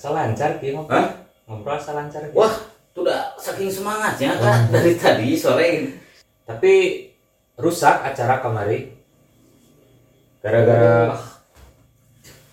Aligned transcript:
asal 0.00 0.16
lancar 0.16 0.56
ki 0.56 0.72
ngobrol 0.72 0.96
Hah? 0.96 1.12
ngobrol 1.44 1.76
asal 1.76 1.92
lancar 1.92 2.24
Ki. 2.24 2.32
Wah, 2.32 2.56
udah 2.94 3.36
saking 3.36 3.68
semangatnya 3.68 4.32
kan 4.34 4.72
dari 4.72 4.96
tadi 4.96 5.36
sore. 5.36 5.92
tapi 6.42 6.72
rusak 7.54 8.00
acara 8.02 8.40
kemari 8.40 8.96
gara-gara 10.40 11.12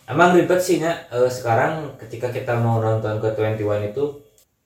emang 0.06 0.36
ribet 0.36 0.60
sih 0.60 0.78
Nya. 0.78 1.08
Eh, 1.10 1.26
sekarang 1.28 1.96
ketika 1.98 2.30
kita 2.30 2.54
mau 2.56 2.78
nonton 2.78 3.18
ke 3.18 3.32
21 3.32 3.88
itu 3.88 4.06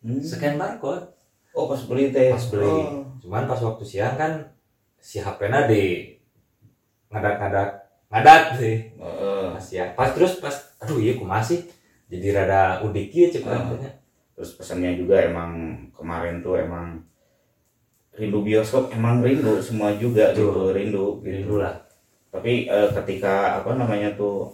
Hmm. 0.02 0.18
scan 0.20 0.57
barcode 0.57 1.13
Oh, 1.54 1.70
pas 1.70 1.77
beli 1.79 2.09
teh. 2.09 2.34
pas 2.34 2.41
beli 2.43 2.66
Oh. 2.66 3.05
cuman 3.21 3.45
pas 3.45 3.61
waktu 3.61 3.86
siang 3.86 4.18
kan 4.18 4.50
si 4.98 5.21
HP-nya 5.21 5.70
di 5.70 6.18
ngadak-ngadak 7.07 7.70
ngadat 8.09 8.43
sih 8.57 8.89
Heeh. 8.91 9.45
pas 9.54 9.61
siang 9.61 9.93
pas 9.93 10.09
terus 10.09 10.41
pas 10.41 10.57
aduh 10.77 10.98
iya 10.98 11.13
aku 11.13 11.21
masih 11.21 11.70
jadi 12.11 12.27
rada 12.35 12.83
udik 12.83 13.07
ya 13.09 13.27
cek 13.31 13.47
Ah. 13.47 13.55
katanya 13.63 13.91
Terus 14.35 14.57
pesannya 14.57 14.97
juga 14.97 15.21
emang 15.21 15.52
kemarin 15.93 16.41
tuh 16.41 16.57
emang 16.57 16.99
rindu 18.11 18.41
bioskop 18.41 18.91
emang 18.91 19.21
rindu 19.21 19.61
semua 19.61 19.95
juga 19.95 20.35
Betul. 20.35 20.43
gitu 20.52 20.63
rindu 20.75 21.05
gitu. 21.21 21.47
dulu 21.47 21.55
lah 21.63 21.75
Tapi 22.31 22.67
eh, 22.67 22.89
ketika 22.91 23.59
apa 23.59 23.75
namanya 23.75 24.11
tuh 24.16 24.52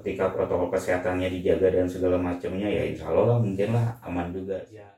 ketika 0.00 0.32
protokol 0.32 0.72
kesehatannya 0.72 1.28
dijaga 1.28 1.68
dan 1.68 1.84
segala 1.84 2.16
macamnya 2.16 2.64
ya 2.64 2.88
insya 2.88 3.12
Allah 3.12 3.36
lah 3.36 3.38
mungkin 3.38 3.68
lah 3.72 3.86
aman 4.00 4.32
juga. 4.32 4.56
ya 4.68 4.88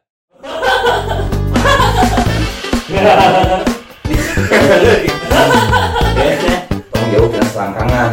Tolong 6.91 7.09
jauh 7.11 7.29
kena 7.31 7.47
selangkangan 7.51 8.13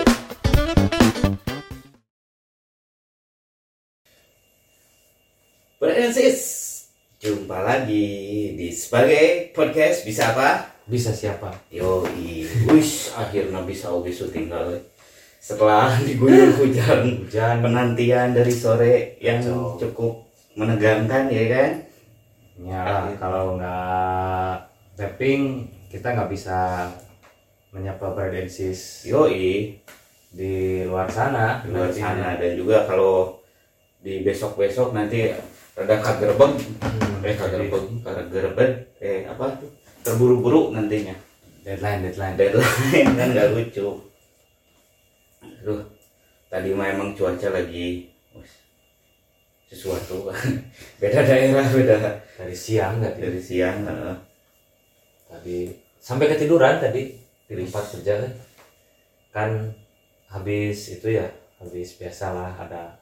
Francis, 5.84 6.40
jumpa 7.20 7.60
lagi 7.60 8.08
di 8.56 8.72
sebagai 8.72 9.52
podcast 9.52 10.00
bisa 10.08 10.32
apa? 10.32 10.72
bisa 10.88 11.12
siapa 11.12 11.52
Yo, 11.68 12.08
wish 12.72 13.12
akhirnya 13.12 13.60
bisa 13.68 13.92
oke 13.92 14.08
syuting 14.08 14.48
kali. 14.48 14.80
Setelah 15.36 15.92
diguyur 16.08 16.56
hujan, 16.56 17.28
hujan 17.28 17.60
penantian 17.60 18.32
dari 18.32 18.48
sore 18.48 19.20
yang 19.20 19.44
Kacau. 19.44 19.76
cukup 19.76 20.12
menegangkan 20.56 21.28
ya 21.28 21.44
kan? 21.52 21.70
ya 22.64 22.84
kalau 23.20 23.60
nggak 23.60 24.64
tapping 24.96 25.68
kita 25.92 26.16
nggak 26.16 26.32
bisa 26.32 26.88
menyapa 27.76 28.08
Bradensis 28.16 29.04
Yoi, 29.04 29.76
di 30.32 30.80
luar 30.88 31.12
sana 31.12 31.60
di 31.60 31.68
luar 31.76 31.92
Nantinya. 31.92 32.08
sana 32.08 32.28
dan 32.40 32.56
juga 32.56 32.88
kalau 32.88 33.36
di 34.00 34.24
besok-besok 34.24 34.96
nanti 34.96 35.28
rada 35.74 35.96
kagerbeg, 35.98 36.52
Hmm, 36.54 37.26
eh 37.26 37.34
kagerbeg, 37.34 37.84
kagerbeg, 38.06 38.70
eh 39.02 39.26
apa 39.26 39.58
tuh? 39.58 39.70
Terburu-buru 40.04 40.70
nantinya. 40.76 41.14
deadline 41.64 42.04
deadline. 42.04 42.36
Deadline 42.36 43.08
kan 43.16 43.28
nggak 43.32 43.56
lucu. 43.56 43.88
Aduh 45.40 45.80
tadi 46.52 46.70
mah 46.76 46.92
emang 46.92 47.16
cuaca 47.16 47.48
lagi 47.50 48.12
sesuatu. 49.66 50.28
Beda 51.00 51.24
daerah 51.24 51.64
beda. 51.66 51.96
Dari 52.36 52.52
siang 52.54 53.00
tadi 53.00 53.18
dari 53.18 53.40
siang 53.40 53.80
heeh. 53.88 54.16
tadi 55.24 55.58
sampai 55.98 56.30
ketiduran 56.36 56.78
tadi 56.78 57.16
di 57.48 57.52
tempat 57.64 57.84
kerja 57.96 58.12
kan. 58.22 58.32
Kan 59.34 59.50
habis 60.30 61.00
itu 61.00 61.16
ya 61.16 61.26
habis 61.58 61.96
biasalah 61.96 62.54
ada 62.60 62.92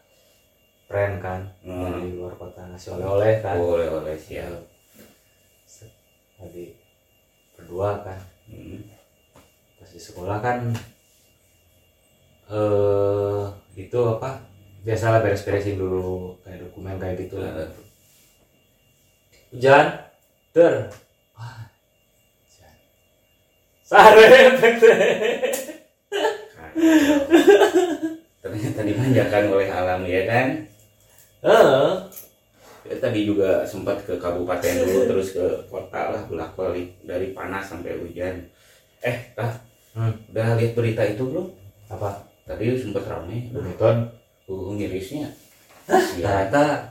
friend 0.92 1.24
kan 1.24 1.40
Hmm. 1.64 1.88
dari 1.88 2.12
luar 2.12 2.36
kota 2.36 2.68
ngasih 2.68 3.00
oleh-oleh 3.00 3.40
kan? 3.40 3.56
Boleh 3.56 4.16
siap. 4.20 4.44
Ya. 4.44 5.88
tadi 6.36 6.74
berdua 7.56 8.04
kan. 8.04 8.20
Hmm. 8.50 8.84
pas 9.80 9.88
di 9.88 9.98
sekolah 9.98 10.38
kan 10.44 10.58
eh 12.52 13.44
itu 13.74 13.98
apa 13.98 14.44
biasalah 14.84 15.24
beres-beresin 15.24 15.80
dulu 15.80 16.36
kayak 16.44 16.60
dokumen 16.68 17.00
kayak 17.00 17.16
gitu. 17.24 17.40
Heeh. 17.40 17.70
hujan 19.54 19.86
ter 20.52 20.90
sare 23.86 24.24
ternyata 28.42 28.80
dimanjakan 28.82 29.44
oleh 29.54 29.68
alam 29.70 30.00
ya 30.02 30.22
kan 30.26 30.46
Heeh. 31.42 31.90
ya, 32.86 32.94
tadi 32.98 33.26
juga 33.26 33.62
sempat 33.62 34.02
ke 34.06 34.14
kabupaten 34.18 34.74
dulu 34.82 35.00
terus 35.10 35.34
ke 35.34 35.46
kota 35.66 36.14
lah 36.14 36.22
bolak 36.26 36.54
balik 36.54 36.88
dari 37.02 37.34
panas 37.34 37.66
sampai 37.68 37.98
hujan 37.98 38.46
eh 39.02 39.18
kak 39.34 39.70
Hmm. 39.92 40.08
udah 40.32 40.56
lihat 40.56 40.72
berita 40.72 41.04
itu 41.04 41.20
belum 41.20 41.52
apa 41.92 42.24
tadi 42.48 42.72
sempat 42.80 43.04
ramai 43.04 43.52
Buniton 43.52 44.08
uh, 44.48 44.72
ngirisnya 44.72 45.28
ya 46.16 46.48
ternyata 46.48 46.88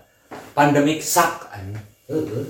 pandemik 0.53 1.01
sak 1.01 1.49
anjing. 1.49 1.81
Heeh. 2.05 2.45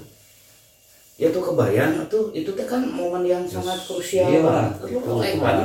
Ya 1.16 1.32
tuh 1.32 1.40
kebayang 1.40 2.04
tuh 2.12 2.36
itu 2.36 2.52
teh 2.52 2.68
kan 2.68 2.84
momen 2.84 3.24
yang 3.24 3.48
sangat 3.48 3.80
krusial 3.88 4.28
iya, 4.28 4.44
banget. 4.44 4.92
itu 4.92 5.00
Tuh, 5.00 5.24
eh, 5.24 5.40
udah- 5.40 5.64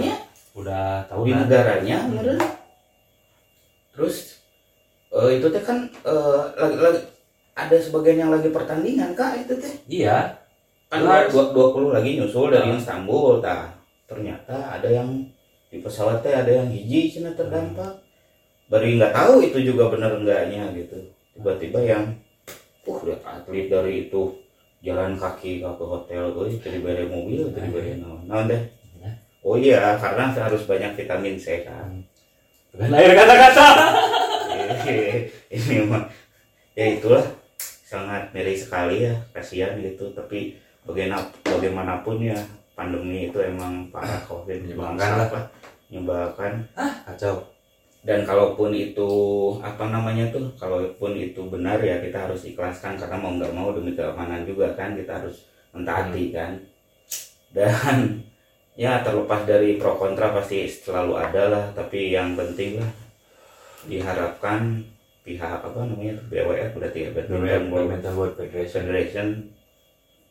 udah 0.55 0.89
di 1.27 1.31
negaranya 1.35 1.97
meren. 2.07 2.39
Terus 3.91 4.36
eh, 5.17 5.31
itu 5.41 5.47
teh 5.49 5.63
kan 5.65 5.79
eh, 6.05 6.41
lagi, 6.61 6.77
lagi 6.77 7.01
ada 7.57 7.77
sebagian 7.81 8.29
yang 8.29 8.31
lagi 8.33 8.53
pertandingan 8.53 9.17
kak 9.17 9.41
itu 9.41 9.57
teh. 9.57 9.75
Iya. 9.89 10.37
Kan 10.93 11.03
dua 11.03 11.51
dua 11.51 11.67
puluh 11.73 11.91
lagi 11.91 12.21
nyusul 12.21 12.53
dari 12.53 12.71
Ah. 12.71 12.79
Istanbul 12.79 13.41
tah. 13.41 13.73
Ternyata 14.07 14.79
ada 14.79 14.87
yang 14.87 15.09
di 15.73 15.83
pesawat 15.83 16.23
teh 16.23 16.31
ada 16.31 16.53
yang 16.53 16.69
hiji 16.71 17.11
cina 17.11 17.33
terdampak. 17.35 18.05
Baru 18.71 18.87
nggak 18.87 19.15
tahu 19.15 19.35
itu 19.47 19.59
juga 19.73 19.91
bener 19.91 20.15
enggaknya 20.21 20.71
gitu. 20.77 20.99
Tiba-tiba 21.35 21.81
yang 21.83 22.05
uh 22.87 22.99
lihat 23.03 23.21
atlet 23.27 23.67
dari 23.67 24.07
itu 24.07 24.23
jalan 24.79 25.19
kaki 25.19 25.59
ke 25.59 25.67
hotel 25.67 26.31
gue 26.31 26.55
jadi 26.63 26.79
bayar 26.79 27.11
mobil 27.11 27.51
jadi 27.51 27.69
bayar 27.75 27.99
naon 27.99 28.23
naon 28.31 28.47
deh 28.47 28.63
Ya. 29.03 29.11
oh 29.43 29.59
iya 29.59 29.99
karena 29.99 30.31
harus 30.31 30.63
banyak 30.71 30.95
vitamin 30.95 31.35
C 31.35 31.67
kan 31.67 31.91
air 32.79 33.13
kata-kata 33.19 33.67
ini 35.57 35.89
mah 35.89 36.05
ya 36.77 37.01
itulah 37.01 37.25
sangat 37.87 38.29
miris 38.37 38.69
sekali 38.69 39.09
ya 39.09 39.15
kasihan 39.33 39.79
gitu. 39.81 40.13
Tapi 40.13 40.59
bagaimana 40.85 41.25
bagaimanapun 41.47 42.21
ya 42.21 42.39
pandemi 42.77 43.33
itu 43.33 43.39
emang 43.41 43.89
parah 43.89 44.21
covid 44.29 44.61
Menyebalkan 44.63 45.11
lah. 45.17 45.27
Apa, 45.33 45.41
menyebalkan 45.89 46.53
kacau. 47.09 47.37
Dan 48.07 48.23
kalaupun 48.23 48.71
itu 48.71 49.11
apa 49.59 49.91
namanya 49.91 50.31
tuh 50.31 50.47
kalaupun 50.55 51.19
itu 51.19 51.43
benar 51.51 51.83
ya 51.83 51.99
kita 51.99 52.31
harus 52.31 52.47
ikhlaskan 52.47 52.95
karena 52.95 53.19
mau 53.19 53.35
nggak 53.35 53.51
mau 53.51 53.75
demi 53.75 53.99
keamanan 53.99 54.47
juga 54.47 54.71
kan 54.79 54.95
kita 54.95 55.19
harus 55.19 55.49
mentaati 55.75 56.31
kan. 56.31 56.55
Dan 57.51 58.23
ya 58.77 59.01
terlepas 59.01 59.49
dari 59.49 59.81
pro 59.81 59.97
kontra 59.97 60.31
pasti 60.37 60.69
selalu 60.69 61.17
ada 61.17 61.43
lah 61.49 61.65
tapi 61.73 62.13
yang 62.13 62.37
penting 62.37 62.77
lah 62.77 62.93
diharapkan 63.89 64.85
pihak 65.27 65.59
apa 65.67 65.75
namanya 65.83 66.23
BWF 66.31 66.79
berarti 66.79 66.99
ya 67.03 67.11
Badminton 67.11 67.67
World 67.75 67.99
World 68.15 68.35
Federation 68.39 68.87
Federation 68.87 69.29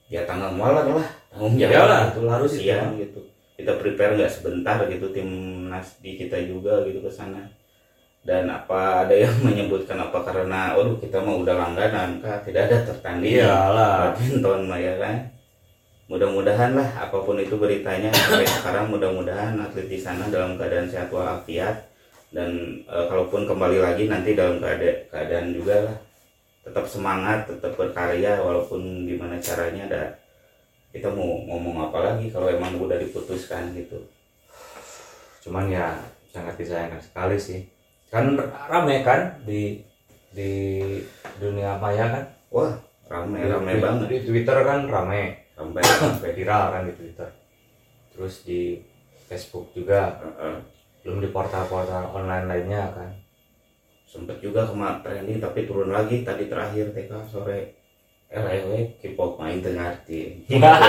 ya 0.08 0.24
tanggal 0.24 0.56
mualan 0.56 1.02
lah 1.02 1.08
tanggung 1.34 1.60
jawab 1.60 2.16
itu 2.16 2.22
harus 2.32 2.52
siang 2.56 2.96
gitu. 2.96 3.20
Kita 3.56 3.76
prepare 3.80 4.16
nggak 4.20 4.32
sebentar 4.32 4.80
gitu 4.88 5.12
timnas 5.12 6.00
di 6.00 6.16
kita 6.16 6.40
juga 6.48 6.88
gitu 6.88 7.04
ke 7.04 7.12
sana. 7.12 7.44
Dan 8.26 8.50
apa 8.50 9.06
ada 9.06 9.16
yang 9.16 9.36
menyebutkan 9.46 10.00
apa 10.00 10.24
karena 10.24 10.74
waduh 10.80 10.98
kita 10.98 11.20
mau 11.20 11.44
udah 11.44 11.56
langganan 11.60 12.24
kak. 12.24 12.48
Tidak 12.48 12.62
ada 12.72 12.78
tertanding. 12.88 13.44
Iyalah. 13.44 14.16
Badminton 14.16 14.62
lah 14.72 14.80
ya 14.80 14.96
kan? 15.00 15.16
Mudah-mudahan 16.06 16.72
lah 16.78 16.90
apa 17.02 17.18
pun 17.26 17.40
itu 17.42 17.58
beritanya. 17.58 18.14
Sampai 18.14 18.46
sekarang 18.62 18.92
mudah-mudahan 18.94 19.58
atlet 19.58 19.90
di 19.90 19.98
sana 19.98 20.30
dalam 20.30 20.60
keadaan 20.60 20.86
sehat 20.86 21.10
walafiat 21.10 21.95
dan 22.36 22.52
e, 22.84 22.96
kalaupun 23.08 23.48
kembali 23.48 23.80
lagi 23.80 24.12
nanti 24.12 24.36
dalam 24.36 24.60
keadaan 24.60 25.08
keadaan 25.08 25.48
juga 25.56 25.76
lah. 25.88 25.98
Tetap 26.68 26.84
semangat 26.84 27.48
tetap 27.48 27.80
berkarya 27.80 28.44
walaupun 28.44 29.08
gimana 29.08 29.40
caranya 29.40 29.88
ada 29.88 30.04
kita 30.92 31.08
mau 31.12 31.40
ngomong 31.48 31.88
apa 31.88 32.04
lagi 32.04 32.28
kalau 32.28 32.52
emang 32.52 32.76
udah 32.76 33.00
diputuskan 33.00 33.72
gitu. 33.72 34.04
Cuman 35.48 35.72
ya 35.72 35.96
sangat 36.36 36.60
disayangkan 36.60 37.00
sekali 37.00 37.40
sih. 37.40 37.64
Kan 38.12 38.36
rame 38.68 39.00
kan 39.08 39.40
di 39.48 39.80
di 40.36 40.52
dunia 41.40 41.80
maya 41.80 42.12
kan? 42.12 42.26
Wah 42.52 42.76
rame 43.08 43.40
rame 43.48 43.80
Di- 43.80 43.84
banget. 43.84 44.08
di 44.12 44.18
Twitter 44.28 44.58
kan 44.68 44.92
rame. 44.92 45.48
Sampai 45.56 45.80
sampai 45.88 46.36
viral 46.36 46.64
kan 46.76 46.84
di 46.84 46.94
Twitter. 47.00 47.30
Terus 48.12 48.44
di 48.44 48.84
Facebook 49.32 49.72
juga. 49.72 50.20
Heeh. 50.20 50.75
Belum 51.06 51.22
di 51.22 51.30
portal-portal 51.30 52.10
online 52.10 52.50
lainnya 52.50 52.90
kan. 52.90 53.14
Sempet 54.10 54.42
juga 54.42 54.66
kemarin 54.66 55.06
trending 55.06 55.38
tapi 55.38 55.70
turun 55.70 55.94
lagi 55.94 56.26
tadi 56.26 56.50
terakhir 56.50 56.90
TK 56.98 57.12
sore. 57.30 57.78
LEW 58.26 58.98
K-pop 58.98 59.38
main 59.38 59.62
tengah 59.62 59.94
arti 59.94 60.42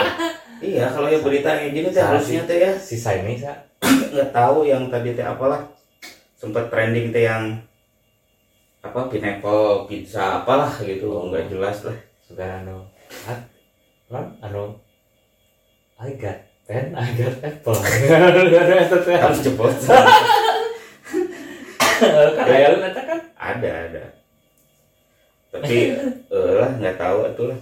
iya 0.65 0.89
kalau 0.89 1.05
yang 1.05 1.21
berita 1.21 1.53
kayak 1.53 1.77
gini 1.77 1.93
teh 1.93 2.01
harusnya 2.01 2.49
teh 2.49 2.65
ya. 2.65 2.73
sisa 2.81 3.13
ini 3.13 3.37
sa. 3.37 3.53
Nggak 4.17 4.33
tahu 4.33 4.65
yang 4.65 4.89
tadi 4.89 5.13
teh 5.13 5.21
apalah. 5.21 5.69
Sempet 6.33 6.73
trending 6.73 7.13
teh 7.13 7.29
yang 7.29 7.61
apa 8.81 9.13
pineapple 9.13 9.85
pizza 9.85 10.41
apalah 10.43 10.73
gitu. 10.81 11.13
Oh. 11.13 11.29
nggak 11.29 11.53
jelas 11.53 11.85
lah. 11.85 11.99
Sudah 12.25 12.65
anu. 12.65 12.89
Anu? 14.41 14.81
I 16.01 16.17
got 16.17 16.46
I 16.67 17.07
got 17.15 17.37
apple. 17.41 17.79
Kan 19.23 19.33
cepet 19.39 19.77
kan 19.87 20.05
aya 22.45 22.69
eta 22.77 23.01
kan? 23.01 23.21
Ada 23.35 23.71
ada. 23.89 24.05
Tapi 25.49 25.77
eh, 26.29 26.53
lah 26.61 26.71
nggak 26.77 26.97
tahu 27.01 27.19
itu 27.25 27.43
lah. 27.49 27.61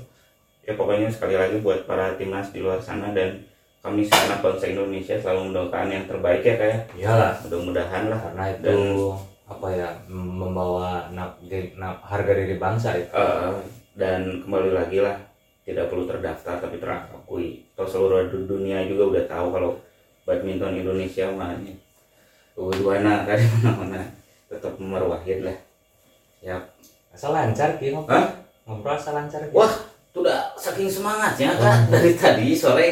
Ya 0.64 0.72
pokoknya 0.74 1.08
sekali 1.12 1.36
lagi 1.36 1.60
buat 1.60 1.84
para 1.84 2.16
timnas 2.16 2.50
di 2.50 2.64
luar 2.64 2.80
sana 2.80 3.12
dan 3.12 3.44
kami 3.78 4.02
segenap 4.02 4.40
bangsa 4.40 4.72
Indonesia 4.72 5.14
selalu 5.14 5.52
mendoakan 5.52 5.92
yang 5.92 6.04
terbaik 6.08 6.42
ya 6.42 6.54
kayak 6.56 6.78
iyalah. 6.96 7.36
Mudah-mudahan 7.44 8.04
lah. 8.08 8.18
Karena 8.18 8.44
itu 8.50 8.64
Dan- 8.64 9.32
apa 9.44 9.68
ya 9.68 9.88
membawa 10.08 11.12
na- 11.12 11.36
ge- 11.44 11.76
na- 11.76 12.00
harga 12.00 12.32
diri 12.32 12.56
bangsa 12.56 12.96
itu. 12.96 13.12
Eh, 13.12 13.52
dan 13.94 14.40
kembali 14.42 14.72
lagi 14.72 14.98
lah 14.98 15.14
tidak 15.64 15.88
perlu 15.88 16.04
terdaftar 16.04 16.60
tapi 16.60 16.76
terakui. 16.76 17.64
Atau 17.72 17.88
seluruh 17.88 18.28
du- 18.28 18.46
dunia 18.46 18.84
juga 18.84 19.16
udah 19.16 19.24
tahu 19.26 19.46
kalau 19.50 19.70
badminton 20.22 20.80
Indonesia 20.80 21.28
mah 21.32 21.56
ini 21.56 21.76
Uduana 22.54 23.26
tadi 23.26 23.42
mana-mana. 23.58 23.98
Tetap 24.46 24.78
nomor 24.78 25.10
wahid 25.10 25.42
lah. 25.42 25.56
Ya 26.38 26.60
asal 27.10 27.34
lancar 27.34 27.80
ki. 27.80 27.90
Ngobrol 27.90 28.14
Hah? 28.14 28.28
ngobrol 28.62 28.94
asal 28.94 29.16
lancar 29.16 29.42
ki. 29.42 29.50
Wah, 29.50 29.74
itu 30.10 30.18
udah 30.22 30.54
saking 30.54 30.86
semangatnya 30.86 31.58
kan 31.58 31.90
dari 31.90 32.14
tadi 32.14 32.54
sore 32.54 32.86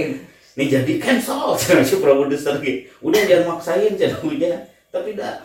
ini. 0.57 0.65
Jadi 0.67 0.99
cancel. 0.99 1.55
Si 1.87 1.97
produser 2.03 2.59
gitu 2.59 2.91
udah 3.01 3.23
jangan 3.23 3.57
maksain 3.57 3.95
jangan 3.95 4.19
hujan 4.21 4.59
tapi 4.91 5.15
dah 5.17 5.41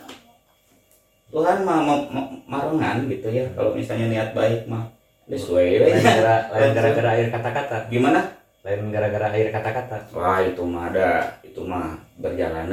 Tuhan 1.28 1.64
mah 1.64 1.80
ma- 1.84 2.08
ma- 2.10 2.32
marengan 2.48 3.04
gitu 3.12 3.28
ya. 3.30 3.44
Kalau 3.54 3.76
misalnya 3.76 4.08
niat 4.08 4.30
baik 4.32 4.66
mah 4.66 4.88
we. 5.28 5.92
gara 6.02 6.48
lain 6.56 6.72
gara-gara 6.72 7.10
air 7.20 7.28
kata-kata. 7.28 7.78
Gimana? 7.92 8.22
Lain 8.64 8.88
gara-gara 8.92 9.28
air 9.36 9.52
kata-kata. 9.52 9.98
Wah 10.16 10.40
itu 10.40 10.64
mah 10.64 10.92
ada 10.92 11.40
itu 11.44 11.60
mah 11.64 12.00
berjalan 12.20 12.72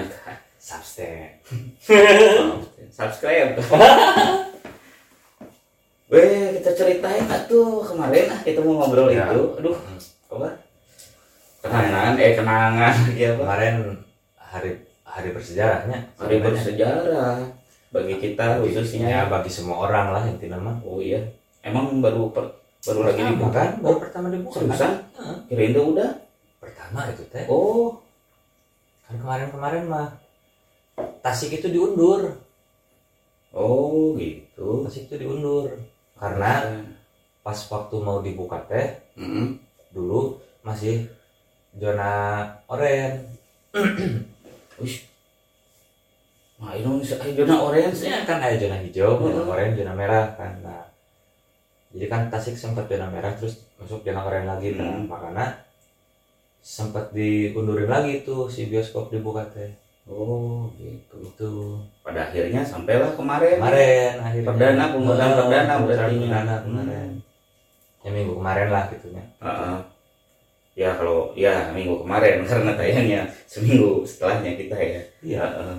substep 0.58 1.42
subscribe. 2.94 3.58
Weh, 6.12 6.60
kita 6.60 6.70
ceritain 6.76 7.24
atuh 7.26 7.80
kemarin 7.82 8.30
ah 8.30 8.40
kita 8.44 8.60
mau 8.62 8.84
ngobrol 8.84 9.10
Ya. 9.10 9.32
itu. 9.32 9.56
Aduh, 9.58 9.74
apa? 10.30 10.48
Kenangan, 11.64 12.12
eh 12.20 12.32
kenangan. 12.36 12.94
Ya 13.16 13.28
apa? 13.34 13.40
kemarin 13.40 13.74
hari 14.36 14.70
hari 15.02 15.28
bersejarahnya. 15.32 15.98
Hari 16.20 16.36
bersejarah. 16.44 17.40
Bagi 17.88 18.14
kita 18.20 18.46
ya 18.46 18.60
khususnya. 18.60 19.18
bagi 19.32 19.50
semua 19.50 19.88
orang 19.88 20.12
lah 20.12 20.22
intinya 20.28 20.60
mah. 20.60 20.76
Oh 20.84 21.00
iya, 21.00 21.24
emang 21.64 21.98
baru 21.98 22.28
per- 22.28 22.54
baru 22.84 23.00
lagi 23.02 23.16
Pertama 23.16 23.32
dibuka 23.32 23.56
kan 23.56 23.70
baru 23.80 23.96
pertama 23.98 24.26
dibuka 24.28 24.54
kan? 24.54 24.62
Seriusan? 24.62 24.92
Kirain 25.48 25.72
tuh 25.72 25.84
udah. 25.90 26.10
pertama 26.60 27.00
itu 27.08 27.24
teh 27.28 27.44
Oh, 27.46 28.00
kan 29.02 29.16
kemarin-kemarin 29.16 29.84
mah 29.84 30.08
Tasik 31.20 31.52
itu 31.54 31.68
diundur 31.68 32.36
oh 33.50 34.12
gitu. 34.16 34.84
Tasik 34.84 35.08
itu 35.08 35.16
diundur 35.18 35.72
karena 36.14 36.80
pas 37.40 37.58
waktu 37.58 37.96
mau 37.98 38.20
dibuka 38.20 38.60
teh 38.64 39.00
Mm-mm. 39.16 39.56
dulu 39.90 40.36
masih 40.60 41.08
zona 41.74 42.44
oranye 42.66 43.24
Wih. 44.80 44.96
Nah, 46.54 46.72
ayo 46.72 46.96
zona 47.34 47.56
orange 47.58 47.98
ya. 48.00 48.14
ya 48.14 48.18
kan 48.24 48.38
ada 48.38 48.54
zona 48.54 48.78
hijau 48.78 49.18
zona 49.18 49.40
Hmm. 49.42 49.50
oranye 49.50 49.74
zona 49.74 49.92
merah 49.92 50.32
kan 50.34 50.52
nah 50.62 50.83
jadi 51.94 52.06
kan 52.06 52.22
Tasik 52.26 52.54
sempat 52.54 52.84
zona 52.84 53.06
merah 53.06 53.30
terus 53.32 53.62
masuk 53.76 54.02
zona 54.02 54.20
oranye 54.20 54.44
lagi 54.44 54.68
kan 54.74 54.84
Hmm. 54.84 55.06
makanya 55.06 55.46
sempat 56.58 57.12
diundurin 57.12 57.86
lagi 57.86 58.20
tuh 58.22 58.48
si 58.48 58.66
bioskop 58.66 59.08
dibuka 59.08 59.44
teh 59.48 59.70
Oh, 60.04 60.68
gitu. 60.76 61.16
itu 61.24 61.50
Pada 62.04 62.28
akhirnya 62.28 62.60
sampailah 62.60 63.16
kemarin. 63.16 63.56
kemarin 63.56 64.20
akhirnya 64.20 64.48
Perdana, 64.52 64.84
pembukaan 64.92 65.30
Oh, 65.32 65.36
perdana 65.40 65.74
berarti. 65.80 66.16
perdana 66.20 66.54
kemarin 66.60 67.10
ya 67.98 68.10
minggu 68.12 68.32
kemarin 68.36 68.68
lah 68.68 68.84
gitunya 68.92 69.24
Heeh. 69.40 69.76
ya 70.76 70.90
kalau 70.92 71.32
ya 71.32 71.72
minggu 71.72 72.04
kemarin 72.04 72.44
karena 72.44 72.76
tayangnya 72.76 73.20
seminggu 73.46 74.04
setelahnya 74.04 74.52
kita 74.54 74.76
ya. 74.76 75.00
iya 75.24 75.40
Heeh. 75.40 75.78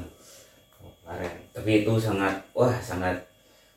kemarin 1.05 1.33
Tapi 1.53 1.71
itu 1.85 1.93
sangat 1.95 2.33
wah 2.51 2.73
sangat 2.81 3.13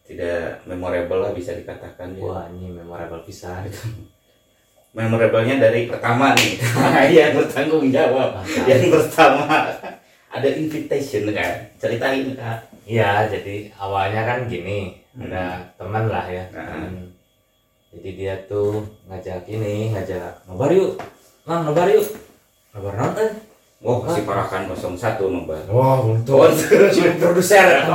tidak 0.08 0.64
memorable 0.64 1.20
lah 1.20 1.36
bisa 1.36 1.52
dikatakan 1.52 2.16
ya. 2.16 2.24
wah 2.24 2.44
ini 2.48 2.72
memorable 2.72 3.20
pisan 3.28 3.68
Memorablenya 4.88 5.60
dari 5.60 5.84
pertama 5.84 6.32
nih 6.32 6.56
yang 7.20 7.36
bertanggung 7.36 7.92
jawab. 7.92 8.40
Yang 8.64 8.88
pertama 8.88 9.68
ada 10.32 10.48
invitation 10.48 11.28
kan 11.28 11.68
ceritain 11.76 12.32
kak. 12.32 12.66
Iya, 12.88 13.28
jadi 13.28 13.68
awalnya 13.76 14.24
kan 14.24 14.48
gini, 14.48 14.96
Hmm. 15.18 15.28
ada 15.28 15.60
teman 15.74 16.06
lah 16.08 16.24
ya. 16.30 16.46
Nah. 16.54 16.62
teman. 16.62 17.10
Jadi 17.90 18.08
dia 18.16 18.34
tuh 18.46 18.86
ngajak 19.10 19.44
ini, 19.50 19.90
ngajak 19.90 20.46
nobar 20.46 20.70
yuk, 20.70 20.94
mang 21.42 21.66
nobar 21.66 21.90
yuk, 21.90 22.06
nobar 22.70 22.94
non 22.96 23.12
eh. 23.18 23.32
Wah 23.82 24.02
si 24.10 24.22
parakan 24.22 24.70
01 24.70 25.18
nobar. 25.30 25.62
Wah, 25.70 26.02
untung. 26.02 26.50
Si 26.54 27.02
produser, 27.20 27.82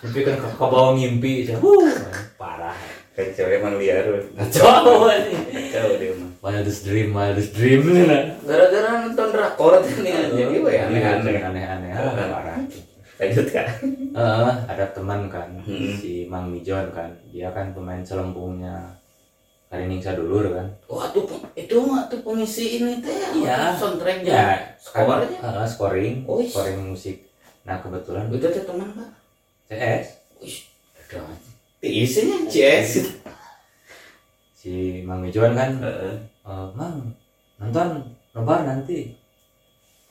mimpi 0.00 0.20
kan 0.22 0.34
ke 0.36 0.48
bawah 0.56 0.92
ngimpi, 0.94 1.32
Cah. 1.44 1.58
Wuh, 1.60 1.84
parah. 2.36 2.76
Kacau 3.10 3.46
emang 3.46 3.76
liar. 3.76 4.06
Kacau 4.32 5.10
ini. 5.12 5.34
Kacau 5.68 5.88
dia 6.00 6.12
mah. 6.16 6.30
Wildest 6.40 6.88
dream, 6.88 7.08
wildest 7.12 7.52
dream. 7.52 7.82
Gara-gara 8.40 9.04
nonton 9.04 9.28
drakor 9.28 9.84
ini 9.84 10.08
jadi 10.32 10.56
weh 10.56 10.76
aneh-aneh. 10.78 11.36
aneh-aneh, 11.38 11.90
ah, 11.92 12.12
parah. 12.16 12.56
Lanjut 13.20 13.46
kak. 13.52 13.66
Eh, 14.10 14.52
ada 14.64 14.84
teman 14.96 15.28
kan, 15.28 15.52
Hmm. 15.60 15.92
si 15.92 16.24
Mang 16.24 16.48
Mijon 16.48 16.88
kan, 16.90 17.12
dia 17.28 17.52
kan 17.52 17.76
pemain 17.76 18.00
selempungnya 18.00 18.96
Kariningsa 19.68 20.16
dulur 20.16 20.50
kan. 20.50 20.66
Wah 20.88 21.06
tuh 21.12 21.22
peng- 21.22 21.46
itu 21.54 21.76
mah 21.78 22.08
tuh 22.10 22.24
pengisi 22.24 22.80
ini 22.80 22.98
teh. 22.98 23.14
Iya. 23.38 23.76
Soundtracknya. 23.76 24.26
Ya, 24.26 24.48
Skornya? 24.74 25.30
Heeh, 25.30 25.66
scoring, 25.68 26.14
Oh, 26.26 26.42
iya. 26.42 26.50
scoring 26.50 26.90
musik. 26.90 27.22
Nah 27.62 27.78
kebetulan 27.78 28.26
Itu 28.32 28.50
teh 28.50 28.64
teman 28.64 28.90
kak. 28.90 29.19
CS 29.70 30.18
ada. 31.06 31.22
Isinya 31.80 32.42
CS. 32.50 33.14
si 34.52 35.00
Mang 35.06 35.22
Mijon 35.24 35.54
kan, 35.54 35.78
Heeh. 35.78 36.18
eh, 36.44 36.66
Mang 36.74 37.14
nonton 37.56 38.02
nobar 38.34 38.66
nanti 38.66 39.14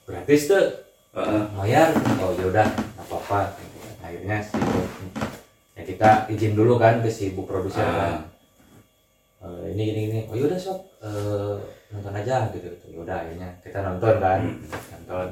gratis 0.08 0.48
tuh, 0.48 0.66
Heeh. 1.14 1.44
bayar. 1.54 1.92
Oh 2.24 2.34
yaudah, 2.34 2.66
nggak 2.66 3.06
apa-apa. 3.06 3.54
Akhirnya 4.02 4.42
si 4.42 4.58
ya 5.76 5.84
kita 5.84 6.10
izin 6.28 6.56
dulu 6.56 6.80
kan 6.80 7.04
ke 7.04 7.12
si 7.12 7.36
bu 7.36 7.44
produser 7.46 7.84
kan. 7.84 8.26
Ah. 9.44 9.52
Eh, 9.62 9.76
ini 9.76 9.84
ini 9.94 10.02
ini. 10.10 10.20
Oh 10.32 10.36
yaudah 10.36 10.58
sob, 10.58 10.88
eh, 11.00 11.56
nonton 11.92 12.16
aja 12.16 12.48
gitu 12.50 12.64
gitu. 12.66 12.86
Yaudah 12.96 13.28
akhirnya 13.28 13.54
kita 13.62 13.84
nonton 13.84 14.16
kan, 14.18 14.40
Hmm. 14.42 14.66
nonton. 15.04 15.28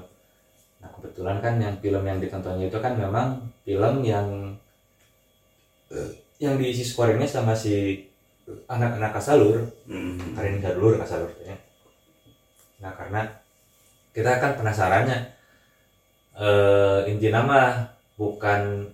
Nah 0.88 0.96
kebetulan 0.96 1.44
kan 1.44 1.60
yang 1.60 1.76
film 1.84 2.00
yang 2.00 2.24
ditontonnya 2.24 2.72
itu 2.72 2.80
kan 2.80 2.96
memang 2.96 3.44
film 3.68 4.08
yang 4.08 4.56
yang 6.40 6.56
diisi 6.56 6.88
scoringnya 6.88 7.28
sama 7.28 7.52
si 7.52 8.08
anak-anak 8.72 9.12
kasalur 9.12 9.68
Hmm. 9.84 10.16
ini 10.40 10.64
dulu 10.64 10.96
kasalur 10.96 11.28
ya. 11.44 11.60
Nah 12.80 12.96
karena 12.96 13.28
kita 14.16 14.40
kan 14.40 14.56
penasarannya 14.56 15.36
eh 16.40 17.00
inti 17.12 17.28
nama 17.28 17.84
bukan 18.16 18.88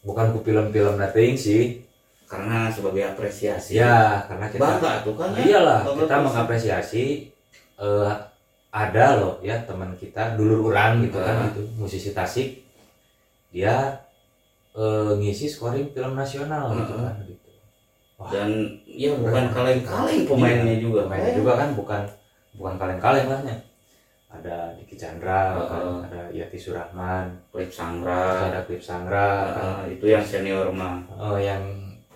bukan 0.00 0.26
ku 0.32 0.40
film-film 0.40 0.96
nothing 0.96 1.36
sih 1.36 1.84
Karena 2.28 2.68
sebagai 2.72 3.04
apresiasi. 3.08 3.80
ya 3.80 4.24
karena 4.28 4.48
kita 4.48 4.60
Bangga 4.64 4.92
tuh 5.04 5.16
kan 5.16 5.32
ya. 5.32 5.44
iyalah 5.44 5.80
kita 5.84 6.16
mengapresiasi 6.24 7.04
eh, 7.76 8.12
ada 8.70 9.16
loh 9.16 9.34
ya 9.40 9.56
teman 9.62 9.90
kita 9.94 10.36
dulur 10.36 10.68
orang 10.68 11.00
gitu 11.02 11.16
kan 11.16 11.36
Ah. 11.38 11.48
itu 11.48 11.62
musisi 11.74 12.10
Tasik 12.10 12.60
dia 13.48 13.96
eh, 14.74 15.12
ngisi 15.14 15.46
scoring 15.46 15.88
film 15.88 16.12
nasional 16.12 16.70
gitu 16.74 16.94
kan 16.94 17.14
gitu 17.24 17.48
Wah, 18.18 18.28
Dan 18.28 18.50
ya 18.84 19.14
bukan 19.14 19.46
kaleng-kaleng 19.48 20.26
pemainnya 20.26 20.76
juga. 20.76 21.06
pemainnya 21.06 21.32
juga 21.32 21.52
kan 21.54 21.68
bukan 21.72 22.02
bukan 22.52 22.74
kaleng-kaleng 22.76 23.26
lahnya 23.26 23.56
ada 24.28 24.74
Diki 24.74 24.94
Chandra 24.94 25.56
Oh. 25.56 25.64
kan, 25.64 25.82
ada 26.04 26.20
Yati 26.28 26.58
Surahman 26.58 27.32
Klip 27.48 27.70
Sangra 27.70 28.50
ada 28.50 28.60
Clip 28.62 28.78
Sangra 28.78 29.54
kan. 29.54 29.64
Ah, 29.64 29.82
itu 29.86 30.04
yang 30.04 30.20
senior 30.20 30.68
mah 30.68 31.00
Oh, 31.10 31.38
yang 31.38 31.62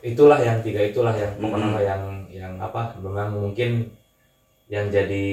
itulah 0.00 0.36
yang 0.36 0.60
tiga 0.60 0.82
itulah 0.82 1.14
yang 1.14 1.32
Hmm. 1.38 1.48
pokoknya 1.48 1.80
yang 1.80 2.02
yang 2.28 2.52
apa 2.58 2.92
memang 2.98 3.32
mungkin 3.32 3.86
yang 4.72 4.88
jadi 4.88 5.26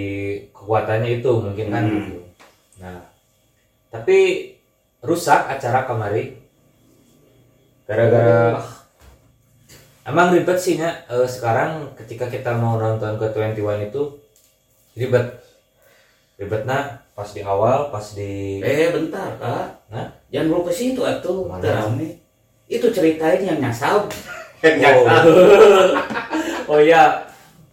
kekuatannya 0.52 1.24
itu 1.24 1.32
mungkin 1.40 1.68
kan 1.72 1.84
Hmm. 1.88 1.96
gitu. 1.96 2.18
Nah, 2.84 3.00
tapi 3.88 4.18
rusak 5.00 5.48
acara 5.48 5.88
kemari 5.88 6.36
gara-gara 7.88 8.60
emang 10.04 10.36
ribet 10.36 10.60
sih 10.60 10.76
Nya. 10.76 11.08
Eh, 11.08 11.24
sekarang 11.24 11.96
ketika 11.96 12.28
kita 12.28 12.52
mau 12.52 12.76
nonton 12.76 13.16
ke 13.16 13.32
21 13.32 13.88
itu 13.88 14.04
ribet 15.00 15.40
ribetnya 16.36 17.00
pas 17.16 17.28
di 17.32 17.40
awal 17.44 17.88
pas 17.92 18.04
di 18.16 18.60
eh 18.60 18.92
bentar 18.92 19.36
kak 19.40 19.68
Hah? 19.92 20.08
jangan 20.32 20.48
dulu 20.52 20.68
ke 20.68 20.74
situ 20.76 21.04
atuh 21.04 21.44
Mana? 21.48 21.60
terame 21.64 22.16
itu 22.68 22.88
ceritain 22.92 23.44
yang 23.44 23.60
nyasab 23.60 24.08
Oh. 24.60 25.08
oh 26.76 26.80
iya, 26.84 27.24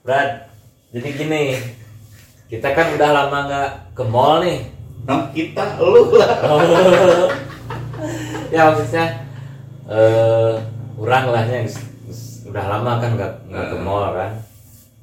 Brad. 0.06 0.45
Jadi 0.94 1.08
gini, 1.18 1.44
kita 2.46 2.70
kan 2.70 2.94
udah 2.94 3.10
lama 3.10 3.38
nggak 3.50 3.70
ke 3.98 4.04
mall 4.06 4.38
nih. 4.38 4.70
Nah, 5.02 5.26
kita 5.34 5.82
lu 5.82 6.14
lah. 6.14 6.30
Oh. 6.46 6.62
ya 8.54 8.70
maksudnya, 8.70 9.26
eh, 9.90 10.54
kurang 10.94 11.34
lahnya 11.34 11.66
udah 12.46 12.64
lama 12.70 13.02
kan 13.02 13.10
nggak 13.18 13.32
nggak 13.50 13.66
ke 13.66 13.76
mall 13.82 14.14
kan. 14.14 14.30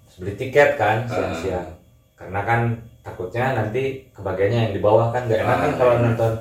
Terus 0.08 0.16
beli 0.24 0.34
tiket 0.40 0.80
kan 0.80 1.04
siang-siang. 1.04 1.68
Karena 2.16 2.40
kan 2.48 2.60
takutnya 3.04 3.52
nanti 3.52 4.08
kebagiannya 4.16 4.60
yang 4.72 4.74
di 4.80 4.80
bawah 4.80 5.12
kan 5.12 5.28
nggak 5.28 5.44
enak 5.44 5.58
kan 5.68 5.72
kalau 5.76 5.96
nonton. 6.00 6.34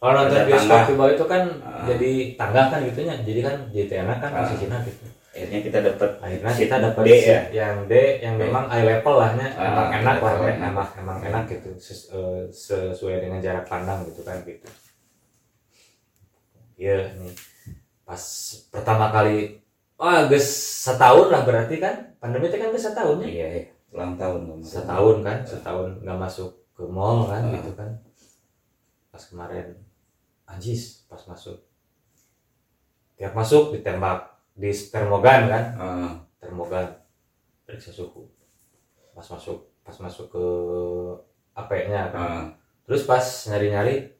Kalau 0.00 0.12
nonton 0.16 0.40
bioskop 0.48 0.80
di 0.88 0.94
bawah 0.96 1.12
itu 1.12 1.24
kan 1.28 1.42
jadi 1.84 2.12
tangga 2.40 2.72
kan 2.72 2.80
gitunya. 2.80 3.12
Jadi 3.20 3.40
kan 3.44 3.56
jadi 3.76 4.08
enak 4.08 4.24
kan 4.24 4.30
posisinya 4.40 4.80
gitu 4.88 5.15
akhirnya 5.36 5.60
kita 5.60 5.78
dapat 5.84 6.10
akhirnya 6.18 6.52
kita 6.56 6.76
dapat 6.80 7.02
D 7.04 7.10
ya? 7.12 7.40
yang 7.52 7.76
D 7.84 7.92
yang 8.24 8.34
memang 8.40 8.64
eye 8.66 8.88
level 8.88 9.14
lahnya 9.20 9.46
Ah, 9.52 9.68
emang 9.68 9.88
enak 9.92 10.16
lah 10.16 10.32
ya 10.32 10.40
enak. 10.48 10.68
emang 10.72 10.88
emang 10.96 11.18
enak 11.20 11.44
gitu. 11.52 11.70
Ses- 11.76 12.08
eh, 12.08 12.48
sesuai 12.48 13.20
dengan 13.20 13.44
jarak 13.44 13.68
pandang 13.68 14.00
gitu 14.08 14.24
kan 14.24 14.40
gitu. 14.42 14.64
Iya 16.76 17.12
nih. 17.16 17.36
Pas 18.04 18.22
pertama 18.68 19.08
kali 19.10 19.60
wah 19.96 20.24
guys 20.24 20.48
setahun 20.84 21.28
lah 21.28 21.42
berarti 21.44 21.76
kan. 21.76 22.16
Pandemi 22.16 22.48
itu 22.48 22.56
kan 22.56 22.72
geus 22.72 22.84
setahun 22.84 23.20
ya? 23.20 23.28
Iya 23.28 23.46
iya. 23.60 23.64
Ulang 23.92 24.16
tahun 24.16 24.40
setahun 24.60 25.16
kan 25.20 25.38
setahun 25.44 25.88
nggak 26.00 26.18
masuk 26.18 26.50
ke 26.72 26.82
mall 26.84 27.28
kan 27.28 27.44
Ah. 27.44 27.52
gitu 27.60 27.70
kan. 27.76 27.90
Pas 29.08 29.20
kemarin 29.20 29.76
anjis 30.44 31.04
pas 31.08 31.20
masuk. 31.24 31.60
Tiap 33.16 33.32
masuk 33.32 33.72
ditembak 33.72 34.35
di 34.56 34.70
termogan 34.88 35.46
kan? 35.46 35.64
Ah, 35.76 36.12
termogan. 36.40 36.88
Periksa 37.62 37.92
suhu. 37.92 38.24
Pas 39.12 39.24
masuk 39.26 39.58
pas 39.80 39.96
masuk 40.02 40.26
ke 40.28 40.44
AP-nya 41.54 42.10
kan? 42.10 42.20
Ah. 42.20 42.44
terus 42.86 43.02
pas 43.02 43.22
nyari-nyari 43.50 44.14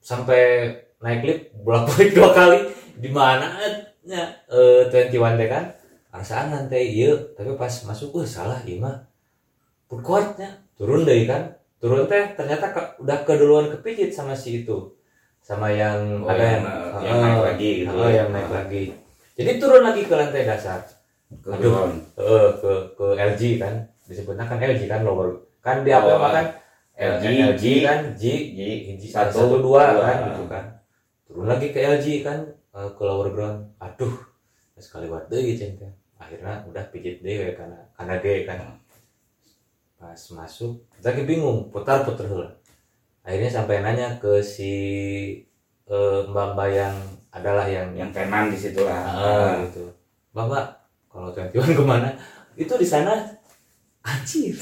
sampai 0.00 0.68
naik 1.00 1.22
lift 1.24 1.42
bolak-balik 1.64 2.12
dua 2.16 2.30
kali 2.32 2.58
di 2.98 3.08
mana 3.08 3.56
nya 4.04 4.24
eh 4.48 4.88
21 4.88 5.38
teh 5.38 5.48
kan? 5.48 5.64
Rasaan 6.08 6.48
nanti 6.48 6.80
iya. 6.80 7.12
Tapi 7.36 7.52
pas 7.54 7.70
masuk 7.84 8.16
wah 8.16 8.24
salah 8.26 8.60
iya 8.64 8.80
mah. 8.80 8.96
Food 9.88 10.00
courtnya 10.00 10.48
turun 10.76 11.04
deh 11.04 11.24
kan? 11.24 11.52
Turun 11.78 12.08
teh 12.08 12.32
ternyata 12.32 12.72
ke- 12.72 12.94
udah 13.00 13.18
keduluan 13.24 13.68
kepijit 13.68 14.10
sama 14.12 14.32
si 14.32 14.64
itu. 14.64 14.76
Sama 15.40 15.68
yang 15.72 16.24
Oh, 16.24 16.28
ada 16.28 16.44
yang, 16.44 16.64
yang, 16.64 17.00
eh, 17.00 17.04
yang 17.08 17.18
naik 17.24 17.40
lagi 17.44 17.68
gitu 17.84 17.94
oh, 17.94 18.08
ya. 18.08 18.12
yang 18.20 18.28
naik 18.32 18.50
lagi 18.52 18.82
jadi 19.38 19.62
turun 19.62 19.86
lagi 19.86 20.02
ke 20.02 20.14
lantai 20.18 20.42
dasar. 20.42 20.82
Ke 21.30 21.54
Aduh. 21.54 21.94
eh, 22.18 22.50
ke 22.58 22.72
ke 22.98 23.06
LG 23.14 23.42
kan. 23.62 23.74
Disebutnya 24.10 24.42
kan 24.42 24.58
LG 24.58 24.90
kan 24.90 25.06
lower. 25.06 25.46
Kan 25.62 25.86
di 25.86 25.94
apa 25.94 26.10
Oh, 26.10 26.30
kan 26.34 26.46
LG, 26.98 27.24
LG 27.54 27.64
kan 27.86 27.98
G. 28.18 28.22
Ji, 28.58 28.66
LG 28.98 29.04
satu, 29.06 29.38
satu, 29.38 29.56
dua, 29.62 29.94
dua. 29.94 30.02
kan 30.02 30.16
gitu 30.26 30.44
kan. 30.50 30.64
Turun 31.30 31.46
lagi 31.46 31.70
ke 31.70 31.78
LG 31.78 32.06
kan 32.26 32.38
eh, 32.50 32.90
ke 32.90 33.02
lower 33.06 33.30
ground. 33.30 33.70
Aduh 33.78 34.26
sekali 34.78 35.10
buat 35.10 35.26
deh 35.26 35.42
gitu 35.42 35.86
akhirnya 36.22 36.62
udah 36.70 36.86
pijit 36.94 37.18
deh 37.22 37.54
karena 37.54 37.78
karena 37.94 38.14
G 38.18 38.26
kan. 38.42 38.58
Pas 39.98 40.18
masuk 40.34 40.82
lagi 41.02 41.22
bingung 41.26 41.70
putar 41.70 42.02
putar 42.02 42.26
lah 42.30 42.52
akhirnya 43.28 43.50
sampai 43.52 43.84
nanya 43.84 44.16
ke 44.16 44.40
si 44.40 44.72
eh, 45.84 46.20
mbak 46.32 46.56
mbak 46.56 46.68
yang 46.72 46.96
adalah 47.34 47.66
yang 47.68 47.92
yang 47.92 48.10
tenan 48.12 48.48
di 48.48 48.58
situ 48.58 48.84
lah. 48.84 49.02
Ah, 49.04 49.52
gitu. 49.68 49.88
Mbak 50.32 50.68
kalau 51.08 51.28
21 51.34 51.78
ke 51.78 51.84
mana? 51.84 52.10
Itu 52.54 52.74
di 52.78 52.86
sana. 52.86 53.14
Anjir 54.04 54.56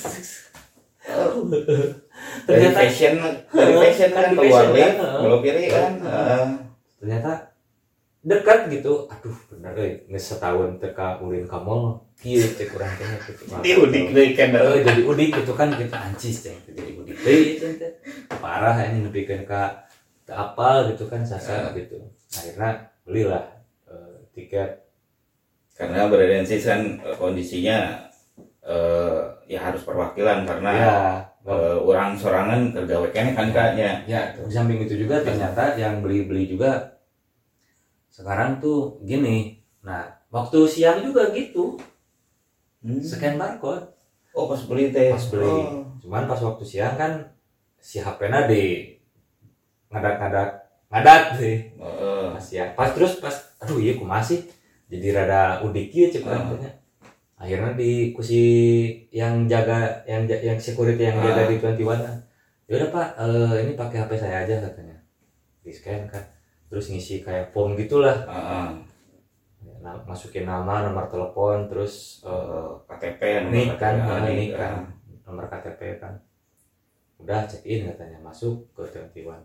dari 2.46 2.58
ternyata 2.66 2.78
fashion 2.82 3.14
dari 3.54 3.72
fashion 3.78 4.10
Kan 4.10 4.22
kan 4.22 4.30
di 4.34 4.36
keluar 4.42 4.64
kan, 4.74 4.94
belok 5.22 5.40
kiri 5.46 5.64
kan 5.70 5.92
Heeh. 6.02 6.46
ternyata 6.98 7.32
dekat 8.26 8.60
gitu. 8.74 9.06
Aduh 9.06 9.38
bener 9.54 9.72
eh 9.78 10.02
geus 10.10 10.34
setahun 10.34 10.82
teka 10.82 11.22
ulin 11.22 11.46
ka 11.46 11.62
mall 11.62 12.02
kieu 12.18 12.42
cek 12.42 12.74
urang 12.74 12.90
teh 12.98 13.06
gitu 13.22 13.42
di 13.62 13.70
udik 13.78 14.04
deh 14.10 14.28
kan. 14.34 14.50
Eh, 14.50 14.82
jadi 14.82 15.02
udik 15.06 15.28
gitu 15.42 15.52
kan 15.54 15.70
gitu. 15.78 15.94
Anjis 15.94 16.36
cek 16.42 16.74
jadi 16.74 16.92
udik 16.98 17.16
teh 17.22 17.38
parah 18.42 18.74
ini 18.90 19.06
ka 19.46 19.86
ke 20.26 20.34
apal 20.34 20.90
gitu 20.90 21.06
kan 21.06 21.22
sasa 21.22 21.70
gitu 21.78 22.02
akhirnya 22.32 22.70
belilah 23.06 23.44
eh, 23.86 24.16
tiket. 24.34 24.70
Karena 25.76 26.08
beredensi 26.08 26.56
kan 26.64 26.98
eh, 27.04 27.16
kondisinya 27.16 28.08
eh, 28.64 29.22
ya 29.46 29.60
harus 29.62 29.84
perwakilan 29.86 30.42
karena 30.48 30.70
ya 30.72 30.94
eh, 31.46 31.78
orang 31.78 32.18
sorangan 32.18 32.74
kerja 32.74 32.96
kene 33.14 33.32
kan 33.36 33.48
kayaknya 33.54 34.02
ya. 34.08 34.20
Di 34.34 34.50
samping 34.50 34.82
itu 34.82 35.06
juga 35.06 35.22
ternyata 35.22 35.78
yang 35.78 36.02
beli-beli 36.02 36.50
juga 36.50 36.98
sekarang 38.10 38.58
tuh 38.58 38.98
gini. 39.04 39.60
Nah 39.84 40.08
waktu 40.32 40.66
siang 40.66 41.04
juga 41.04 41.30
gitu. 41.36 41.78
Hmm. 42.82 43.02
scan 43.02 43.36
barcode. 43.36 43.92
Oh 44.36 44.46
pas 44.48 44.60
beli 44.64 44.92
teh. 44.92 45.10
Pas 45.12 45.26
beli. 45.32 45.48
Oh. 45.48 45.86
cuman 46.06 46.30
pas 46.30 46.38
waktu 46.38 46.62
siang 46.62 46.94
kan 46.94 47.34
si 47.82 47.98
HP-nya 47.98 48.46
di 48.46 48.94
ngadak-ngadak 49.90 50.65
ngadak 50.96 51.22
sih. 51.36 51.56
Heeh. 51.76 52.24
pas 52.32 52.40
siang 52.40 52.70
pas 52.72 52.88
terus 52.92 53.20
pas 53.20 53.32
aduh 53.60 53.76
iya 53.76 53.96
ku 53.96 54.04
masih 54.04 54.44
jadi 54.88 55.12
rada 55.12 55.60
udik 55.60 55.92
ya 55.92 56.08
cek 56.08 56.24
katanya 56.24 56.70
akhirnya 57.36 57.76
di 57.76 58.16
kusi 58.16 58.42
yang 59.12 59.44
jaga 59.44 60.00
yang 60.08 60.24
yang 60.24 60.56
security 60.56 61.04
yang 61.04 61.20
jaga 61.20 61.44
Ah. 61.44 61.48
di 61.48 61.56
21 61.60 62.24
ya 62.66 62.72
udah 62.80 62.88
pak 62.90 63.08
eh, 63.20 63.56
ini 63.68 63.72
pakai 63.76 63.96
HP 64.02 64.12
saya 64.16 64.42
aja 64.42 64.56
katanya. 64.58 64.96
Di 65.62 65.70
scan 65.70 66.08
kan. 66.08 66.24
Terus 66.66 66.90
ngisi 66.90 67.22
kayak 67.22 67.54
form 67.54 67.78
gitulah. 67.78 68.26
Heeh. 68.26 68.68
Nah, 69.82 70.02
masukin 70.02 70.42
nama 70.42 70.82
nomor 70.82 71.06
telepon 71.06 71.70
terus 71.70 72.22
Eh, 72.26 72.70
KTP 72.90 73.46
KTP, 73.46 73.78
kan 73.78 73.94
eh, 74.02 74.34
nik 74.34 74.50
kan. 74.58 74.82
Nomor 75.22 75.46
KTP 75.46 76.02
kan. 76.02 76.14
Udah 77.22 77.46
check 77.46 77.62
in 77.66 77.86
katanya. 77.86 78.18
Masuk 78.18 78.66
ke 78.74 78.82
21 78.82 79.38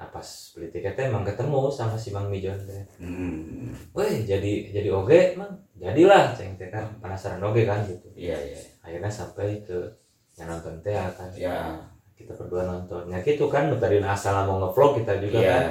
nah 0.00 0.08
pas 0.08 0.24
beli 0.56 0.72
tiketnya 0.72 1.12
emang 1.12 1.28
ketemu 1.28 1.68
sama 1.68 1.92
si 1.92 2.08
Mang 2.08 2.32
Mijon 2.32 2.56
teh. 2.64 2.80
Hmm. 2.96 3.68
Weh 3.92 4.24
jadi 4.24 4.72
jadi 4.72 4.88
oge 4.88 5.36
mang. 5.36 5.52
Jadilah 5.76 6.32
ceng 6.32 6.56
teh 6.56 6.72
kan. 6.72 6.88
Penasaran 7.04 7.44
oge 7.44 7.68
kan 7.68 7.84
gitu. 7.84 8.08
Iya 8.16 8.32
iya. 8.40 8.56
Akhirnya 8.80 9.12
sampai 9.12 9.60
ke 9.60 9.76
yang 10.40 10.48
nonton 10.48 10.80
teh 10.80 10.96
kan 10.96 11.28
ya 11.36 11.76
kita 12.16 12.32
berdua 12.32 12.64
nonton 12.64 13.12
ya 13.12 13.20
gitu 13.20 13.44
kan 13.52 13.68
dari 13.76 14.00
asal 14.00 14.40
mau 14.48 14.56
ngevlog 14.64 15.04
kita 15.04 15.20
juga 15.20 15.36
iya. 15.36 15.52
kan. 15.52 15.64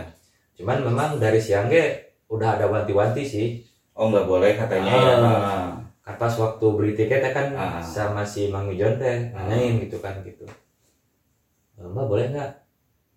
Cuman 0.62 0.78
memang 0.86 1.10
dari 1.18 1.42
siang 1.42 1.66
ge 1.66 2.14
udah 2.30 2.62
ada 2.62 2.70
wanti-wanti 2.70 3.26
sih. 3.26 3.66
Oh 3.98 4.14
nggak 4.14 4.30
boleh 4.30 4.54
katanya 4.54 4.94
Ah. 4.94 5.02
ya. 5.02 5.16
Ah. 5.18 5.70
kan 6.06 6.16
pas 6.22 6.34
waktu 6.38 6.66
beli 6.78 6.94
tiketnya 6.94 7.34
kan 7.34 7.48
Ah. 7.58 7.82
sama 7.82 8.22
si 8.22 8.54
Mang 8.54 8.70
Mijon 8.70 9.02
teh 9.02 9.34
nanyain 9.34 9.82
gitu 9.82 9.98
kan 9.98 10.22
gitu. 10.22 10.46
"Eh, 11.78 11.82
mbak 11.82 12.06
boleh 12.06 12.30
nggak 12.30 12.69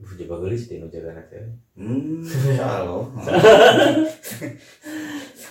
Buh, 0.03 0.13
coba 0.19 0.35
gelis 0.43 0.67
di 0.67 0.83
nujaga 0.83 1.15
teh 1.31 1.47
hmm 1.79 2.27
halo 2.59 3.07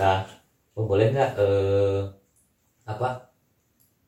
Nah, 0.02 0.26
oh 0.74 0.84
boleh 0.90 1.14
nggak 1.14 1.32
eh 1.38 2.02
apa 2.84 3.32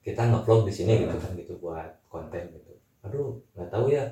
kita 0.02 0.26
ngevlog 0.26 0.66
di 0.68 0.74
sini 0.74 1.06
gitu 1.06 1.16
kan 1.16 1.32
gitu 1.38 1.54
buat 1.62 1.86
konten 2.10 2.50
gitu. 2.50 2.74
Aduh 3.06 3.38
nggak 3.54 3.70
tahu 3.72 3.94
ya 3.94 4.04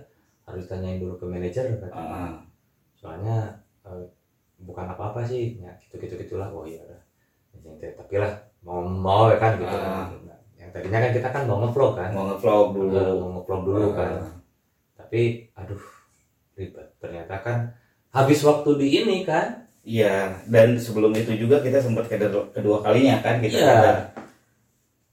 harus 0.47 0.69
tanyain 0.69 1.01
dulu 1.01 1.17
ke 1.17 1.25
manajer 1.27 1.65
kan. 1.81 1.91
Ah. 1.91 2.31
Soalnya 2.95 3.49
eh, 3.83 4.05
bukan 4.61 4.87
apa-apa 4.87 5.25
sih, 5.25 5.57
ya 5.57 5.73
gitu 5.81 5.97
gitu 5.99 6.15
gitulah. 6.15 6.47
Oh 6.53 6.63
iya 6.63 6.79
udah. 6.85 7.01
Teh, 7.81 7.91
Tapi 7.97 8.13
lah 8.21 8.31
mau 8.61 8.85
mau 8.85 9.27
ya 9.27 9.41
kan 9.41 9.57
gitu 9.57 9.73
Ah. 9.73 10.07
kan. 10.07 10.37
Yang 10.55 10.69
tadinya 10.71 10.99
kan 11.01 11.11
kita 11.11 11.29
kan 11.33 11.43
mau 11.49 11.57
ngevlog 11.65 11.91
kan, 11.97 12.09
mau 12.13 12.23
ngevlog 12.29 12.67
dulu 12.77 12.93
Eh, 12.95 13.13
mau 13.19 13.29
ngevlog 13.35 13.61
dulu 13.67 13.87
kan. 13.91 14.11
Ah. 14.21 14.31
tapi 14.95 15.49
aduh 15.59 15.81
ribet 16.55 16.87
ternyata 16.99 17.35
kan 17.41 17.57
habis 18.11 18.43
waktu 18.43 18.69
di 18.77 18.87
ini 19.03 19.23
kan 19.23 19.59
Iya, 19.81 20.45
dan 20.45 20.77
sebelum 20.77 21.09
itu 21.17 21.33
juga 21.33 21.57
kita 21.57 21.81
sempat 21.81 22.05
kedua, 22.05 22.53
kedua 22.53 22.85
kalinya 22.85 23.17
kan 23.17 23.41
kita 23.41 23.57
Iya. 23.57 23.73
ada 23.81 23.93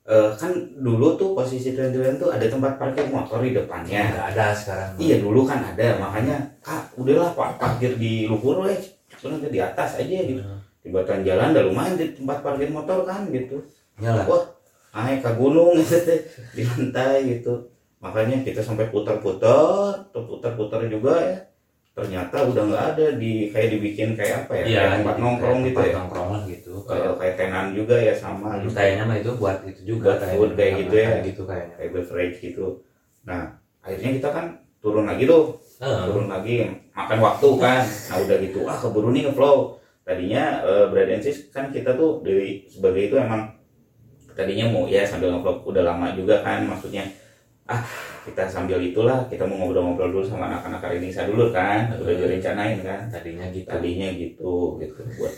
Eh, 0.08 0.30
kan 0.40 0.48
dulu 0.80 1.20
tuh 1.20 1.36
posisi 1.36 1.76
Tren 1.76 1.92
tuh 1.92 2.32
ada 2.32 2.48
tempat 2.48 2.80
parkir 2.80 3.12
motor 3.12 3.44
di 3.44 3.52
depannya. 3.52 4.08
nggak 4.08 4.26
ada 4.32 4.56
sekarang 4.56 4.96
Iya 4.96 5.20
dulu 5.20 5.44
kan 5.44 5.60
ada, 5.60 6.00
makanya 6.00 6.36
kak 6.64 6.96
udahlah 6.96 7.36
pak 7.36 7.60
parkir 7.60 7.92
di 8.00 8.24
luhur 8.24 8.64
weh, 8.64 8.80
nanti 9.20 9.52
di 9.52 9.60
atas 9.60 10.00
aja 10.00 10.08
gitu. 10.24 10.40
Hmm. 10.40 10.64
Di 10.80 10.88
batuan 10.88 11.20
jalan 11.28 11.52
udah 11.52 11.64
lumayan 11.68 12.00
di 12.00 12.16
tempat 12.16 12.40
parkir 12.40 12.72
motor 12.72 13.04
kan 13.04 13.28
gitu. 13.28 13.60
Nyala. 14.00 14.24
Wah, 14.24 14.48
naik 14.96 15.20
ke 15.20 15.30
gunung 15.36 15.76
gitu 15.76 16.00
di 16.56 16.62
lantai 16.64 17.28
gitu. 17.28 17.68
Makanya 17.98 18.36
kita 18.42 18.60
sampai 18.60 18.86
putar-putar, 18.88 20.06
tuh 20.08 20.22
putar-putar 20.24 20.86
juga 20.86 21.14
ya. 21.18 21.38
Ternyata 21.92 22.46
udah 22.46 22.62
nggak 22.64 22.84
ada 22.94 23.06
di 23.18 23.50
kayak 23.50 23.74
dibikin 23.74 24.14
kayak 24.14 24.46
apa 24.46 24.52
ya? 24.54 24.64
Iya, 24.64 24.78
kayak 24.78 24.94
tempat 25.02 25.16
nongkrong 25.18 25.58
gitu 25.60 25.74
tempat 25.74 25.86
ya. 25.86 25.94
nongkrong 25.98 26.28
lah 26.30 26.42
gitu 26.46 26.72
Kayak 26.86 27.10
kayak 27.18 27.34
tenan 27.34 27.66
juga 27.74 27.96
ya 27.98 28.14
sama 28.14 28.48
Hmm, 28.48 28.62
gitu. 28.62 28.70
kayaknya 28.72 29.02
mah 29.02 29.16
itu 29.18 29.30
buat 29.34 29.56
itu 29.66 29.80
juga 29.84 30.10
Buat 30.14 30.30
food 30.30 30.50
kayak 30.54 30.72
gitu 30.78 30.94
ya. 30.94 31.06
kayak 31.10 31.24
gitu 31.26 31.42
kayaknya 31.42 31.74
Kayak 31.74 31.90
beverage 31.92 32.36
gitu. 32.38 32.66
Nah, 33.26 33.42
akhirnya 33.82 34.10
kita 34.14 34.28
kan 34.30 34.46
turun 34.78 35.04
lagi 35.04 35.24
tuh 35.26 35.42
Heeh. 35.78 36.02
turun 36.06 36.26
lagi 36.28 36.54
makan 36.90 37.18
waktu 37.18 37.48
kan 37.56 37.82
nah 37.82 38.16
udah 38.16 38.36
gitu 38.38 38.60
ah 38.64 38.74
keburu 38.74 39.10
nih 39.10 39.26
ngeflow 39.26 39.74
tadinya 40.02 40.42
uh, 40.60 40.86
Brad 40.86 41.06
and 41.08 41.22
Sis 41.22 41.46
kan 41.48 41.70
kita 41.70 41.94
tuh 41.94 42.22
dari 42.22 42.62
sebagai 42.66 43.06
itu 43.06 43.14
emang 43.14 43.58
tadinya 44.32 44.66
mau 44.68 44.86
ya 44.86 45.02
sambil 45.02 45.30
ngevlog 45.30 45.62
udah 45.64 45.82
lama 45.84 46.14
juga 46.14 46.42
kan 46.42 46.62
maksudnya 46.62 47.06
ah 47.68 47.84
kita 48.24 48.44
sambil 48.44 48.80
itulah 48.80 49.28
kita 49.28 49.44
mau 49.44 49.60
ngobrol-ngobrol 49.60 50.08
dulu 50.10 50.24
sama 50.24 50.48
anak-anak 50.48 50.80
Karinisa 50.80 51.24
dulu 51.24 51.52
kan 51.52 51.92
udah 51.94 52.14
direncanain 52.16 52.80
kan. 52.80 53.00
Tadinya 53.08 53.46
gitu. 53.48 53.68
Tadinya 53.68 54.08
gitu 54.10 54.54
gitu. 54.78 55.00
Buat 55.16 55.34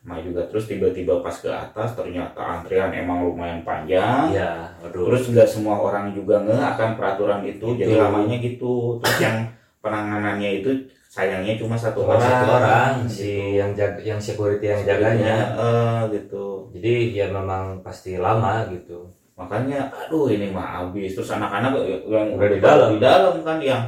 sama 0.00 0.16
juga. 0.20 0.40
Terus 0.46 0.64
tiba-tiba 0.66 1.20
pas 1.20 1.32
ke 1.34 1.48
atas 1.48 1.92
ternyata 1.92 2.40
antrian 2.40 2.88
emang 2.90 3.24
lumayan 3.24 3.60
panjang. 3.60 4.28
Iya 4.30 4.76
waduh 4.80 5.08
terus 5.08 5.28
nggak 5.28 5.48
semua 5.48 5.76
orang 5.76 6.12
juga 6.12 6.40
nge 6.40 6.56
akan 6.56 6.90
peraturan 6.94 7.40
itu. 7.44 7.66
Jadi 7.74 7.92
Gitu. 7.92 8.00
lamanya 8.00 8.36
gitu. 8.38 8.74
Terus 9.00 9.18
yang 9.18 9.36
penanganannya 9.80 10.60
itu 10.60 10.70
sayangnya 11.04 11.56
cuma 11.56 11.74
satu 11.74 12.04
Cuma 12.04 12.14
orang 12.14 12.22
satu 12.22 12.48
orang. 12.54 12.92
gitu. 13.02 13.10
si 13.10 13.30
yang 13.56 13.72
jaga 13.74 13.98
yang 14.00 14.20
security 14.20 14.68
yang 14.68 14.82
jaganya. 14.86 15.36
eh, 15.56 16.00
gitu. 16.12 16.68
Jadi 16.72 16.92
ya 17.14 17.26
memang 17.28 17.80
pasti 17.80 18.16
lama 18.16 18.68
gitu 18.68 19.08
makanya 19.40 19.88
aduh 19.88 20.28
ini 20.28 20.52
mah 20.52 20.84
habis. 20.84 21.16
Terus 21.16 21.32
anak-anak 21.32 21.72
yang 22.04 22.36
Udah 22.36 22.48
di 22.48 22.60
dalam. 22.60 22.88
di 22.92 23.00
dalam 23.00 23.34
kan 23.40 23.56
yang 23.58 23.82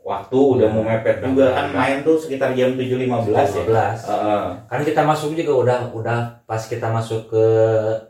waktu 0.00 0.34
udah 0.34 0.64
Ya, 0.64 0.72
mau 0.72 0.82
mepet 0.82 1.16
juga 1.20 1.46
kan 1.52 1.66
mepet. 1.68 1.76
main 1.76 1.96
tuh 2.00 2.16
sekitar 2.16 2.50
jam 2.52 2.74
7.15 2.74 3.28
ya. 3.28 3.44
15 3.44 4.08
Heeh. 4.08 4.44
kan 4.64 4.80
kita 4.82 5.02
masuk 5.04 5.30
juga 5.32 5.52
udah 5.54 5.78
udah 5.92 6.18
pas 6.42 6.62
kita 6.64 6.88
masuk 6.88 7.28
ke 7.28 7.44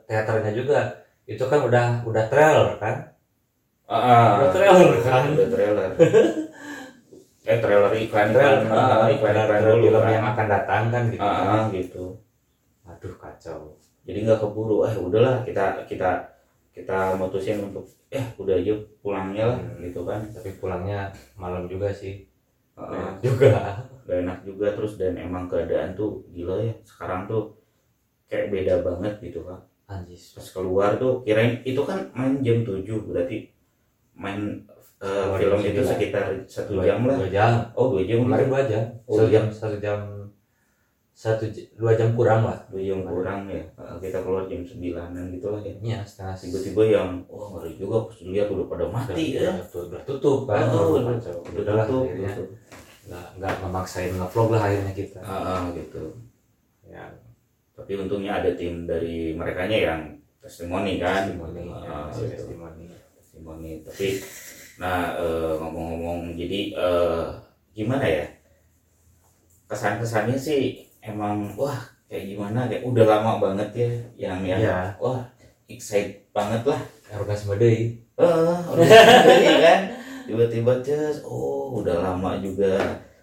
teaternya 0.06 0.54
juga 0.54 0.78
itu 1.26 1.42
kan 1.42 1.60
udah 1.60 1.84
udah 2.06 2.24
trailer 2.26 2.78
kan? 2.78 2.96
Heeh. 3.84 4.26
udah 4.38 4.50
trailer 4.54 4.90
kan? 5.02 5.22
Udah 5.28 5.48
trailer. 5.50 5.90
Eh 7.48 7.58
trailer 7.58 7.88
iklan 7.96 8.28
trailer 8.28 8.60
iklan 8.60 9.08
iklan 9.08 9.34
iklan 9.40 9.60
trailer 9.64 10.02
kan. 10.04 10.12
yang 10.12 10.24
akan 10.28 10.46
datang 10.46 10.82
kan 10.92 11.02
gitu 11.08 11.24
gitu. 11.74 12.04
Aduh 12.84 13.16
kacau 13.16 13.72
jadi 14.08 14.24
nggak 14.24 14.40
keburu 14.40 14.82
eh 14.82 14.96
udahlah 14.96 15.44
kita 15.44 15.84
kita 15.84 16.16
kita 16.72 17.12
mutusin 17.14 17.60
untuk 17.60 17.84
eh 18.08 18.24
udah 18.34 18.56
aja 18.56 18.72
pulangnya 18.98 19.44
lah 19.44 19.58
Hmm. 19.60 19.84
gitu 19.84 20.00
kan. 20.02 20.24
Tapi 20.24 20.56
pulangnya 20.56 21.12
malam 21.36 21.68
juga 21.68 21.92
sih. 21.92 22.24
Heeh. 22.72 22.88
Enak 22.88 23.16
juga. 23.20 23.52
Gak 24.08 24.18
enak 24.24 24.38
juga 24.40 24.66
terus 24.72 24.96
dan 24.96 25.12
emang 25.14 25.44
keadaan 25.44 25.92
tuh 25.92 26.24
gila 26.32 26.56
ya. 26.56 26.72
Sekarang 26.80 27.28
tuh 27.28 27.52
kayak 28.24 28.48
beda 28.48 28.74
banget 28.80 29.12
gitu 29.20 29.44
kan 29.44 29.60
anjis. 29.84 30.32
Pas 30.32 30.48
keluar 30.48 30.96
tuh 30.96 31.20
kirain 31.22 31.60
itu 31.62 31.84
kan 31.84 32.08
main 32.12 32.40
jam 32.40 32.64
7 32.64 32.80
berarti 33.04 33.52
main 34.14 34.64
eh, 34.98 35.04
Keluar 35.04 35.36
film 35.36 35.60
itu 35.62 35.80
9. 35.80 35.92
sekitar 35.92 36.24
satu 36.48 36.80
jam 36.80 37.04
lah. 37.04 37.16
dua 37.20 37.28
jam. 37.28 37.52
Oh 37.76 37.92
dua 37.92 38.02
jam 38.02 38.24
kemarin 38.24 38.48
dua 38.48 38.62
jam. 38.64 38.84
Oh, 39.04 39.20
satu 39.20 39.28
iya. 39.28 39.34
jam 39.36 39.44
satu 39.52 39.76
jam 39.78 39.98
satu 41.18 41.50
dua 41.74 41.98
jam 41.98 42.14
kurang 42.14 42.46
lah 42.46 42.62
dua 42.70 42.78
jam 42.78 43.02
kurang. 43.02 43.50
Ya. 43.50 43.66
Kita 43.98 44.22
keluar 44.22 44.46
jam 44.46 44.62
sembilanan 44.62 45.34
gitu 45.34 45.50
lah 45.50 45.58
ya. 45.66 45.74
Iya 45.82 45.98
setengah 46.06 46.38
tiba-tiba 46.38 46.82
yang 46.94 47.10
wah 47.26 47.58
ngeri 47.58 47.74
juga 47.74 48.06
pas 48.06 48.16
dilihat 48.22 48.46
udah 48.54 48.66
pada 48.70 48.86
mati 48.86 49.34
ya. 49.34 49.50
udah, 49.50 49.66
udah, 49.66 49.82
udah 49.82 50.00
tutup 50.06 50.46
kan? 50.46 50.70
Oh, 50.70 50.94
udah, 50.94 51.18
udah, 51.18 51.34
udah 51.42 51.58
udahlah 51.58 51.86
tutup, 51.90 52.06
akhirnya. 52.06 52.32
nggak 53.10 53.26
nggak 53.42 53.54
memaksain 53.66 54.12
ngevlog 54.14 54.48
lah 54.54 54.62
akhirnya 54.62 54.92
kita. 54.94 55.18
Ah, 55.26 55.66
gitu. 55.74 56.02
Ya. 56.86 57.04
Tapi 57.74 57.92
untungnya 57.98 58.38
ada 58.38 58.50
tim 58.54 58.86
dari 58.86 59.34
mereka 59.34 59.66
yang 59.66 60.22
testimoni 60.38 61.02
kan? 61.02 61.34
Testimoni 61.34 61.62
ya, 61.66 61.74
Ah, 61.82 62.02
masih 62.06 62.30
gitu. 62.30 62.34
testimoni. 62.46 62.84
Testimoni. 63.18 63.72
Tapi 63.82 64.08
nah 64.78 65.18
eh, 65.18 65.54
ngomong-ngomong 65.58 66.38
jadi 66.38 66.60
eh, 66.78 67.26
gimana 67.74 68.06
ya? 68.06 68.26
Kesan-kesannya 69.66 70.38
sih 70.38 70.87
emang 71.00 71.52
wah 71.54 71.78
kayak 72.06 72.24
gimana 72.26 72.66
kayak 72.66 72.82
udah 72.82 73.04
lama 73.04 73.32
banget 73.38 73.68
ya 73.74 73.90
yang 74.28 74.40
yang 74.42 74.60
Iya. 74.60 74.78
wah 74.98 75.20
excited 75.68 76.24
banget 76.30 76.62
lah. 76.64 76.80
Orgasme 77.10 77.56
deh 77.56 77.94
eh 78.18 78.58
udah 78.68 78.88
ya 79.38 79.56
kan? 79.60 79.80
Tiba-tiba 80.24 80.72
ces 80.80 81.24
oh 81.24 81.80
udah 81.80 82.02
lama 82.02 82.36
juga 82.38 82.76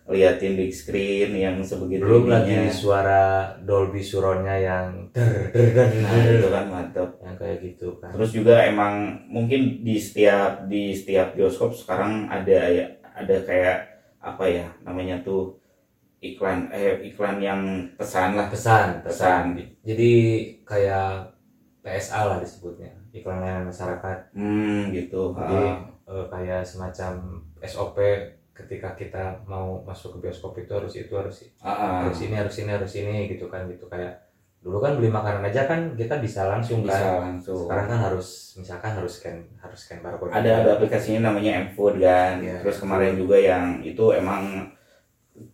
liatin 0.05 0.53
big 0.53 0.69
screen 0.69 1.33
yang 1.33 1.57
sebegitu 1.65 2.05
belum 2.05 2.29
lagi 2.29 2.69
suara 2.69 3.57
Dolby 3.57 4.05
Suronnya 4.05 4.53
yang 4.53 5.09
der 5.09 5.49
der 5.49 5.73
der 5.73 5.89
nah 6.05 6.13
itu 6.21 6.47
kan 6.47 6.65
mantap 6.69 7.09
yang 7.21 7.33
kayak 7.35 7.57
gitu 7.61 7.97
kan. 7.97 8.13
Terus 8.13 8.29
juga 8.29 8.61
emang 8.61 9.25
mungkin 9.25 9.81
di 9.81 9.97
setiap 9.97 10.69
di 10.69 10.93
setiap 10.93 11.33
bioskop 11.33 11.73
sekarang 11.73 12.29
ada 12.29 12.69
ya 12.69 12.85
ada 13.17 13.35
kayak 13.41 13.77
apa 14.21 14.45
ya 14.45 14.65
namanya 14.81 15.21
tuh 15.25 15.57
iklan 16.33 16.71
eh 16.73 17.05
iklan 17.05 17.37
yang 17.37 17.61
pesan 17.93 18.33
lah 18.33 18.49
pesan 18.49 19.05
pesan. 19.05 19.59
jadi 19.85 20.11
kayak 20.65 21.35
PSA 21.85 22.21
lah 22.25 22.37
disebutnya 22.41 22.89
iklan 23.13 23.39
layanan 23.39 23.69
masyarakat 23.69 24.17
Hmm 24.33 24.91
gitu. 24.91 25.31
Jadi, 25.37 25.61
eh, 26.09 26.25
kayak 26.33 26.61
semacam 26.65 27.13
SOP 27.61 27.97
ketika 28.55 28.95
kita 28.95 29.23
mau 29.45 29.83
masuk 29.83 30.17
ke 30.17 30.27
bioskop 30.27 30.55
itu 30.57 30.71
harus 30.71 30.93
itu 30.95 31.11
harus 31.11 31.43
ah. 31.59 32.07
harus 32.07 32.23
ini 32.23 32.35
harus 32.39 32.55
ini 32.55 32.71
harus 32.71 32.93
ini 32.95 33.27
gitu 33.27 33.51
kan 33.51 33.67
gitu 33.67 33.83
kayak 33.91 34.25
dulu 34.63 34.81
kan 34.81 34.97
beli 34.97 35.13
makanan 35.13 35.45
aja 35.45 35.69
kan 35.69 35.93
kita 35.93 36.17
bisa 36.17 36.49
langsung 36.49 36.81
bisa 36.81 36.97
kan 36.97 37.37
langsung. 37.37 37.69
sekarang 37.69 37.85
kan 37.85 37.99
harus 38.09 38.57
misalkan 38.57 38.91
harus 38.97 39.13
scan 39.21 39.37
harus 39.61 39.77
scan 39.77 40.01
barcode 40.01 40.33
Ada 40.33 40.65
ada 40.65 40.69
aplikasinya 40.79 41.29
namanya 41.29 41.69
M-Food 41.69 42.01
kan. 42.01 42.41
Iya, 42.41 42.65
Terus 42.65 42.81
kemarin 42.81 43.13
juga 43.13 43.37
yang 43.37 43.85
itu 43.85 44.05
emang 44.15 44.73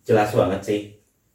jelas 0.02 0.30
banget 0.30 0.60
sih. 0.60 0.80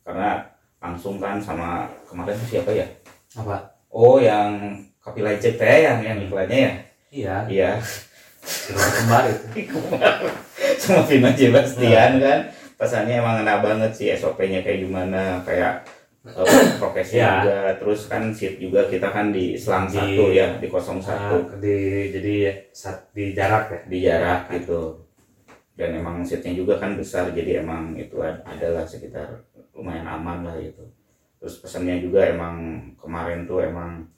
Karena 0.02 0.40
langsung 0.78 1.18
kan 1.18 1.36
sama 1.38 1.84
kemarin 2.04 2.38
siapa 2.44 2.72
ya? 2.72 2.88
apa? 3.34 3.58
Oh 3.90 4.18
yang 4.18 4.74
Kopi 4.98 5.22
Lecet 5.22 5.56
teh 5.56 5.78
yang 5.84 6.00
yang 6.00 6.18
iklannya 6.20 6.58
ya? 6.58 6.72
iya. 7.10 7.36
Iya. 7.48 7.72
Kembar 8.68 9.28
itu 9.28 9.76
sama 10.82 11.04
Vino 11.04 11.30
Sebastian 11.30 12.12
kan. 12.20 12.40
Pesannya 12.78 13.18
emang 13.18 13.42
enak 13.42 13.60
banget 13.60 13.92
sih 13.92 14.08
SOP-nya 14.14 14.62
kayak 14.62 14.86
gimana 14.86 15.42
kayak 15.42 15.82
eh, 16.24 16.46
prokesnya 16.80 17.18
Ya. 17.18 17.32
juga. 17.42 17.58
Terus 17.76 18.00
kan 18.06 18.30
seat 18.30 18.62
juga 18.62 18.86
kita 18.86 19.10
kan 19.10 19.34
di 19.34 19.58
selang 19.58 19.90
Di- 19.90 19.98
satu 19.98 20.24
ya 20.30 20.48
di 20.56 20.68
01 20.70 21.02
Nah, 21.04 21.58
di 21.58 21.76
jadi 22.14 22.36
di 23.12 23.24
jarak 23.34 23.64
ya? 23.68 23.80
Di 23.90 23.98
jarak 24.00 24.42
gitu 24.54 25.07
dan 25.78 25.90
emang 25.96 26.26
seatnya 26.26 26.54
juga 26.58 26.74
kan 26.82 26.98
besar 26.98 27.30
jadi 27.32 27.62
emang 27.64 27.94
itu 27.96 28.18
ad- 28.20 28.42
adalah 28.44 28.84
sekitar 28.84 29.46
lumayan 29.78 30.10
aman 30.10 30.42
lah 30.44 30.58
gitu 30.58 30.84
terus 31.38 31.62
pesannya 31.62 32.02
juga 32.02 32.26
emang 32.26 32.56
kemarin 32.98 33.46
tuh 33.46 33.62
emang 33.62 34.10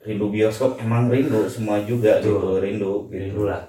rindu 0.00 0.26
bioskop 0.32 0.80
emang 0.80 1.08
rindu 1.12 1.44
semua 1.48 1.80
juga 1.84 2.20
Betul. 2.20 2.28
gitu 2.36 2.50
rindu 2.64 2.92
gitu 3.08 3.20
rindu 3.20 3.42
lah 3.48 3.62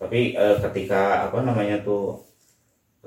tapi 0.00 0.32
eh, 0.36 0.56
ketika 0.64 1.28
apa 1.28 1.44
namanya 1.44 1.80
tuh 1.84 2.20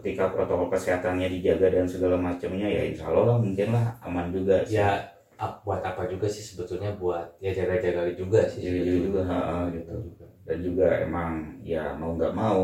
ketika 0.02 0.30
protokol 0.34 0.74
kesehatannya 0.74 1.30
dijaga 1.30 1.70
dan 1.70 1.86
segala 1.86 2.18
macamnya 2.18 2.66
ya 2.66 2.82
insya 2.90 3.10
Allah 3.10 3.26
lah 3.34 3.38
mungkin 3.38 3.70
lah 3.74 3.94
aman 4.02 4.34
juga 4.34 4.66
sih. 4.66 4.78
ya 4.78 5.06
ap- 5.38 5.62
buat 5.62 5.82
apa 5.86 6.10
juga 6.10 6.26
sih 6.26 6.42
sebetulnya 6.42 6.98
buat 6.98 7.38
ya 7.38 7.54
jaga-jaga 7.54 8.10
juga 8.14 8.42
sih 8.50 8.62
Jaga-jaga 8.66 8.90
sebetulnya. 8.90 9.06
juga, 9.06 9.22
ha-ha, 9.30 9.58
gitu. 9.70 9.94
juga. 10.10 10.26
dan 10.50 10.58
juga 10.66 10.88
emang 11.06 11.32
ya 11.62 11.84
mau 11.94 12.18
nggak 12.18 12.34
mau 12.34 12.62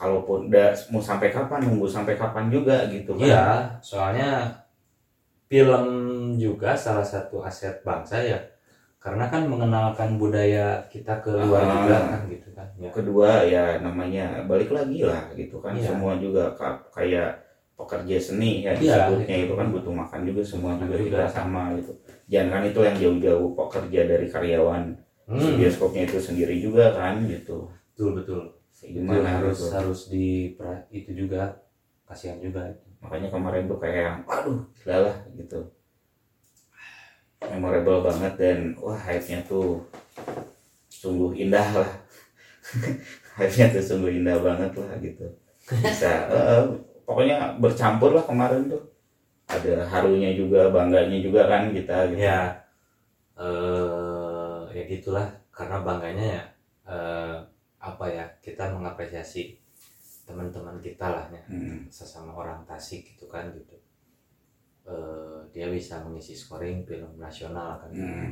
kalaupun 0.00 0.48
udah 0.48 0.72
mau 0.88 0.98
sampai 0.98 1.28
kapan 1.28 1.60
nunggu 1.62 1.84
sampai 1.84 2.16
kapan 2.16 2.48
juga 2.48 2.88
gitu 2.88 3.12
kan 3.14 3.28
Iya, 3.28 3.44
soalnya 3.80 4.30
film 5.44 5.84
juga 6.36 6.72
salah 6.74 7.04
satu 7.04 7.42
aset 7.42 7.82
bangsa 7.82 8.16
ya. 8.18 8.40
karena 8.96 9.24
kan 9.26 9.48
mengenalkan 9.48 10.16
budaya 10.16 10.76
kita 10.88 11.20
ke 11.20 11.32
luar 11.32 11.64
Ah. 11.64 11.72
juga 11.74 11.96
kan 12.06 12.20
gitu 12.28 12.48
kan 12.52 12.68
ya 12.76 12.90
kedua 12.90 13.30
ya 13.42 13.64
namanya 13.80 14.44
balik 14.44 14.68
lagi 14.70 15.00
lah 15.02 15.24
gitu 15.32 15.56
kan 15.56 15.72
Iya. 15.72 15.88
semua 15.88 16.16
juga 16.16 16.52
ka- 16.52 16.84
kayak 16.90 17.40
pekerja 17.76 18.16
seni 18.20 18.60
ya 18.60 18.76
Iya, 18.76 19.08
disebutnya 19.08 19.36
gitu. 19.40 19.44
itu 19.48 19.54
kan 19.56 19.68
butuh 19.72 19.94
makan 19.96 20.20
juga 20.22 20.42
semua 20.44 20.76
Makan 20.76 20.84
juga 20.84 20.96
juga. 20.96 21.08
kita 21.08 21.24
sama 21.32 21.62
gitu 21.76 21.92
jangan 22.28 22.50
kan 22.52 22.62
itu 22.62 22.78
yang 22.78 22.96
jauh-jauh 22.98 23.48
pekerja 23.56 24.00
dari 24.06 24.26
karyawan 24.28 24.82
hmm, 25.32 25.52
bioskopnya 25.56 26.02
itu 26.04 26.18
sendiri 26.20 26.56
juga 26.60 26.84
kan 26.92 27.24
gitu 27.24 27.72
betul 27.96 28.10
betul 28.20 28.42
itu 28.80 29.04
gimana 29.04 29.40
harus 29.40 29.58
gitu. 29.60 29.76
harus 29.76 30.00
di 30.08 30.56
itu 30.88 31.10
juga 31.12 31.52
kasihan 32.08 32.40
juga 32.40 32.64
itu. 32.72 32.86
Makanya 33.04 33.28
kemarin 33.28 33.68
tuh 33.68 33.78
kayak 33.80 33.96
yang 33.96 34.16
gila 34.80 34.96
lah 35.08 35.16
gitu. 35.36 35.60
Memorable 37.40 38.04
banget 38.04 38.32
dan 38.36 38.58
wah 38.80 38.96
hype-nya 38.96 39.40
tuh 39.44 39.84
sungguh 40.88 41.32
indah 41.36 41.64
lah. 41.76 41.90
Hype-nya 43.40 43.72
tuh 43.72 43.84
sungguh 43.84 44.20
indah 44.20 44.36
banget 44.40 44.72
lah 44.76 44.92
gitu. 45.00 45.26
Bisa 45.64 46.28
eh, 46.28 46.64
pokoknya 47.08 47.56
bercampur 47.56 48.12
lah 48.16 48.24
kemarin 48.24 48.68
tuh. 48.68 48.84
Ada 49.48 49.88
harunya 49.88 50.36
juga 50.36 50.68
bangganya 50.68 51.18
juga 51.20 51.48
kan 51.48 51.72
kita 51.72 52.12
gitu. 52.12 52.20
Ya 52.20 52.40
eh 53.40 54.60
ya 54.76 54.82
gitulah. 54.88 55.28
Karena 55.48 55.80
bangganya 55.80 56.24
ya 56.24 56.42
eh, 56.88 57.36
ya 57.40 57.49
kita 58.40 58.72
mengapresiasi 58.72 59.56
teman-teman 60.24 60.80
kita 60.80 61.06
lah 61.10 61.26
ya. 61.32 61.42
Hmm. 61.48 61.84
sesama 61.92 62.32
orang 62.32 62.64
Tasik 62.64 63.04
gitu 63.14 63.28
kan 63.28 63.48
gitu. 63.52 63.76
Eh, 64.88 65.38
dia 65.52 65.68
bisa 65.68 66.00
mengisi 66.02 66.32
scoring 66.34 66.82
film 66.88 67.14
nasional 67.16 67.78
kan. 67.80 67.90
Hmm. 67.92 68.30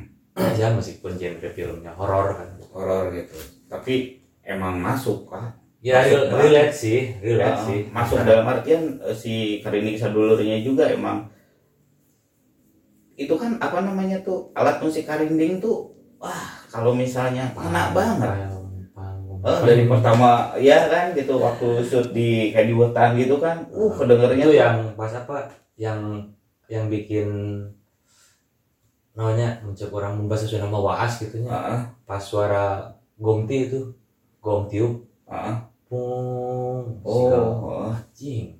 ya 0.59 0.71
meskipun 0.71 1.17
genre 1.19 1.49
filmnya 1.51 1.91
horor 1.93 2.33
kan. 2.35 2.49
Horor 2.73 3.11
gitu. 3.13 3.35
Tapi 3.67 4.19
emang 4.41 4.79
masuk 4.79 5.29
kan 5.29 5.53
ya 5.79 6.03
Masuk 6.03 6.35
relate 6.35 6.75
sih 6.75 6.99
relate 7.23 7.55
Uh, 7.55 7.65
sih. 7.71 7.79
masuk 7.87 8.19
dalam 8.27 8.43
artian 8.43 8.99
eh, 8.99 9.15
si 9.15 9.63
Karini 9.63 9.95
Sadulurnya 9.95 10.59
juga 10.59 10.91
emang 10.91 11.23
itu 13.15 13.31
kan 13.35 13.55
apa 13.59 13.83
namanya 13.83 14.19
tuh 14.19 14.51
alat 14.55 14.79
musik 14.83 15.07
karinding 15.07 15.59
tuh 15.59 15.91
wah 16.19 16.59
kalau 16.67 16.91
misalnya 16.91 17.51
kena 17.55 17.95
banget. 17.95 18.27
panggung, 18.27 18.58
Eh, 19.39 19.59
dari 19.63 19.83
pertama 19.87 20.51
ya 20.59 20.91
kan 20.91 21.15
gitu 21.15 21.39
waktu 21.39 21.79
shoot 21.87 22.11
di 22.11 22.51
kayak 22.51 22.67
di 22.67 22.75
hutan 22.75 23.15
gitu 23.15 23.39
kan. 23.39 23.63
Uh 23.71 23.91
kedengernya 23.95 24.43
itu 24.43 24.51
tuh. 24.51 24.59
yang 24.59 24.75
pas 24.99 25.11
apa? 25.15 25.47
Yang 25.79 25.99
yang 26.67 26.85
bikin 26.91 27.27
namanya 29.15 29.59
mencek 29.63 29.91
orang 29.91 30.19
membahas 30.19 30.43
sesuai 30.43 30.67
nama 30.67 30.79
waas 30.79 31.23
gitu 31.23 31.43
nya. 31.43 31.51
Heeh, 31.55 31.81
pas 32.03 32.19
suara 32.19 32.91
gongti 33.15 33.71
itu 33.71 33.95
gong 34.43 34.67
tiup. 34.67 35.07
Heeh. 35.29 35.55
pung 35.89 37.01
oh 37.01 37.89
anjing 37.89 38.53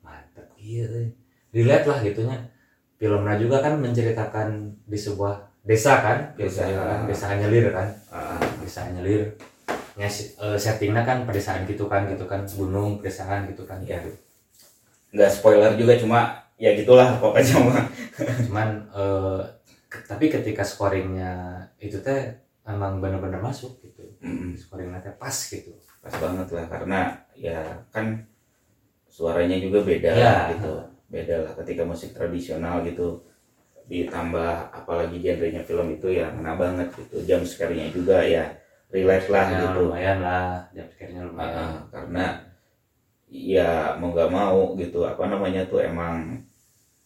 mantap 0.00 0.48
gitu 0.56 1.12
relate 1.52 1.84
lah 1.84 2.00
gitunya 2.00 2.48
filmnya 2.96 3.36
juga 3.36 3.60
kan 3.60 3.76
menceritakan 3.76 4.72
di 4.88 4.96
sebuah 4.96 5.52
desa 5.68 6.00
kan 6.00 6.32
Desa. 6.32 6.64
desa 6.64 6.80
kan 6.80 7.00
desa 7.04 7.24
Anyelir 7.28 7.66
kan. 7.76 7.88
Desa 8.64 8.88
Anyelir 8.88 9.36
ya 9.94 10.08
settingnya 10.56 11.02
kan 11.04 11.24
pedesaan 11.24 11.64
gitu 11.68 11.86
kan 11.86 12.08
gitu 12.08 12.24
kan. 12.24 12.44
Gunung 12.48 12.98
pedesaan 12.98 13.48
gitu 13.50 13.62
kan. 13.64 13.80
Gitu. 13.82 14.12
nggak 15.12 15.28
spoiler 15.28 15.76
juga 15.76 15.92
cuma 16.00 16.20
ya 16.56 16.72
gitulah 16.72 17.20
pokoknya. 17.20 17.56
Mah 17.60 17.84
cuman 18.48 18.68
ke- 19.92 20.04
tapi 20.08 20.32
ketika 20.32 20.64
scoringnya 20.64 21.60
itu 21.76 22.00
teh 22.00 22.32
emang 22.64 22.96
bener-bener 22.96 23.36
masuk 23.38 23.76
gitu. 23.84 24.08
Mm, 24.24 24.56
scoringnya 24.56 25.04
teh 25.04 25.12
pas 25.20 25.34
gitu. 25.34 25.76
Pas 26.00 26.14
banget 26.16 26.48
lah 26.56 26.64
karena 26.66 26.98
ya 27.36 27.60
kan 27.92 28.24
suaranya 29.12 29.60
juga 29.60 29.84
beda 29.84 30.10
Ya. 30.16 30.36
gitu. 30.56 30.72
Beda 31.12 31.44
lah 31.44 31.52
ketika 31.60 31.84
musik 31.84 32.16
tradisional 32.16 32.80
gitu. 32.88 33.20
Ditambah 33.84 34.72
apalagi 34.72 35.20
genrenya 35.20 35.60
film 35.60 35.92
itu 35.92 36.08
ya 36.08 36.32
ngena 36.32 36.56
banget 36.56 36.88
gitu. 36.96 37.20
Jam 37.28 37.44
scare-nya 37.44 37.92
juga 37.92 38.24
ya 38.24 38.48
relate 38.92 39.28
lah 39.32 39.44
gitu. 39.48 39.88
lumayan 39.88 40.18
lah 40.20 40.68
jam 40.76 40.86
Ah, 40.92 41.24
lumayan. 41.24 41.68
Karena 41.88 42.24
ya 43.32 43.96
mau 43.96 44.12
nggak 44.12 44.28
mau 44.28 44.76
gitu 44.76 45.08
apa 45.08 45.24
namanya 45.24 45.64
tuh 45.64 45.80
emang 45.80 46.44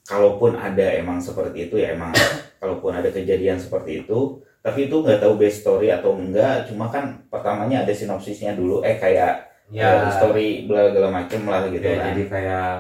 kalaupun 0.03 0.59
ada 0.59 0.99
emang 0.99 1.23
seperti 1.23 1.71
itu 1.71 1.79
ya 1.79 1.95
emang 1.95 2.11
kalaupun 2.61 2.91
ada 2.91 3.07
kejadian 3.15 3.63
seperti 3.63 4.03
itu 4.03 4.43
tapi 4.59 4.91
itu 4.91 4.99
nggak 4.99 5.23
tahu 5.23 5.39
base 5.39 5.63
story 5.63 5.95
atau 5.95 6.19
enggak 6.19 6.67
cuma 6.67 6.91
kan 6.91 7.23
pertamanya 7.31 7.87
ada 7.87 7.95
sinopsisnya 7.95 8.59
dulu 8.59 8.83
eh 8.83 8.99
kayak 8.99 9.47
ya. 9.71 10.11
story 10.19 10.67
bla 10.67 10.91
bla 10.91 11.07
macem 11.07 11.47
lah 11.47 11.71
gitu 11.71 11.87
ya, 11.87 12.03
kan. 12.03 12.07
jadi 12.11 12.23
kayak 12.27 12.71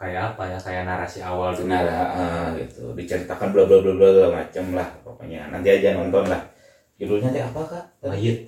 kayak 0.00 0.34
apa 0.34 0.42
ya 0.48 0.58
kayak 0.58 0.82
narasi 0.86 1.18
awal 1.22 1.50
dulu. 1.54 1.68
Nah 1.70 1.82
ah, 1.84 2.46
gitu. 2.54 2.94
Diceritakan 2.94 3.50
bla 3.50 3.66
bla 3.66 3.78
bla 3.82 3.92
bla 3.98 4.08
bla 4.14 4.28
macem 4.30 4.64
lah 4.74 4.88
pokoknya. 5.02 5.50
Nanti 5.50 5.68
aja 5.74 5.94
nonton 5.98 6.26
lah 6.26 6.42
judulnya 7.02 7.34
teh 7.34 7.42
apa 7.42 7.60
kak? 7.66 7.84
Mayit. 8.06 8.38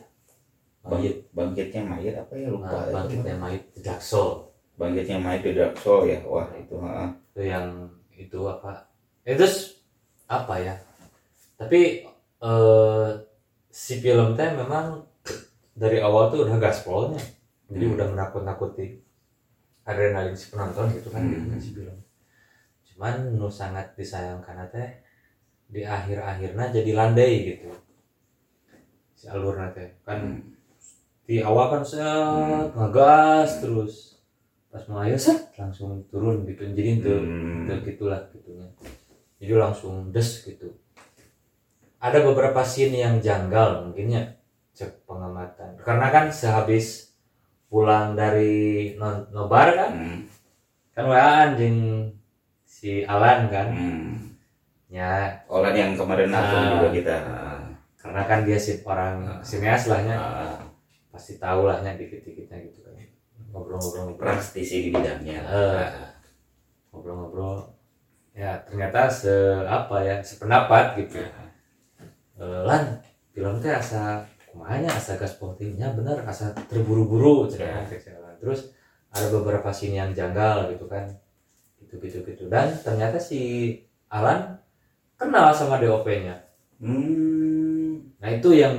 Bang- 0.87 1.03
mayit. 1.03 1.17
Bangkitnya 1.35 1.83
mayit 1.83 2.15
apa 2.15 2.33
ya? 2.39 2.47
Lupa. 2.55 2.71
Nah, 2.71 2.87
bangkitnya 2.95 3.35
mayit 3.35 3.63
The 3.75 3.81
Dark 3.83 3.99
Soul. 3.99 4.47
Bangkitnya 4.79 5.19
mayit 5.19 5.43
Soul 5.83 6.01
ya? 6.07 6.19
Wah 6.23 6.47
itu 6.55 6.75
ah. 6.79 7.11
itu 7.35 7.43
yang 7.51 7.67
itu 8.15 8.39
apa? 8.47 8.87
Itu 9.27 9.43
s- 9.43 9.83
apa 10.31 10.55
ya? 10.63 10.75
Tapi 11.59 12.07
eh, 12.45 13.09
si 13.75 13.99
film 13.99 14.39
teh 14.39 14.51
memang 14.55 15.03
dari 15.75 15.99
awal 15.99 16.31
tuh 16.31 16.47
udah 16.47 16.55
gaspolnya 16.63 17.19
jadi 17.67 17.85
Hmm. 17.91 17.95
udah 17.99 18.07
menakut-nakuti 18.15 19.03
adrenalin 19.83 20.37
si 20.39 20.55
penonton 20.55 20.87
gitu 20.95 21.11
kan 21.11 21.27
Hmm. 21.27 21.59
si 21.59 21.75
film. 21.75 21.99
Cuman 22.87 23.35
nu 23.35 23.51
sangat 23.51 23.99
disayangkan 23.99 24.71
teh 24.71 25.03
di 25.67 25.83
akhir-akhirnya 25.83 26.71
jadi 26.71 26.91
landai 26.95 27.35
gitu 27.57 27.73
si 29.25 29.33
alurnya 29.33 29.73
teh 29.73 29.89
kan 30.05 30.21
Hmm. 30.21 30.53
di 31.25 31.41
awal 31.41 31.73
kan 31.73 31.81
set 31.81 32.05
Hmm. 32.05 32.69
ngegas 32.77 33.65
terus 33.65 34.21
pas 34.69 34.85
mau 34.85 35.01
ayo 35.01 35.17
set 35.17 35.49
langsung 35.57 36.05
turun 36.13 36.45
gitu 36.45 36.61
jadi 36.77 37.01
itu 37.01 37.09
Hmm. 37.09 37.65
itu 37.65 37.73
gitulah 37.89 38.21
gitunya 38.29 38.69
jadi 39.41 39.57
langsung 39.57 40.13
des 40.13 40.29
gitu 40.45 40.69
ada 41.97 42.21
beberapa 42.21 42.61
scene 42.61 43.01
yang 43.01 43.17
janggal 43.17 43.89
mungkinnya 43.89 44.37
cek 44.77 45.09
pengamatan 45.09 45.81
karena 45.81 46.13
kan 46.13 46.29
sehabis 46.29 47.17
pulang 47.73 48.13
dari 48.13 48.93
non 49.01 49.25
nobar 49.33 49.73
kan 49.73 49.91
Hmm. 49.97 50.21
kan 50.93 51.05
wa 51.09 51.17
anjing 51.49 52.13
si 52.69 53.01
Alan 53.09 53.49
kan 53.49 53.73
Hmm. 53.73 54.37
ya 54.93 55.33
Orang 55.49 55.73
yang 55.73 55.97
kemarin 55.97 56.29
nonton 56.29 56.61
Ah. 56.61 56.71
juga 56.77 56.89
kita. 56.93 57.17
Karena 58.05 58.23
kan 58.29 58.45
dia 58.45 58.61
si 58.61 58.85
orang 58.85 59.41
sineas 59.41 59.89
lahnya 59.89 60.21
Ah, 60.21 60.61
pasti 61.09 61.41
tahu 61.41 61.65
lahnya 61.65 61.97
dikit-dikitnya 61.97 62.61
gitu 62.69 62.85
kan. 62.85 63.01
Ngobrol-ngobrol. 63.49 64.13
Ngobrol 64.13 64.21
praktisi 64.21 64.85
di 64.85 64.89
bidangnya. 64.93 65.41
Eh. 65.41 65.89
ngobrol-ngobrol. 66.93 67.65
Ya 68.37 68.61
ternyata 68.69 69.09
se 69.09 69.33
apa 69.65 70.05
ya 70.05 70.21
sependapat 70.21 71.01
gitu. 71.01 71.25
Eh, 72.37 72.61
lan 72.69 73.01
film 73.33 73.57
teh 73.65 73.73
asa 73.73 74.21
kumanya 74.53 74.93
asa 74.93 75.17
gas 75.17 75.41
nya 75.75 75.89
bener 75.97 76.21
asa 76.29 76.53
terburu-buru 76.69 77.49
cenah 77.49 77.89
Ya. 77.89 78.05
terus 78.37 78.77
ada 79.09 79.33
beberapa 79.33 79.73
scene 79.73 79.97
yang 79.97 80.13
janggal 80.13 80.77
gitu 80.77 80.85
kan. 80.93 81.09
Gitu 81.81 81.97
gitu 82.05 82.21
gitu. 82.29 82.53
Dan 82.53 82.69
ternyata 82.85 83.17
si 83.17 83.73
Alan 84.13 84.61
kenal 85.17 85.57
sama 85.57 85.81
DOP-nya 85.81 86.45
Hmm. 86.83 87.54
Nah 88.25 88.33
itu 88.33 88.57
yang 88.57 88.73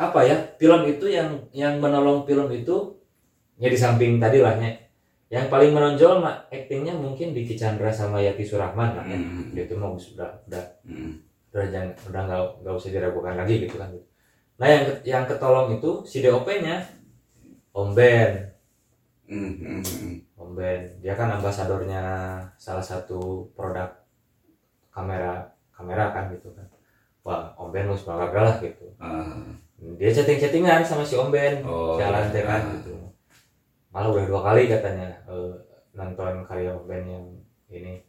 apa 0.00 0.24
ya 0.24 0.36
film 0.56 0.88
itu 0.88 1.04
yang 1.12 1.36
yang 1.52 1.76
menolong 1.76 2.24
film 2.24 2.48
itu 2.48 2.96
ya 3.60 3.68
di 3.68 3.76
samping 3.76 4.16
tadi 4.16 4.40
lahnya 4.40 4.72
yang 5.28 5.52
paling 5.52 5.76
menonjol 5.76 6.24
mah 6.24 6.48
aktingnya 6.48 6.96
mungkin 6.96 7.36
Diki 7.36 7.52
Chandra 7.52 7.92
sama 7.92 8.16
Yati 8.16 8.40
Surahman 8.40 8.96
lah 8.96 9.04
ya. 9.04 9.20
Hmm. 9.20 9.52
Dia 9.52 9.68
itu 9.68 9.76
mau 9.76 9.92
sudah 10.00 10.40
udah 10.48 10.64
Hmm. 10.88 11.20
udah 11.52 11.68
jangan 11.68 11.92
udah 12.08 12.22
nggak 12.24 12.42
nggak 12.64 12.74
usah 12.80 12.90
diragukan 12.96 13.34
lagi 13.36 13.54
gitu 13.68 13.76
kan 13.76 13.92
nah 14.56 14.66
yang 14.66 14.84
yang 15.04 15.24
ketolong 15.28 15.76
itu 15.76 16.02
si 16.08 16.24
DOP-nya 16.24 16.80
Om 17.76 17.92
Ben. 17.92 18.32
Hmm. 19.28 19.84
Om 20.34 20.50
Ben 20.56 20.96
dia 21.04 21.12
kan 21.12 21.28
ambasadornya 21.36 22.02
salah 22.56 22.80
satu 22.82 23.52
produk 23.52 23.92
kamera 24.88 25.52
kamera 25.76 26.10
kan 26.16 26.32
gitu 26.32 26.48
kan 26.56 26.64
wah 27.28 27.52
Om 27.60 27.68
Ben 27.68 27.84
harus 27.84 28.08
bangga 28.08 28.40
lah 28.40 28.56
gitu. 28.64 28.88
Ah. 28.96 29.44
dia 30.00 30.08
chatting-chattingan 30.10 30.80
sama 30.80 31.04
si 31.04 31.12
Om 31.20 31.28
Ben. 31.28 31.60
Oh, 31.60 32.00
si 32.00 32.02
Alan 32.02 32.32
teh 32.32 32.40
kan 32.40 32.64
gitu. 32.80 32.96
Malah 33.92 34.08
udah 34.16 34.24
dua 34.24 34.40
kali 34.40 34.64
katanya 34.64 35.12
eh, 35.28 35.52
nonton 35.92 36.40
karya 36.48 36.72
Om 36.72 36.88
Ben 36.88 37.04
yang 37.04 37.24
ini. 37.68 38.00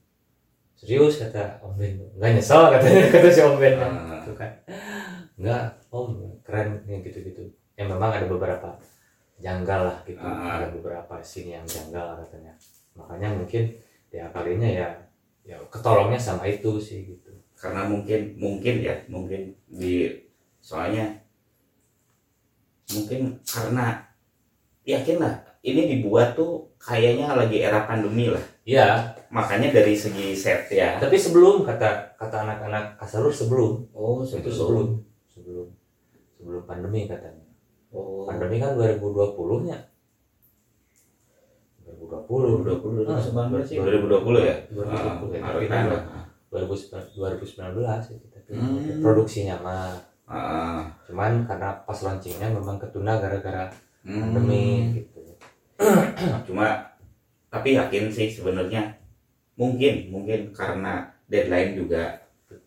Serius 0.79 1.19
kata 1.19 1.59
Om 1.59 1.75
Ben. 1.75 1.99
Nggak 2.15 2.39
nyesel 2.39 2.63
katanya 2.71 3.03
kata 3.13 3.27
si 3.27 3.41
Om 3.43 3.55
Ben 3.59 3.75
Ah. 3.75 3.91
gitu 4.23 4.31
kan. 4.39 4.51
Nggak 5.35 5.63
Om 5.91 6.07
keren 6.47 6.79
nih 6.87 7.03
gitu 7.03 7.19
gitu 7.27 7.43
ya 7.75 7.83
memang 7.87 8.11
ada 8.15 8.27
beberapa 8.27 8.79
janggal 9.39 9.81
lah 9.91 9.97
gitu. 10.07 10.23
Ah. 10.23 10.63
ada 10.63 10.71
beberapa 10.71 11.19
scene 11.19 11.59
yang 11.59 11.67
janggal 11.67 12.23
katanya. 12.23 12.55
Makanya 12.95 13.35
mungkin 13.35 13.67
ya 14.09 14.31
kalinya 14.31 14.65
ya 14.65 14.87
ya 15.45 15.55
ketolongnya 15.69 16.17
sama 16.17 16.47
itu 16.49 16.79
sih 16.81 17.03
gitu 17.05 17.28
karena 17.59 17.83
mungkin 17.91 18.39
mungkin 18.39 18.75
ya 18.79 18.95
mungkin 19.11 19.51
di 19.67 20.07
soalnya 20.63 21.11
mungkin 22.95 23.35
karena 23.43 23.99
yakin 24.87 25.19
lah 25.19 25.35
ini 25.59 25.99
dibuat 25.99 26.39
tuh 26.39 26.71
kayaknya 26.79 27.35
lagi 27.35 27.59
era 27.59 27.83
pandemi 27.83 28.31
lah. 28.31 28.41
Iya, 28.63 29.11
makanya 29.27 29.75
dari 29.75 29.91
segi 29.91 30.31
set 30.31 30.71
ya. 30.71 30.95
Tapi 31.03 31.19
sebelum 31.19 31.67
kata 31.67 32.15
kata 32.15 32.47
anak-anak 32.47 32.95
Kasarur 32.95 33.33
sebelum. 33.33 33.83
Oh 33.91 34.23
itu 34.23 34.47
sebelum. 34.47 35.03
sebelum. 35.27 35.67
Sebelum 36.39 36.63
pandemi 36.63 37.11
katanya. 37.11 37.43
Oh. 37.91 38.23
Pandemi 38.23 38.63
kan 38.63 38.79
2020 38.79 39.67
nya 39.67 39.77
2020 41.83 42.63
2020 42.63 43.03
2019 43.03 43.67
sih. 43.67 43.75
Ah, 43.81 43.85
2020 43.89 44.47
ya? 44.47 44.55
2020 44.71 45.35
ya, 45.35 45.41
Ah, 45.43 45.51
tapi 45.57 45.65
kan. 45.67 45.83
kan 45.89 46.28
2019 46.49 48.09
itu 48.09 48.25
tapi 48.33 48.49
Hmm. 48.57 49.01
produksinya 49.05 49.55
mah. 49.61 49.93
Ah, 50.29 50.85
cuman 51.09 51.41
karena 51.49 51.73
pas 51.89 51.97
launchingnya 52.05 52.53
memang 52.53 52.77
ketunda 52.77 53.17
gara-gara 53.17 53.65
hmm. 54.05 54.21
pandemi 54.21 54.65
gitu. 55.01 55.21
Cuma 56.49 56.85
tapi 57.49 57.73
yakin 57.73 58.13
sih 58.13 58.29
sebenarnya 58.29 58.93
mungkin 59.57 60.13
mungkin 60.13 60.53
karena 60.53 61.09
deadline 61.25 61.73
juga. 61.73 62.13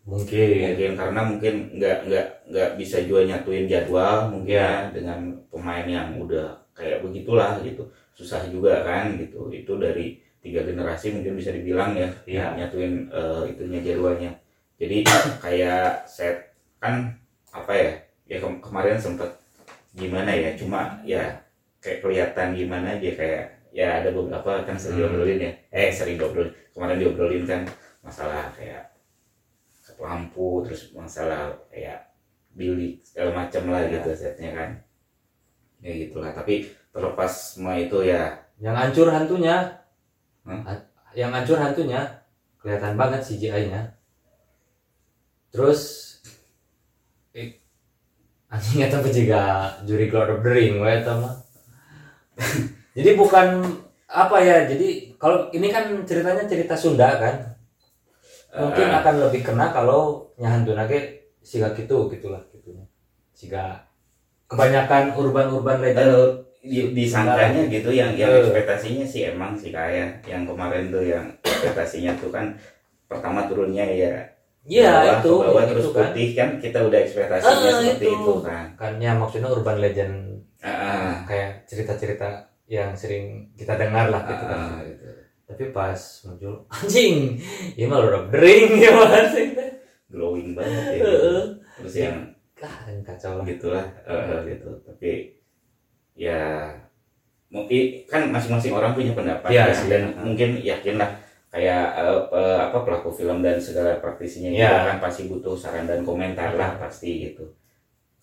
Mungkin. 0.02 0.74
Mungkin 0.74 0.92
karena 0.98 1.20
mungkin 1.22 1.54
nggak 1.78 1.98
nggak 2.10 2.26
nggak 2.50 2.70
bisa 2.74 2.98
juga 3.06 3.30
nyatuin 3.30 3.70
jadwal 3.70 4.30
mungkin 4.30 4.58
ya 4.58 4.90
dengan 4.90 5.30
pemain 5.46 5.86
yang 5.86 6.18
udah 6.18 6.50
kayak 6.74 7.02
begitulah 7.06 7.62
gitu. 7.62 7.86
Susah 8.14 8.42
juga 8.50 8.82
kan 8.82 9.14
gitu. 9.22 9.50
Itu 9.54 9.78
dari 9.78 10.18
tiga 10.42 10.66
generasi 10.66 11.14
mungkin 11.14 11.38
bisa 11.38 11.54
dibilang 11.54 11.94
ya 11.94 12.10
Iya. 12.26 12.46
nyatuin 12.58 13.06
eh, 13.08 13.42
itunya 13.54 13.78
jadwalnya 13.80 14.30
jadi 14.76 15.06
kayak 15.44 16.04
set 16.04 16.50
kan 16.82 17.14
apa 17.54 17.72
ya 17.72 17.90
ya 18.26 18.36
kem- 18.42 18.58
kemarin 18.58 18.98
sempet 18.98 19.30
gimana 19.94 20.34
ya 20.34 20.50
cuma 20.58 20.98
ya 21.06 21.22
kayak 21.78 22.02
kelihatan 22.02 22.58
gimana 22.58 22.98
aja 22.98 23.10
kayak 23.14 23.44
ya 23.70 24.02
ada 24.02 24.10
beberapa 24.10 24.66
kan 24.66 24.74
sering 24.74 24.98
Hmm. 25.00 25.14
diobrolin 25.14 25.40
ya 25.46 25.52
eh 25.70 25.88
sering 25.88 26.18
diobrolin 26.18 26.50
kemarin 26.74 26.98
diobrolin 26.98 27.44
kan 27.46 27.62
masalah 28.02 28.50
kayak 28.52 28.90
lampu 30.00 30.66
terus 30.66 30.90
masalah 30.92 31.54
kayak 31.70 32.10
bilik 32.52 32.98
segala 33.06 33.46
macam 33.46 33.70
lah 33.70 33.86
Ya. 33.86 34.00
gitu 34.00 34.10
setnya 34.12 34.50
kan 34.52 34.70
ya 35.78 35.92
gitulah 35.94 36.34
tapi 36.34 36.66
terlepas 36.90 37.30
semua 37.56 37.78
itu 37.78 38.02
ya 38.02 38.34
yang 38.58 38.74
hancur 38.74 39.08
hantunya 39.08 39.81
Ha- 40.46 40.88
yang 41.14 41.30
hancur 41.30 41.60
hantunya 41.60 42.24
kelihatan 42.58 42.98
banget 42.98 43.20
CGI-nya 43.22 43.94
terus 45.52 45.80
eh, 47.36 47.60
anjing 48.48 48.84
eta 48.84 48.98
mah 49.04 49.12
juga 49.12 49.42
juri 49.84 50.08
Lord 50.08 50.40
of 50.40 50.40
the 50.40 50.50
Ring 50.50 50.80
we 50.80 50.88
eta 50.88 51.12
mah. 51.20 51.34
Jadi 52.96 53.10
bukan 53.16 53.64
apa 54.12 54.36
ya 54.44 54.68
jadi 54.68 55.16
kalau 55.16 55.48
ini 55.56 55.72
kan 55.72 55.88
ceritanya 56.04 56.44
cerita 56.44 56.76
Sunda 56.76 57.16
kan? 57.16 57.56
Mungkin 58.52 58.88
eh, 58.92 58.96
akan 59.00 59.14
lebih 59.28 59.40
kena 59.40 59.72
kalau 59.72 60.28
nyahantu 60.36 60.76
nage 60.76 61.32
siga 61.40 61.72
gitu 61.72 62.12
gitulah 62.12 62.44
gitunya. 62.52 62.84
Siga 63.32 63.88
kebanyakan 64.52 65.16
urban-urban 65.16 65.80
legend 65.80 66.44
di- 66.62 66.94
disangkanya 66.94 67.66
gitu 67.66 67.90
yang 67.90 68.14
yang 68.14 68.30
Eh. 68.30 68.40
ekspektasinya 68.40 69.02
sih 69.02 69.26
emang 69.28 69.52
sih 69.52 69.68
kayak 69.68 70.22
yang 70.24 70.46
kemarin 70.46 70.88
tuh 70.88 71.02
yang 71.02 71.26
ekspektasinya 71.42 72.14
tuh 72.16 72.30
kan 72.30 72.54
pertama 73.04 73.44
turunnya 73.44 73.82
ya 73.82 74.14
iya 74.62 74.94
bawah, 74.94 75.18
itu 75.18 75.32
ke 75.32 75.42
bawah 75.44 75.62
itu 75.62 75.70
terus 75.72 75.86
kan. 75.88 75.96
putih 76.06 76.28
kan 76.32 76.48
kita 76.56 76.78
udah 76.80 77.00
ekspektasinya 77.00 77.50
Ah, 77.68 77.82
seperti 77.82 78.06
itu. 78.06 78.14
itu, 78.14 78.32
kan 78.40 78.64
kan 78.72 78.92
ya 78.96 79.12
maksudnya 79.12 79.48
urban 79.48 79.78
legend 79.78 80.14
Ah, 80.58 80.70
ah, 80.70 81.12
kayak 81.26 81.66
cerita-cerita 81.66 82.30
yang 82.64 82.94
sering 82.94 83.50
kita 83.52 83.74
dengar 83.74 84.06
lah 84.08 84.22
gitu 84.22 84.44
kan. 84.44 84.58
Ah, 84.70 84.78
gitu. 84.86 85.06
tapi 85.44 85.64
pas 85.68 85.98
muncul 86.22 86.54
anjing 86.70 87.34
ini 87.74 87.84
mah 87.84 87.98
Lord 87.98 88.16
of 88.16 88.26
the 88.30 88.38
Ring 88.38 88.78
ya 88.78 88.94
mas 88.94 89.34
glowing 90.06 90.54
banget 90.54 90.84
ya. 90.94 91.02
Heeh. 91.02 91.42
terus 91.74 91.94
yang 91.98 92.16
ah 92.56 92.76
kan 92.80 92.94
kacau 93.02 93.32
lah. 93.36 93.44
gitulah 93.44 93.86
eh, 94.06 94.38
gitu. 94.46 94.70
Tapi 94.80 95.10
ya 96.14 96.68
mungkin 97.48 98.04
kan 98.06 98.28
masing-masing 98.28 98.72
orang 98.72 98.92
punya 98.92 99.12
pendapat 99.12 99.48
ya, 99.48 99.68
sih. 99.68 99.88
dan 99.92 100.16
mungkin 100.18 100.56
yakin 100.58 100.96
lah 100.96 101.10
kayak 101.48 101.84
eh, 102.32 102.58
apa 102.62 102.78
pelaku 102.80 103.12
film 103.12 103.40
dan 103.40 103.60
segala 103.60 104.00
praktisinya 104.00 104.48
Iya. 104.48 104.64
juga 104.64 104.88
kan 104.88 104.98
pasti 105.02 105.22
butuh 105.28 105.52
saran 105.52 105.84
dan 105.84 106.00
komentar 106.00 106.56
lah 106.56 106.80
pasti 106.80 107.28
gitu 107.28 107.44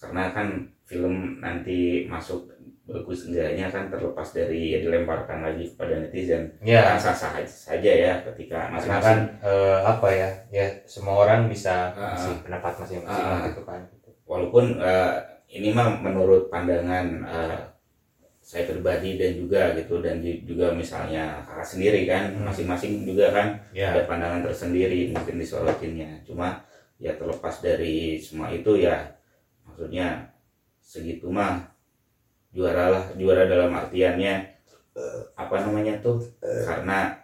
karena 0.02 0.32
kan 0.32 0.48
film 0.84 1.38
nanti 1.38 2.06
masuk 2.06 2.50
bagus 2.90 3.30
enggaknya 3.30 3.70
kan 3.70 3.86
terlepas 3.86 4.34
dari 4.34 4.74
ya 4.74 4.82
dilemparkan 4.82 5.46
lagi 5.46 5.70
kepada 5.70 6.02
netizen 6.02 6.50
ya 6.66 6.82
kan 6.90 6.98
sah 6.98 7.14
sah 7.14 7.38
saja 7.46 7.86
ya 7.94 8.14
ketika 8.26 8.66
karena 8.66 8.66
kan 8.66 8.74
masing-masing 8.82 9.22
eh, 9.46 9.80
apa 9.86 10.08
ya 10.10 10.30
ya 10.50 10.66
semua 10.90 11.22
orang 11.22 11.46
bisa 11.46 11.94
Ah. 11.94 12.18
kasih 12.18 12.34
pendapat 12.42 12.74
masing-masing 12.82 13.26
Ah. 13.30 13.46
gitu 13.46 13.62
kan 13.62 13.82
walaupun 14.26 14.82
eh, 14.82 15.14
ini 15.54 15.70
mah 15.70 16.02
menurut 16.02 16.50
pandangan 16.50 17.06
eh, 17.30 17.58
saya 18.50 18.66
pribadi 18.66 19.22
dan 19.22 19.38
juga 19.38 19.78
gitu 19.78 20.02
dan 20.02 20.26
juga 20.26 20.74
misalnya 20.74 21.46
kakak 21.46 21.70
sendiri 21.70 22.10
kan 22.10 22.34
Hmm. 22.34 22.50
masing-masing 22.50 23.06
juga 23.06 23.30
kan 23.30 23.48
ya. 23.78 23.94
ada 23.94 24.10
pandangan 24.10 24.42
tersendiri 24.42 25.14
mungkin 25.14 25.38
disorotinnya 25.38 26.26
cuma 26.26 26.58
ya 26.98 27.14
terlepas 27.14 27.62
dari 27.62 28.18
semua 28.18 28.50
itu 28.50 28.82
ya 28.82 29.06
maksudnya 29.70 30.34
segitu 30.82 31.30
mah 31.30 31.62
juara 32.50 32.90
lah 32.90 33.06
juara 33.14 33.46
dalam 33.46 33.70
artiannya 33.70 34.34
eh, 34.98 35.22
apa 35.38 35.56
namanya 35.70 36.02
tuh 36.02 36.18
karena 36.42 37.22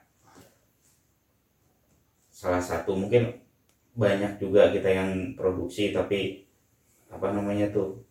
salah 2.30 2.62
satu 2.62 2.94
mungkin 2.94 3.34
banyak 3.98 4.38
juga 4.38 4.70
kita 4.70 4.94
yang 4.94 5.34
produksi 5.34 5.90
tapi 5.90 6.46
apa 7.10 7.34
namanya 7.34 7.74
tuh 7.74 8.05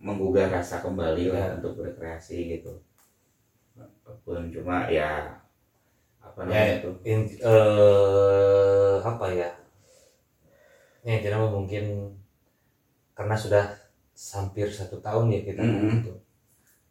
menggugah 0.00 0.48
rasa 0.48 0.80
kembali 0.80 1.28
lah 1.28 1.44
Ya. 1.52 1.54
untuk 1.60 1.72
berkreasi 1.76 2.56
gitu 2.58 2.72
pun 4.24 4.50
cuma 4.52 4.90
ya 4.90 5.28
apa 6.20 6.40
ya 6.44 6.46
namanya 6.48 6.76
tuh 6.84 6.94
in- 7.06 7.38
eh, 7.40 8.94
apa 9.00 9.26
ya 9.32 9.50
ya 11.04 11.16
jadi 11.20 11.36
mungkin 11.40 12.12
karena 13.16 13.36
sudah 13.36 13.64
hampir 14.36 14.68
satu 14.68 15.00
tahun 15.00 15.32
ya 15.32 15.40
kita 15.48 15.62
Mhm. 15.64 15.88
gitu 16.04 16.12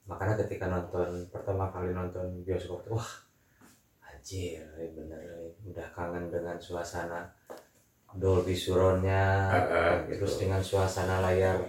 makanya 0.10 0.42
ketika 0.46 0.66
nonton 0.70 1.30
pertama 1.30 1.70
kali 1.70 1.94
nonton 1.94 2.42
bioskop 2.42 2.82
tuh, 2.82 2.98
wah 2.98 3.12
anjir 4.02 4.66
bener 4.98 5.22
udah 5.70 5.88
kangen 5.94 6.34
dengan 6.34 6.58
suasana 6.58 7.30
Dolby 8.18 8.58
Surroundnya 8.58 9.46
Ah, 9.54 9.66
ah, 9.70 9.96
terus 10.10 10.34
gitu. 10.42 10.50
dengan 10.50 10.62
suasana 10.66 11.22
layar 11.22 11.62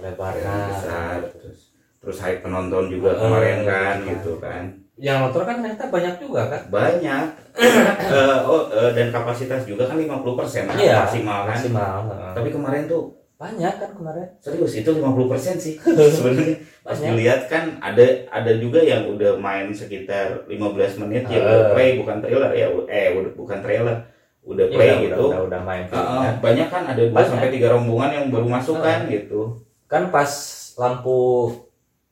lebarnya. 0.00 0.44
Yang 0.46 0.68
besar, 0.72 1.16
terus 1.32 1.58
terus 1.96 2.18
hype 2.20 2.40
penonton 2.40 2.84
juga 2.86 3.10
Eh, 3.10 3.18
kemarin 3.18 3.58
kan 3.62 3.94
gitu 3.98 4.10
gitu 4.10 4.32
kan. 4.38 4.62
Yang 4.96 5.16
nonton 5.20 5.42
kan 5.44 5.54
ternyata 5.58 5.84
banyak 5.86 6.14
juga 6.18 6.40
kan? 6.46 6.62
Banyak. 6.68 7.26
Eh, 8.06 8.38
oh 8.44 8.68
eh, 8.68 8.92
dan 8.92 9.08
kapasitas 9.08 9.64
juga 9.64 9.84
kan 9.84 9.96
50% 9.96 10.68
kan? 10.68 10.76
Iya, 10.76 11.02
maksimal 11.02 11.40
kan? 11.42 11.48
maksimal 11.50 11.96
heeh. 12.06 12.32
tapi 12.32 12.48
kemarin 12.50 12.84
tuh 12.86 13.02
banyak 13.34 13.74
kan 13.74 13.90
kemarin? 13.92 14.28
Serius 14.38 14.72
itu 14.74 14.90
50% 14.92 15.56
sih 15.56 15.74
sebenarnya. 16.16 16.56
Pas 16.78 16.94
dilihat 16.94 17.40
kan 17.46 17.80
ada 17.80 18.04
ada 18.28 18.52
juga 18.54 18.78
yang 18.78 19.08
udah 19.08 19.36
main 19.36 19.72
sekitar 19.72 20.44
15 20.44 21.00
menit 21.02 21.24
ya 21.26 21.34
Eh. 21.34 21.42
udah 21.42 21.60
play 21.72 21.88
bukan 21.96 22.16
trailer 22.20 22.52
ya 22.52 22.66
eh 22.86 23.08
udah 23.14 23.32
bukan 23.34 23.58
trailer 23.58 23.96
udah 24.42 24.66
play 24.68 24.86
Iya, 24.86 25.02
gitu. 25.02 25.16
udah, 25.18 25.26
udah, 25.26 25.40
udah 25.48 25.60
main 25.62 25.84
kan. 25.86 26.34
banyak 26.38 26.68
kan 26.68 26.82
ada 26.86 27.02
2 27.02 27.10
Banyak. 27.10 27.26
sampai 27.26 27.48
3 27.50 27.72
rombongan 27.72 28.10
yang 28.12 28.26
baru 28.30 28.46
masuk 28.46 28.76
kan 28.78 29.08
gitu 29.08 29.40
kan 29.86 30.10
pas 30.10 30.30
lampu 30.76 31.18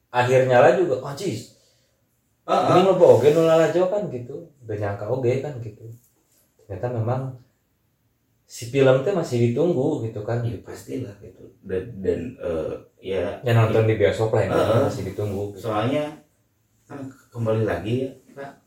akhir 0.09 0.47
nyala 0.47 0.79
juga 0.79 1.03
oh 1.03 1.15
cis 1.15 1.55
Ah, 2.45 2.77
ini 2.77 2.85
mah 2.85 3.01
oge 3.01 3.33
nu 3.33 3.49
lalajo 3.49 3.89
kan 3.89 4.05
gitu 4.13 4.37
udah 4.69 4.77
nyangka 4.77 5.09
oge 5.09 5.41
kan 5.41 5.57
gitu 5.65 5.81
ternyata 6.61 6.93
memang 6.93 7.41
si 8.45 8.69
film 8.69 9.01
teh 9.01 9.17
masih 9.17 9.49
ditunggu 9.49 10.05
gitu 10.05 10.21
kan 10.21 10.45
ya 10.45 10.53
gitu 10.53 10.61
pastilah 10.69 11.17
gitu 11.25 11.41
dan 11.65 11.89
dan 12.05 12.21
eh, 12.37 12.73
ya 13.01 13.41
yang 13.49 13.65
nonton 13.65 13.89
di 13.89 13.97
bioskop 13.97 14.37
lah 14.37 14.45
Heeh. 14.45 14.85
masih 14.85 15.09
ditunggu 15.09 15.57
gitu. 15.57 15.73
soalnya 15.73 16.05
kan 16.85 17.01
kembali 17.33 17.65
lagi 17.65 18.05
ya 18.05 18.13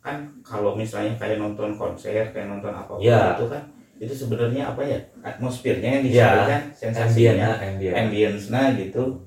kan 0.02 0.26
kalau 0.42 0.74
misalnya 0.74 1.14
kayak 1.22 1.38
nonton 1.38 1.78
konser 1.78 2.34
kayak 2.34 2.50
nonton 2.50 2.74
apa 2.74 2.98
Ya. 2.98 3.38
itu 3.38 3.46
kan 3.46 3.62
itu 3.98 4.14
sebenarnya 4.14 4.70
apa 4.74 4.82
ya? 4.86 5.00
Atmosfernya 5.26 5.90
yang 6.00 6.04
Ya, 6.06 6.10
disampaikan 6.10 6.64
sensasinya 6.74 7.50
ambient 7.58 7.96
ambience 7.98 8.54
nah 8.54 8.70
gitu. 8.78 9.26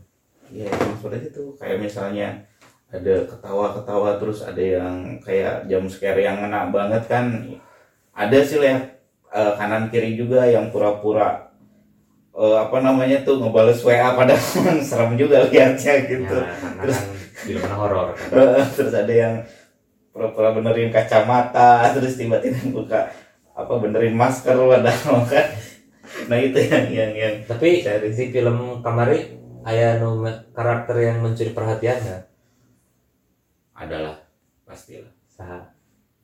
Ya 0.51 0.67
seperti 0.71 1.31
itu 1.31 1.55
kayak 1.59 1.79
misalnya 1.79 2.47
ada 2.91 3.23
ketawa-ketawa 3.27 4.19
terus 4.19 4.43
ada 4.43 4.59
yang 4.63 5.19
kayak 5.23 5.71
jam 5.71 5.87
scare 5.87 6.23
yang 6.23 6.43
ngena 6.43 6.71
banget 6.71 7.03
kan. 7.07 7.27
Ada 8.15 8.39
sih 8.43 8.59
lihat 8.59 8.99
eh, 9.31 9.53
kanan 9.59 9.91
kiri 9.91 10.19
juga 10.19 10.47
yang 10.47 10.71
pura-pura 10.75 11.51
eh, 12.35 12.57
apa 12.59 12.79
namanya 12.83 13.23
tuh 13.23 13.39
ngebales 13.43 13.83
WA 13.87 14.15
padahal 14.15 14.43
serem 14.89 15.15
juga 15.15 15.47
lihatnya 15.51 15.95
gitu. 16.07 16.37
Ya, 16.39 16.51
kan 16.51 17.19
film 17.41 17.65
horor 17.75 18.13
kan. 18.15 18.27
terus 18.77 18.95
ada 18.95 19.15
yang 19.15 19.35
pura-pura 20.11 20.51
benerin 20.55 20.91
kacamata 20.91 21.95
terus 21.95 22.19
tiba-tiba 22.19 22.59
buka 22.75 23.01
apa 23.61 23.73
benerin 23.81 24.17
masker 24.17 24.57
padahal 24.57 25.25
kan 25.29 25.47
nah 26.27 26.39
itu 26.41 26.59
yang 26.59 26.87
yang 26.91 27.13
yang 27.15 27.35
tapi 27.47 27.85
Cari. 27.85 28.11
di 28.11 28.25
film 28.33 28.83
kamari 28.83 29.41
aya 29.65 30.01
nu 30.01 30.21
me- 30.21 30.49
karakter 30.57 30.97
yang 31.01 31.21
mencuri 31.21 31.53
perhatian 31.53 32.01
nggak? 32.01 32.23
Adalah 33.77 34.17
pastilah. 34.65 35.13
Saha? 35.29 35.73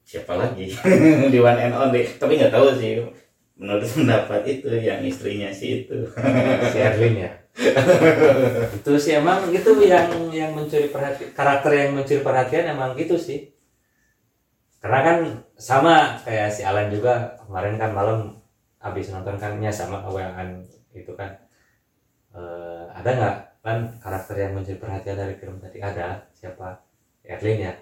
siapa 0.07 0.39
lagi? 0.39 0.71
Di 1.33 1.39
one 1.43 1.59
and 1.59 1.75
only. 1.75 2.07
Tapi 2.07 2.39
nggak 2.39 2.55
tahu 2.55 2.71
sih 2.79 3.03
menurut 3.57 3.89
pendapat 3.89 4.45
itu 4.47 4.69
yang 4.71 5.03
istrinya 5.03 5.51
sih 5.51 5.85
itu. 5.85 6.07
Si 6.73 6.79
Erlin 6.79 7.27
ya? 7.27 7.33
Itu 8.77 9.01
sih 9.01 9.17
emang 9.17 9.49
gitu 9.49 9.81
yang 9.81 10.13
yang 10.29 10.53
mencuri 10.53 10.93
perhatian 10.93 11.33
karakter 11.33 11.73
yang 11.73 11.97
mencuri 11.97 12.21
perhatian 12.21 12.77
emang 12.77 12.93
gitu 13.01 13.17
sih 13.17 13.49
karena 14.87 15.03
kan 15.03 15.19
sama 15.59 16.15
kayak 16.23 16.47
si 16.47 16.63
Alan 16.63 16.87
juga 16.95 17.35
kemarin 17.43 17.75
kan 17.75 17.91
malam 17.91 18.39
habis 18.79 19.11
nonton 19.11 19.35
kan 19.35 19.59
nya 19.59 19.75
sama 19.75 19.99
awean 20.07 20.63
itu 20.95 21.11
kan. 21.19 21.35
Eh, 22.31 22.85
ada 22.95 23.11
nggak 23.11 23.37
kan 23.67 23.79
karakter 23.99 24.39
yang 24.39 24.55
mencuri 24.55 24.79
perhatian 24.79 25.19
dari 25.19 25.35
film 25.35 25.59
tadi? 25.59 25.83
Ada 25.83 26.23
siapa? 26.31 26.87
Erlin 27.27 27.67
ya? 27.67 27.75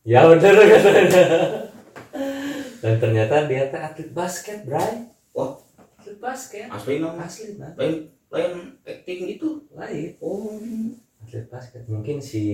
Ya 0.00 0.24
bener 0.24 0.56
katanya 0.56 1.22
dan 2.80 2.96
ternyata 2.96 3.44
dia 3.44 3.68
teh 3.68 3.76
atlet 3.76 4.08
basket 4.16 4.64
Bray. 4.64 5.12
Wah. 5.36 5.60
atlet 6.00 6.16
basket? 6.16 6.72
Asli 6.72 7.04
nama 7.04 7.20
asli 7.20 7.60
nah 7.60 7.76
lain 7.76 8.08
lain 8.32 8.80
acting 8.88 9.36
itu 9.36 9.68
lain. 9.76 10.16
Oh. 10.24 10.56
Atlet 11.20 11.44
basket. 11.52 11.84
Mungkin 11.84 12.16
si 12.16 12.44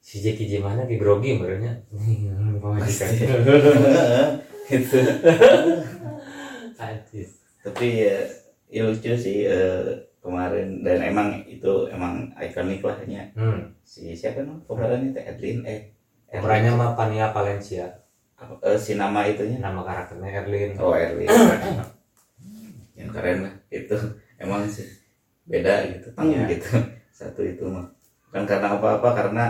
si 0.00 0.24
Jackie 0.24 0.48
J 0.48 0.64
mana 0.64 0.88
di 0.88 0.96
grogi 0.96 1.36
merenya 1.36 1.76
pemajikan 2.60 3.08
itu 4.74 4.98
Anjis. 6.80 7.30
tapi 7.60 8.08
ya, 8.08 8.16
ya 8.72 8.80
lucu 8.88 9.12
sih 9.12 9.44
eh, 9.44 9.92
kemarin. 10.24 10.80
Dan 10.80 11.00
emang 11.04 11.28
itu 11.44 11.88
emang 11.92 12.32
ikonik 12.40 12.80
lah 12.80 12.96
ya 13.04 13.24
hmm. 13.36 13.76
si 13.84 14.16
siapa 14.16 14.40
namanya? 14.40 14.64
Pemerannya 14.64 15.08
teh 15.12 15.24
Edlin 15.28 15.60
eh 15.68 15.92
pemerannya 16.30 16.72
mah 16.72 16.96
Pania 16.96 17.28
Valencia. 17.34 17.84
Eh, 18.64 18.78
si 18.80 18.96
nama 18.96 19.28
itunya? 19.28 19.60
Nama 19.60 19.84
karakternya 19.84 20.40
Erlin. 20.40 20.72
Oh 20.80 20.96
Erlin. 20.96 21.28
Yang 22.96 23.10
keren 23.12 23.38
lah. 23.44 23.54
Itu 23.68 23.96
emang 24.40 24.64
sih 24.64 24.88
beda 25.44 25.84
gitu 25.92 26.08
tang 26.16 26.32
Iya. 26.32 26.48
gitu. 26.48 26.80
Satu 27.12 27.44
itu 27.44 27.68
mah. 27.68 27.84
Bukan 28.30 28.48
karena 28.48 28.78
apa-apa 28.80 29.08
karena 29.12 29.44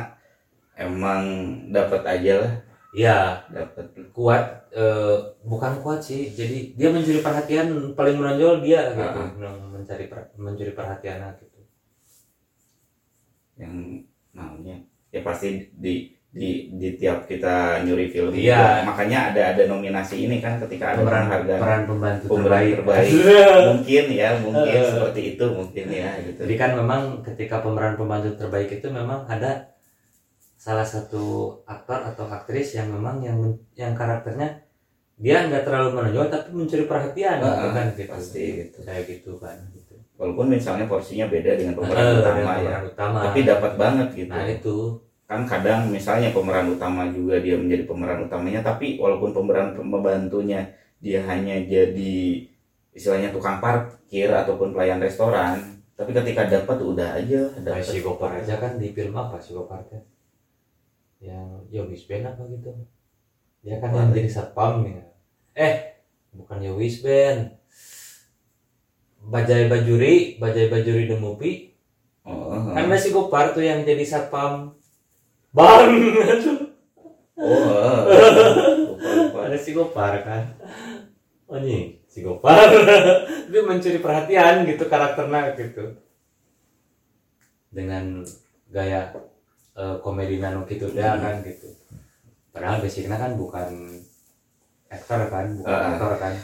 emang 0.80 1.22
dapat 1.68 2.02
aja 2.02 2.34
lah. 2.40 2.52
Iya. 2.90 3.18
Dapat 3.46 3.86
kuat 4.10 4.44
eh, 4.72 5.16
bukan 5.44 5.78
kuat 5.78 6.00
sih. 6.00 6.32
Jadi 6.32 6.74
dia 6.74 6.88
mencuri 6.88 7.20
perhatian 7.20 7.92
paling 7.92 8.16
menonjol 8.16 8.64
dia 8.64 8.90
gitu. 8.90 9.20
Ah. 9.20 9.30
yang 9.36 9.56
mencari 9.70 10.08
per- 10.08 10.32
mencuri 10.34 10.72
perhatian 10.72 11.20
gitu. 11.36 11.60
Yang 13.54 13.74
namanya 14.32 14.76
ya 15.10 15.20
pasti 15.20 15.68
di 15.70 15.94
di 16.30 16.70
di 16.78 16.94
tiap 16.94 17.26
kita 17.26 17.82
nyuri 17.82 18.06
film 18.06 18.30
Iya. 18.30 18.54
juga. 18.54 18.86
makanya 18.86 19.18
ada 19.34 19.42
ada 19.50 19.62
nominasi 19.66 20.30
ini 20.30 20.38
kan 20.38 20.62
ketika 20.62 20.94
ada 20.94 21.02
pemeran 21.02 21.22
penghargaan 21.26 21.58
peran 21.58 21.82
pembantu 21.90 22.26
terbaik, 22.30 22.74
terbaik. 22.78 23.10
Mungkin 23.74 24.04
ya 24.14 24.28
mungkin 24.38 24.78
Eh. 24.78 24.86
seperti 24.86 25.20
itu 25.34 25.44
mungkin 25.50 25.86
ya 25.90 26.10
gitu. 26.22 26.38
Jadi 26.46 26.54
kan 26.54 26.70
memang 26.78 27.02
ketika 27.26 27.58
pemeran 27.58 27.98
pembantu 27.98 28.30
terbaik 28.38 28.70
itu 28.70 28.86
memang 28.86 29.26
ada 29.26 29.69
salah 30.60 30.84
satu 30.84 31.24
aktor 31.64 32.04
atau 32.04 32.28
aktris 32.28 32.76
yang 32.76 32.92
memang 32.92 33.24
yang 33.24 33.40
yang 33.72 33.96
karakternya 33.96 34.60
dia 35.16 35.48
nggak 35.48 35.64
terlalu 35.64 35.96
menonjol 35.96 36.28
tapi 36.28 36.48
mencuri 36.52 36.84
perhatian 36.84 37.40
gitu 37.40 37.48
Ah, 37.48 37.72
kan 37.72 37.86
gitu. 37.96 38.12
pasti 38.12 38.44
gitu 38.60 38.78
Kayak 38.84 39.04
gitu 39.08 39.32
kan 39.40 39.56
gitu. 39.72 39.96
walaupun 40.20 40.52
misalnya 40.52 40.84
porsinya 40.84 41.26
beda 41.26 41.56
dengan 41.56 41.72
pemeran 41.74 41.96
dengan 41.96 42.20
utama 42.20 42.36
ya 42.36 42.56
pemeran 42.60 42.84
utama. 42.86 43.18
tapi 43.24 43.38
dapat 43.42 43.72
banget 43.74 44.08
gitu 44.14 44.32
Nah 44.32 44.44
itu 44.46 44.76
kan 45.24 45.40
kadang 45.46 45.80
misalnya 45.88 46.28
pemeran 46.28 46.66
utama 46.68 47.08
juga 47.08 47.40
dia 47.40 47.56
menjadi 47.56 47.88
pemeran 47.88 48.20
utamanya 48.26 48.60
tapi 48.60 49.00
walaupun 49.00 49.32
pemeran 49.32 49.72
pembantunya 49.72 50.60
dia 51.00 51.24
hanya 51.24 51.56
jadi 51.64 52.16
istilahnya 52.92 53.32
tukang 53.32 53.64
parkir 53.64 54.28
ataupun 54.28 54.76
pelayan 54.76 55.00
restoran 55.00 55.56
tapi 55.96 56.12
ketika 56.12 56.44
dapat 56.44 56.76
udah 56.76 57.16
aja 57.16 57.48
dapat 57.56 57.80
si 57.80 58.00
Gopar 58.00 58.36
aja 58.36 58.56
kan 58.56 58.76
di 58.76 58.90
film 58.90 59.14
apa 59.14 59.40
si 59.40 59.52
Gopar 59.52 59.80
teh? 59.86 60.00
Yang 61.20 61.48
Yowis 61.70 62.02
Band 62.08 62.32
apa 62.32 62.42
gitu. 62.48 62.72
Dia 63.60 63.76
kan 63.78 63.92
yang 63.92 64.10
jadi 64.10 64.30
satpam 64.32 64.82
nih. 64.82 65.04
Eh, 65.52 66.00
bukan 66.32 66.64
Yowis 66.64 67.04
Band. 67.04 67.60
Bajai 69.20 69.68
Bajuri, 69.68 70.40
Bajai 70.40 70.72
Bajuri 70.72 71.04
The 71.06 71.18
Movie. 71.20 71.76
Oh, 72.24 72.72
kan 72.72 72.88
si 72.96 73.12
Gopar 73.12 73.52
tuh 73.52 73.64
yang 73.64 73.84
jadi 73.84 74.04
satpam. 74.04 74.80
Bang 75.50 75.98
oh, 77.34 78.06
ada 79.50 79.58
si 79.58 79.74
Gopar 79.74 80.22
kan? 80.22 80.54
Oh 81.50 81.58
nih 81.58 81.98
si 82.06 82.22
Gopar 82.22 82.70
dia 83.50 83.62
mencuri 83.66 83.98
perhatian 83.98 84.62
gitu 84.62 84.86
karakternya 84.86 85.58
gitu. 85.58 85.98
Dengan 87.74 88.22
gaya 88.70 89.10
eh, 89.72 89.96
komedi 89.98 90.36
nano 90.36 90.64
gitu 90.64 90.86
dia 90.88 91.12
Hmm. 91.12 91.20
kan 91.20 91.34
gitu 91.42 91.68
padahal 92.50 92.78
basicnya 92.78 93.14
kan 93.14 93.32
bukan 93.34 93.68
aktor 94.88 95.20
kan 95.26 95.46
bukan 95.54 95.70
Ah, 95.70 95.94
aktor 95.94 96.14
kan 96.16 96.34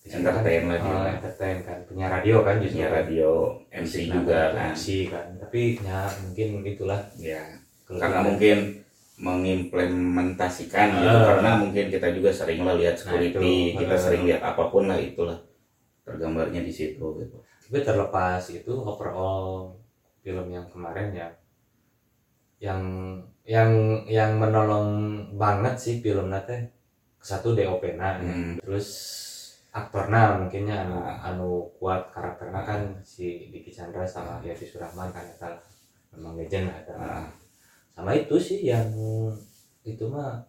Basicnya 0.00 0.32
entertain 0.32 0.62
lah 0.64 0.78
dia. 0.80 0.88
oh, 0.90 1.04
entertain 1.12 1.58
kan 1.60 1.78
punya 1.84 2.06
radio 2.08 2.36
kan 2.40 2.56
justru 2.56 2.80
ya 2.80 2.88
radio 2.90 3.30
MC 3.70 3.94
juga 4.08 4.40
kan 4.50 4.72
MC 4.72 4.84
kan 5.06 5.26
tapi 5.36 5.60
ya 5.78 6.00
mungkin 6.18 6.48
itulah 6.64 7.00
ya 7.14 7.42
karena 7.86 8.20
mungkin 8.22 8.58
mengimplementasikan 9.20 10.86
gitu 10.94 11.08
Ah. 11.10 11.24
karena 11.28 11.50
mungkin 11.58 11.84
kita 11.86 12.08
juga 12.10 12.30
sering 12.30 12.62
lah 12.62 12.74
lihat 12.74 12.96
security 12.96 13.36
itu. 13.70 13.78
kita 13.78 13.92
Ah. 13.92 14.00
sering 14.00 14.22
lihat 14.24 14.40
apa 14.42 14.64
pun 14.66 14.88
lah 14.88 14.96
itulah 14.96 15.36
tergambarnya 16.02 16.60
di 16.60 16.72
situ 16.72 17.04
gitu 17.20 17.36
tapi 17.62 17.78
terlepas 17.80 18.40
itu 18.48 18.72
overall 18.72 19.76
film 20.18 20.46
yang 20.48 20.64
kemarin 20.66 21.12
ya 21.12 21.28
yang 22.60 22.82
yang 23.48 23.72
yang 24.04 24.36
menolong 24.36 24.88
banget 25.34 25.74
sih 25.80 25.94
film 25.98 26.28
nate 26.28 26.68
satu 27.18 27.56
DOP 27.56 27.96
na 27.96 28.20
ya. 28.20 28.28
Hmm. 28.28 28.54
terus 28.60 28.88
aktorna 29.72 30.36
mungkinnya 30.36 30.84
anu 30.84 30.96
Ah. 31.00 31.16
anu 31.32 31.48
kuat 31.80 32.12
karakternya 32.12 32.60
kan 32.60 32.80
si 33.00 33.48
Diki 33.48 33.72
Chandra 33.72 34.04
sama 34.04 34.44
Yati 34.44 34.68
Surahman 34.68 35.08
kan 35.08 35.24
eta 35.24 35.48
memang 36.12 36.36
legend 36.36 36.68
lah 36.68 36.76
eta. 36.84 36.94
Ah. 36.94 37.26
sama 37.90 38.12
itu 38.12 38.36
sih 38.36 38.60
yang 38.62 38.88
itu 39.82 40.04
mah 40.06 40.44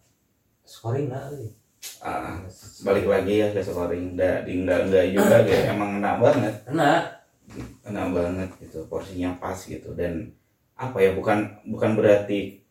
scoring 0.62 1.08
lah. 1.08 1.26
Ah, 1.98 2.38
balik 2.84 3.08
lagi 3.08 3.42
ya 3.42 3.48
ke 3.50 3.58
scoring 3.58 4.14
enggak 4.14 4.46
enggak 4.46 4.86
enggak 4.86 5.06
juga 5.10 5.36
gitu 5.48 5.64
emang 5.66 5.98
enak 5.98 6.16
banget 6.20 6.54
enak 6.70 7.02
enak 7.82 8.06
banget 8.14 8.48
gitu 8.62 8.86
porsinya 8.86 9.34
pas 9.40 9.58
gitu 9.58 9.90
dan 9.98 10.30
apa 10.76 10.96
ya 10.98 11.12
bukan 11.14 11.38
bukan 11.68 11.90
berarti 11.94 12.62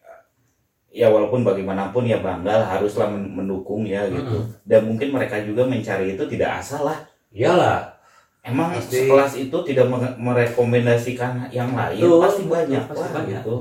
ya 0.91 1.07
walaupun 1.07 1.47
bagaimanapun 1.47 2.03
ya 2.03 2.19
bangga 2.19 2.51
lah, 2.51 2.67
haruslah 2.77 3.07
men- 3.07 3.31
mendukung 3.31 3.87
ya 3.87 4.03
gitu. 4.11 4.43
Dan 4.67 4.91
mungkin 4.91 5.15
mereka 5.15 5.39
juga 5.39 5.63
mencari 5.63 6.19
itu 6.19 6.23
tidak 6.27 6.59
asal 6.59 6.83
lah. 6.83 6.99
Iyalah. 7.31 7.95
Emang 8.43 8.73
Pasti. 8.75 9.07
sekelas 9.07 9.33
itu 9.39 9.57
tidak 9.63 9.87
me- 9.87 10.17
merekomendasikan 10.19 11.47
yang 11.53 11.71
lain 11.77 12.01
Betul, 12.01 12.19
pasti 12.19 12.43
banyak 12.49 12.83
pasti 12.89 12.99
lah 12.99 13.11
banyak. 13.15 13.39
gitu. 13.39 13.55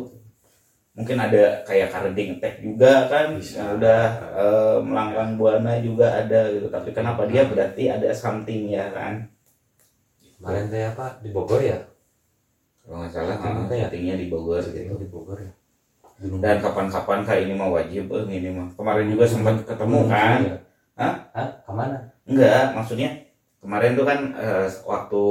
Mungkin 0.90 1.16
ada 1.22 1.62
kayak 1.62 1.88
carding 1.94 2.30
attack 2.40 2.54
juga 2.66 3.06
kan 3.06 3.38
Bisa. 3.38 3.62
yang 3.62 3.78
udah 3.78 4.02
eh, 4.34 4.76
melangkang 4.82 5.30
buana 5.38 5.78
juga 5.78 6.10
ada 6.26 6.50
gitu. 6.50 6.66
Tapi 6.66 6.90
kenapa 6.90 7.30
dia 7.30 7.46
berarti 7.46 7.86
ada 7.86 8.10
something 8.10 8.74
ya 8.74 8.90
kan? 8.90 9.30
Kemarin 10.40 10.66
teh 10.66 10.82
apa? 10.82 11.20
Di 11.22 11.30
Bogor 11.30 11.60
ya 11.62 11.78
kalau 12.90 13.06
nggak 13.06 13.12
salah 13.14 13.36
ah, 13.38 13.54
apa 13.62 13.74
ya? 13.78 13.86
syutingnya 13.86 14.14
di 14.18 14.26
Bogor 14.26 14.58
gitu 14.66 14.98
di 14.98 15.06
Bogor 15.06 15.38
ya 15.38 15.52
Gunung 16.20 16.42
dan 16.42 16.58
kapan-kapan 16.58 17.22
kak 17.22 17.38
ini 17.46 17.54
mah 17.54 17.70
wajib 17.70 18.10
eh, 18.10 18.22
ini 18.28 18.50
mah 18.50 18.66
kemarin 18.74 19.06
juga 19.06 19.24
sempat 19.30 19.62
ketemu 19.62 19.98
kan 20.10 20.38
Iya. 20.42 20.56
Hah? 20.98 21.14
Hah? 21.32 21.48
Ke 21.62 21.70
mana? 21.70 21.96
enggak 22.26 22.74
maksudnya 22.74 23.08
kemarin 23.62 23.94
tuh 23.94 24.04
kan 24.04 24.18
eh, 24.34 24.66
waktu 24.84 25.24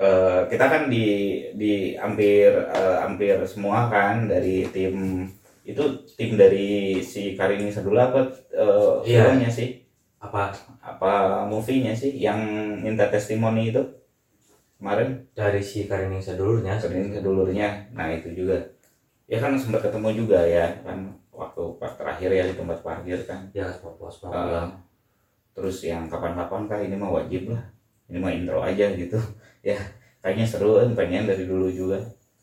eh, 0.00 0.40
kita 0.48 0.64
kan 0.66 0.82
di 0.88 1.06
di 1.54 1.72
hampir 1.94 2.48
eh, 2.50 2.96
hampir 3.04 3.36
semua 3.44 3.92
kan 3.92 4.24
dari 4.24 4.64
tim 4.72 5.28
itu 5.68 5.84
tim 6.16 6.40
dari 6.40 6.98
si 7.04 7.36
Karini 7.36 7.68
Sadula 7.68 8.08
apa 8.08 8.32
eh, 8.56 8.94
Iya. 9.04 9.30
filmnya 9.36 9.50
sih 9.52 9.84
Apa 10.18 10.50
apa 10.82 11.46
movie-nya 11.46 11.94
sih 11.94 12.10
yang 12.18 12.42
minta 12.82 13.06
testimoni 13.06 13.70
itu 13.70 13.78
kemarin 14.78 15.26
dari 15.34 15.60
si 15.60 15.84
Karining 15.90 16.22
sedulurnya? 16.22 16.78
Karini 16.78 17.10
sedulurnya 17.14 17.68
nah 17.92 18.06
itu 18.10 18.30
juga 18.32 18.56
ya 19.28 19.38
kan 19.42 19.58
sempat 19.58 19.84
ketemu 19.84 20.24
juga 20.24 20.40
ya 20.40 20.70
kan 20.86 21.12
waktu 21.34 21.62
pas 21.78 21.92
terakhir 21.94 22.30
ya 22.32 22.44
di 22.48 22.54
tempat 22.56 22.78
parkir 22.82 23.18
kan 23.26 23.46
Ya, 23.54 23.68
pos 23.78 24.22
Uh, 24.24 24.66
terus 25.54 25.82
yang 25.82 26.06
kapan-kapan 26.06 26.70
kah 26.70 26.78
ini 26.78 26.94
mah 26.94 27.10
wajib 27.10 27.50
lah 27.50 27.62
ini 28.08 28.18
mah 28.22 28.30
intro 28.30 28.62
aja 28.62 28.86
gitu 28.94 29.18
ya 29.68 29.76
kayaknya 30.22 30.46
seru 30.46 30.78
kan 30.78 30.94
pengen 30.94 31.26
dari 31.26 31.44
dulu 31.46 31.66
juga 31.70 31.98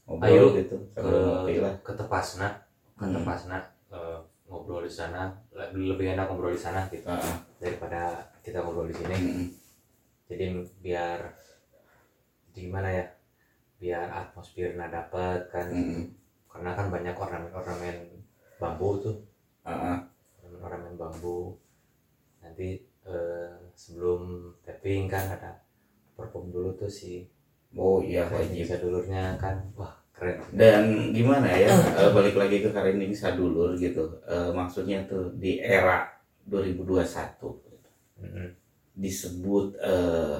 ngobrol 0.05 0.29
Ayo, 0.29 0.45
gitu 0.61 0.77
ke 0.93 0.99
sambil 1.01 1.23
ngopi 1.25 1.55
lah 1.63 1.73
ke 1.81 1.91
Tepasna, 1.97 2.47
ke 2.95 3.03
Hmm. 3.03 3.15
Tepasna 3.19 3.57
eh, 3.91 4.19
ngobrol 4.45 4.85
di 4.85 4.91
sana 4.93 5.33
lebih 5.73 6.13
enak 6.13 6.29
ngobrol 6.29 6.53
di 6.53 6.61
sana 6.61 6.85
gitu 6.93 7.09
Heeh. 7.09 7.35
daripada 7.57 8.21
kita 8.45 8.61
ngobrol 8.61 8.85
di 8.87 8.95
sini. 8.95 9.15
Mm-mm. 9.17 9.47
Jadi 10.29 10.45
biar 10.85 11.19
gimana 12.55 12.89
ya? 12.89 13.05
Biar 13.75 14.07
atmosfernya 14.07 14.87
dapat 14.87 15.51
kan. 15.51 15.67
Mm-mm. 15.69 16.07
Karena 16.47 16.71
kan 16.71 16.87
banyak 16.87 17.11
ornamen-ornamen 17.19 17.97
bambu 18.55 18.95
tuh, 19.03 19.15
Heeh. 19.67 19.97
ornamen 20.63 20.95
bambu. 20.95 21.59
Nanti 22.39 22.79
eh, 23.03 23.51
sebelum 23.75 24.55
tapping 24.63 25.11
kan 25.11 25.27
ada 25.35 25.59
perform 26.15 26.55
dulu 26.55 26.71
tuh 26.79 26.87
si 26.87 27.27
oh 27.75 27.99
iya 27.99 28.23
wajib 28.31 28.63
sedulurnya 28.63 29.35
kan. 29.35 29.59
Wah, 29.75 29.91
keren. 30.15 30.39
dan 30.55 31.11
gimana 31.11 31.51
ya 31.51 31.67
eh, 31.99 32.09
balik 32.15 32.39
lagi 32.39 32.63
ke 32.63 32.71
Karining 32.71 33.11
Sadulur 33.11 33.75
gitu 33.75 34.07
Eh, 34.23 34.49
maksudnya 34.55 35.03
tuh 35.03 35.35
di 35.35 35.59
era 35.59 36.07
2021 36.47 37.03
Mm-mm. 38.23 38.47
disebut 38.95 39.75
eh, 39.75 40.39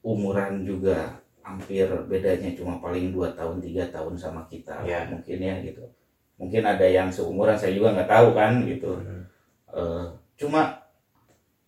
umuran 0.00 0.64
juga 0.64 1.20
hampir 1.46 1.86
bedanya 2.04 2.50
cuma 2.52 2.74
paling 2.76 3.14
dua 3.14 3.30
tahun 3.32 3.62
tiga 3.62 3.86
tahun 3.88 4.18
sama 4.18 4.42
kita 4.44 4.82
Ya. 4.82 5.06
mungkin 5.06 5.38
ya 5.38 5.54
gitu 5.62 5.86
mungkin 6.36 6.62
ada 6.62 6.82
yang 6.82 7.06
seumuran 7.06 7.54
saya 7.54 7.70
juga 7.70 7.94
nggak 7.94 8.10
tahu 8.10 8.28
kan 8.34 8.52
gitu 8.62 8.90
Mm-mm. 8.92 9.22
Eh, 9.70 10.04
cuma 10.36 10.82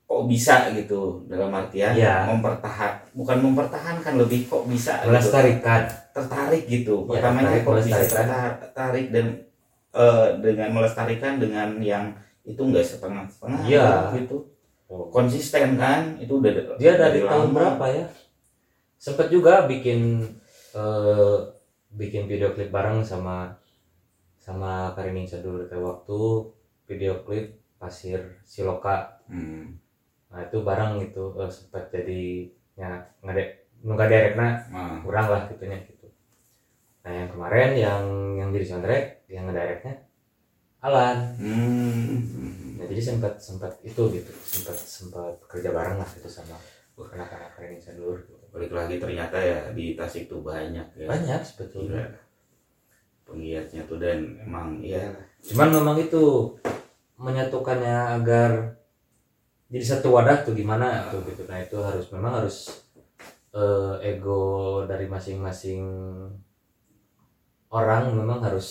kok 0.03 0.25
bisa 0.25 0.73
gitu 0.73 1.23
dalam 1.25 1.53
artian 1.53 1.93
Ya. 1.93 2.27
mempertahan 2.27 3.07
bukan 3.13 3.39
mempertahankan 3.39 4.15
lebih 4.17 4.45
kok 4.45 4.65
bisa 4.65 4.99
gitu, 4.99 5.09
Melestarikan. 5.09 5.83
tertarik 6.11 6.65
gitu 6.67 7.07
Ya, 7.07 7.09
pertamanya 7.15 7.49
tertarik, 7.55 7.63
kok 7.63 7.77
bisa 7.87 8.23
tertarik 8.59 9.07
dan 9.09 9.27
eh, 9.91 10.27
dengan 10.41 10.69
melestarikan 10.73 11.39
dengan 11.39 11.69
yang 11.79 12.05
itu 12.43 12.59
enggak 12.59 12.83
setengah-setengah 12.83 13.61
Iya. 13.63 13.89
gitu 14.17 14.43
konsisten 14.89 15.77
kan 15.77 16.17
itu 16.17 16.33
udah 16.35 16.51
Dia 16.77 16.97
dari 16.97 17.21
tahun 17.23 17.53
lama. 17.53 17.55
berapa 17.55 17.87
ya? 17.89 18.07
Sempet 18.99 19.31
juga 19.31 19.65
bikin 19.71 20.27
eh, 20.75 21.39
bikin 21.95 22.27
video 22.27 22.51
klip 22.53 22.75
bareng 22.75 23.07
sama 23.07 23.55
sama 24.43 24.91
Karining 24.99 25.31
Sadulur 25.31 25.71
teh 25.71 25.79
waktu 25.79 26.51
video 26.91 27.23
klip 27.23 27.55
Pasir 27.79 28.43
Siloka. 28.43 29.23
Hmm. 29.31 29.79
Nah 30.35 30.41
itu 30.43 30.67
bareng 30.67 30.99
itu 30.99 31.25
eh, 31.39 31.51
sempat 31.51 31.95
jadi 31.95 32.51
ya 32.75 33.07
ngade 33.23 33.71
nggak 33.79 34.11
direkna 34.11 34.49
Nah, 34.75 34.99
kurang 35.07 35.31
lah 35.31 35.47
gitunya 35.47 35.79
gitu. 35.87 36.11
Nah 37.07 37.13
yang 37.15 37.29
kemarin 37.31 37.71
yang 37.79 38.03
yang 38.35 38.49
jadi 38.51 38.67
soundtrack 38.67 39.05
yang 39.31 39.47
ngedirectnya 39.47 39.95
Alan. 40.83 41.39
hmm. 41.39 42.83
Nah 42.83 42.87
jadi 42.91 43.03
sempat 43.03 43.39
sempat 43.39 43.79
itu 43.87 44.03
gitu 44.11 44.33
sempat 44.43 44.75
sempat 44.75 45.35
kerja 45.47 45.71
bareng 45.71 46.03
lah 46.03 46.09
gitu 46.19 46.27
sama 46.27 46.59
anak-anak 46.99 47.55
Karining 47.55 47.79
Sadulur. 47.79 48.27
Gitu. 48.27 48.38
Balik 48.59 48.75
lagi 48.75 48.99
ternyata 48.99 49.39
ya 49.39 49.71
di 49.71 49.95
Tasik 49.95 50.27
tuh 50.27 50.43
banyak 50.43 50.85
ya 50.99 51.07
Banyak 51.07 51.41
sebetulnya. 51.41 52.03
Gila. 52.05 52.27
penggiatnya 53.23 53.85
tuh 53.85 54.01
dan 54.01 54.41
emang 54.41 54.81
ya 54.81 55.05
cuman 55.45 55.69
memang 55.71 55.97
itu 56.01 56.49
menyatukannya 57.21 58.17
agar 58.17 58.73
jadi 59.69 59.85
satu 59.85 60.17
wadah 60.17 60.49
tuh 60.49 60.57
gimana 60.57 61.13
tuh 61.13 61.21
gitu 61.29 61.45
nah 61.45 61.61
itu 61.61 61.77
harus 61.77 62.09
memang 62.09 62.41
harus 62.41 62.89
eh, 63.53 63.95
ego 64.01 64.81
dari 64.89 65.05
masing-masing 65.05 65.85
orang 67.69 68.17
memang 68.17 68.41
harus 68.41 68.69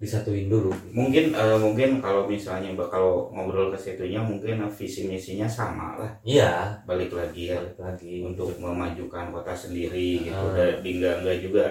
disatuin 0.00 0.48
dulu. 0.48 0.72
Gitu. 0.72 0.96
mungkin 0.96 1.24
eh, 1.36 1.58
mungkin 1.60 2.00
kalau 2.00 2.24
misalnya 2.24 2.72
bakal 2.72 3.28
ngobrol 3.36 3.68
ke 3.68 3.76
situnya 3.76 4.24
mungkin 4.24 4.64
visi 4.72 5.04
misinya 5.04 5.44
sama 5.44 6.00
lah. 6.00 6.10
Iya. 6.24 6.80
Balik 6.88 7.12
lagi 7.12 7.52
ya 7.52 7.60
balik 7.60 7.76
lagi. 7.76 8.24
untuk 8.24 8.48
memajukan 8.56 9.28
kota 9.28 9.52
sendiri 9.52 10.24
gitu. 10.24 10.40
Ah. 10.56 10.56
dan 10.56 10.80
enggak 10.80 11.38
juga 11.44 11.64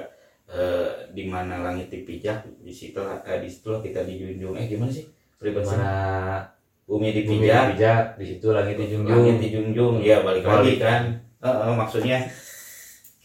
eh, 0.45 1.09
di 1.09 1.25
mana 1.25 1.65
langit 1.65 1.89
dipijak 1.89 2.45
di 2.61 2.69
situ 2.69 3.01
eh, 3.01 3.39
di 3.41 3.49
situ 3.49 3.73
kita 3.81 4.05
dijunjung. 4.05 4.53
Eh 4.61 4.69
gimana 4.69 4.93
sih? 4.93 5.09
Mana 5.41 6.45
bumi 6.85 7.09
bumi 7.09 7.25
dipijak. 7.25 7.73
dipijak 7.73 8.03
di 8.21 8.25
situ 8.29 8.47
langit 8.53 8.77
dijunjung 8.77 9.25
langit 9.25 9.37
dijunjung. 9.41 9.95
ya 10.05 10.21
balik 10.21 10.45
lagi 10.45 10.77
Balik. 10.77 10.77
kan. 10.77 11.01
Eh, 11.41 11.49
eh, 11.49 11.73
maksudnya 11.73 12.17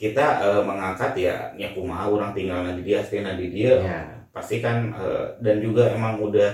kita 0.00 0.40
eh, 0.48 0.62
mengangkat 0.64 1.12
ya 1.20 1.52
ya 1.60 1.68
kumaha 1.76 2.08
orang 2.08 2.32
tinggal 2.32 2.64
di 2.72 2.88
dia 2.88 3.04
stay 3.04 3.20
di 3.20 3.52
dia. 3.52 3.76
Ya 3.84 4.23
pasti 4.34 4.58
kan 4.58 4.90
eh, 4.92 5.26
dan 5.38 5.62
juga 5.62 5.94
emang 5.94 6.18
udah 6.20 6.50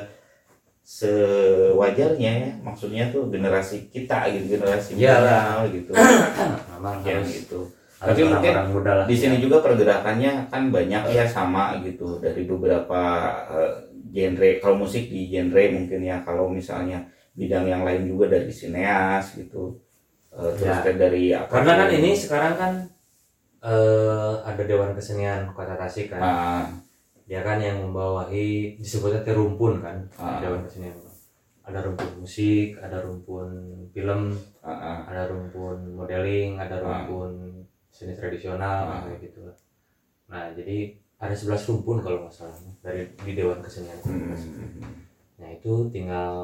sewajarnya 0.84 2.32
ya 2.44 2.50
maksudnya 2.60 3.08
tuh 3.08 3.30
generasi 3.30 3.88
kita 3.88 4.26
gitu 4.32 4.58
generasi 4.58 4.98
Iyalah. 4.98 5.64
gitu. 5.70 5.92
Memang 6.76 7.00
ya 7.02 7.18
harus, 7.20 7.30
gitu. 7.30 7.60
Tapi 8.00 8.20
mungkin 8.24 8.52
muda 8.72 8.92
lah 8.96 9.04
di 9.04 9.16
sini 9.16 9.36
juga 9.38 9.60
pergerakannya 9.60 10.48
kan 10.48 10.72
banyak 10.72 11.02
ya 11.12 11.24
sama 11.24 11.78
gitu 11.84 12.16
dari 12.18 12.44
beberapa 12.44 13.00
eh, 13.48 13.72
genre 14.10 14.50
kalau 14.58 14.76
musik 14.80 15.08
di 15.08 15.28
genre 15.28 15.64
mungkin 15.70 16.00
ya 16.02 16.20
kalau 16.20 16.48
misalnya 16.48 17.04
bidang 17.32 17.64
yang 17.64 17.82
lain 17.86 18.04
juga 18.04 18.28
dari 18.28 18.50
sineas 18.52 19.34
gitu 19.34 19.76
Eh, 20.30 20.52
terus 20.54 20.78
Ya. 20.86 20.94
dari 20.94 21.24
apa 21.34 21.50
karena 21.50 21.74
kan 21.74 21.88
tuh? 21.90 21.98
ini 21.98 22.10
sekarang 22.14 22.54
kan 22.54 22.72
eh, 23.66 24.34
ada 24.46 24.62
Dewan 24.62 24.94
Kesenian 24.94 25.50
Kota 25.50 25.74
Tasik 25.74 26.06
kan. 26.06 26.22
Ah, 26.22 26.64
dia 27.30 27.46
kan 27.46 27.62
yang 27.62 27.78
membawahi 27.78 28.74
disebutnya 28.74 29.22
teh 29.22 29.30
rumpun 29.30 29.78
kan 29.78 30.02
Ah. 30.18 30.42
dewan 30.42 30.66
kesenian 30.66 30.98
ada 31.62 31.78
rumpun 31.78 32.26
musik 32.26 32.74
ada 32.82 32.98
rumpun 32.98 33.46
film 33.94 34.34
ah, 34.58 34.74
ah. 34.74 34.98
ada 35.06 35.30
rumpun 35.30 35.94
modeling 35.94 36.58
ada 36.58 36.82
Ah. 36.82 37.06
rumpun 37.06 37.62
seni 37.86 38.18
tradisional 38.18 38.90
Ah. 38.90 39.06
kayak 39.06 39.30
gitu 39.30 39.46
lah 39.46 39.54
nah 40.26 40.50
jadi 40.50 40.90
ada 41.22 41.30
11 41.30 41.70
rumpun 41.70 42.02
kalau 42.02 42.26
nggak 42.26 42.34
salah 42.34 42.58
dari 42.82 43.06
di 43.14 43.32
dewan 43.32 43.62
kesenian 43.62 43.94
Hmm. 44.02 44.34
nah 45.38 45.46
itu 45.46 45.86
tinggal 45.88 46.34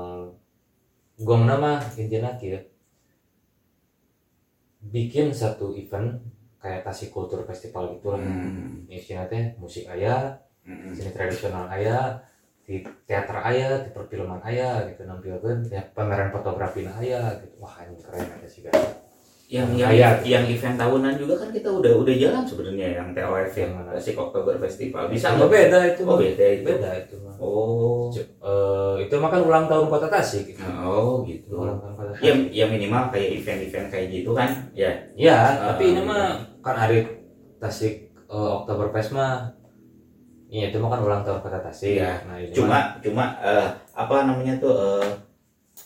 gong 1.19 1.51
nama 1.51 1.83
intinya 1.99 2.39
kia 2.39 2.63
bikin 4.87 5.35
satu 5.35 5.75
event 5.75 6.15
kayak 6.63 6.87
Tasik 6.87 7.11
Culture 7.11 7.43
Festival 7.43 7.99
gitu 7.99 8.15
lah 8.15 8.23
Hmm. 8.23 8.87
isinya 8.87 9.27
teh 9.27 9.51
musik 9.59 9.91
ayah 9.91 10.39
Hmm. 10.67 10.91
seni 10.91 11.15
tradisional 11.15 11.71
ayah 11.71 12.19
di 12.67 12.83
teater 13.07 13.39
ayah 13.47 13.87
di 13.87 13.95
perfilman 13.95 14.43
ayah 14.43 14.83
gitu 14.91 15.07
nampilkan 15.07 15.63
ya 15.71 15.87
pameran 15.95 16.35
fotografi 16.35 16.83
ayah 16.83 17.39
gitu. 17.39 17.55
Wah 17.63 17.79
ini 17.87 17.95
keren 18.03 18.27
ada 18.27 18.49
sih 18.51 18.67
yang 18.67 18.75
Yang 19.47 19.79
yang, 19.79 19.91
kaya. 19.95 20.11
yang 20.27 20.45
event 20.51 20.75
tahunan 20.75 21.15
juga 21.23 21.39
kan 21.39 21.55
kita 21.55 21.71
udah 21.71 21.93
udah 22.03 22.15
jalan 22.19 22.43
sebenarnya 22.43 22.99
yang 22.99 23.15
TOF 23.15 23.55
Yang 23.55 23.71
mana? 23.79 23.91
Tasik 23.95 24.19
Oktober 24.19 24.59
Festival. 24.59 25.07
Bisa 25.07 25.39
nggak? 25.39 25.47
beda 25.47 25.79
itu 25.95 26.03
oh 26.03 26.19
beda 26.19 26.47
itu. 26.51 26.67
Beda 26.67 26.91
itu 26.99 27.15
mah 27.23 27.35
oh. 27.39 28.11
Eh, 28.11 28.95
itu 29.07 29.15
mah 29.23 29.31
kan 29.31 29.41
ulang 29.47 29.71
tahun 29.71 29.87
kota 29.87 30.11
Tasik 30.11 30.51
gitu. 30.51 30.67
oh 30.83 31.23
gitu. 31.23 31.63
Ulang 31.63 31.79
tahun 31.79 31.95
kota 31.95 32.11
ya 32.19 32.35
Tasik. 32.35 32.51
Ya 32.51 32.65
minimal 32.67 33.15
kayak 33.15 33.29
event-event 33.39 33.87
kayak 33.87 34.07
gitu 34.11 34.31
kan 34.35 34.51
ya. 34.75 34.91
Ya 35.15 35.39
Ah, 35.39 35.79
tapi 35.79 35.95
ini 35.95 36.03
mah 36.03 36.43
kan 36.59 36.75
hari 36.75 37.07
Tasik 37.63 38.11
eh, 38.27 38.49
Oktoberfest 38.59 39.15
mah 39.15 39.55
Iya 40.47 40.71
itu 40.71 40.79
kan 40.79 41.01
ulang 41.03 41.23
tahun 41.27 41.41
kota 41.43 41.59
Tasik. 41.59 41.99
Iya. 41.99 42.23
Nah, 42.23 42.39
ini 42.39 42.55
mah- 42.55 42.57
cuma 42.57 42.79
cuma 43.03 43.25
eh, 43.43 43.69
apa 43.93 44.17
namanya 44.25 44.55
tuh 44.57 44.75
eh, 44.75 45.11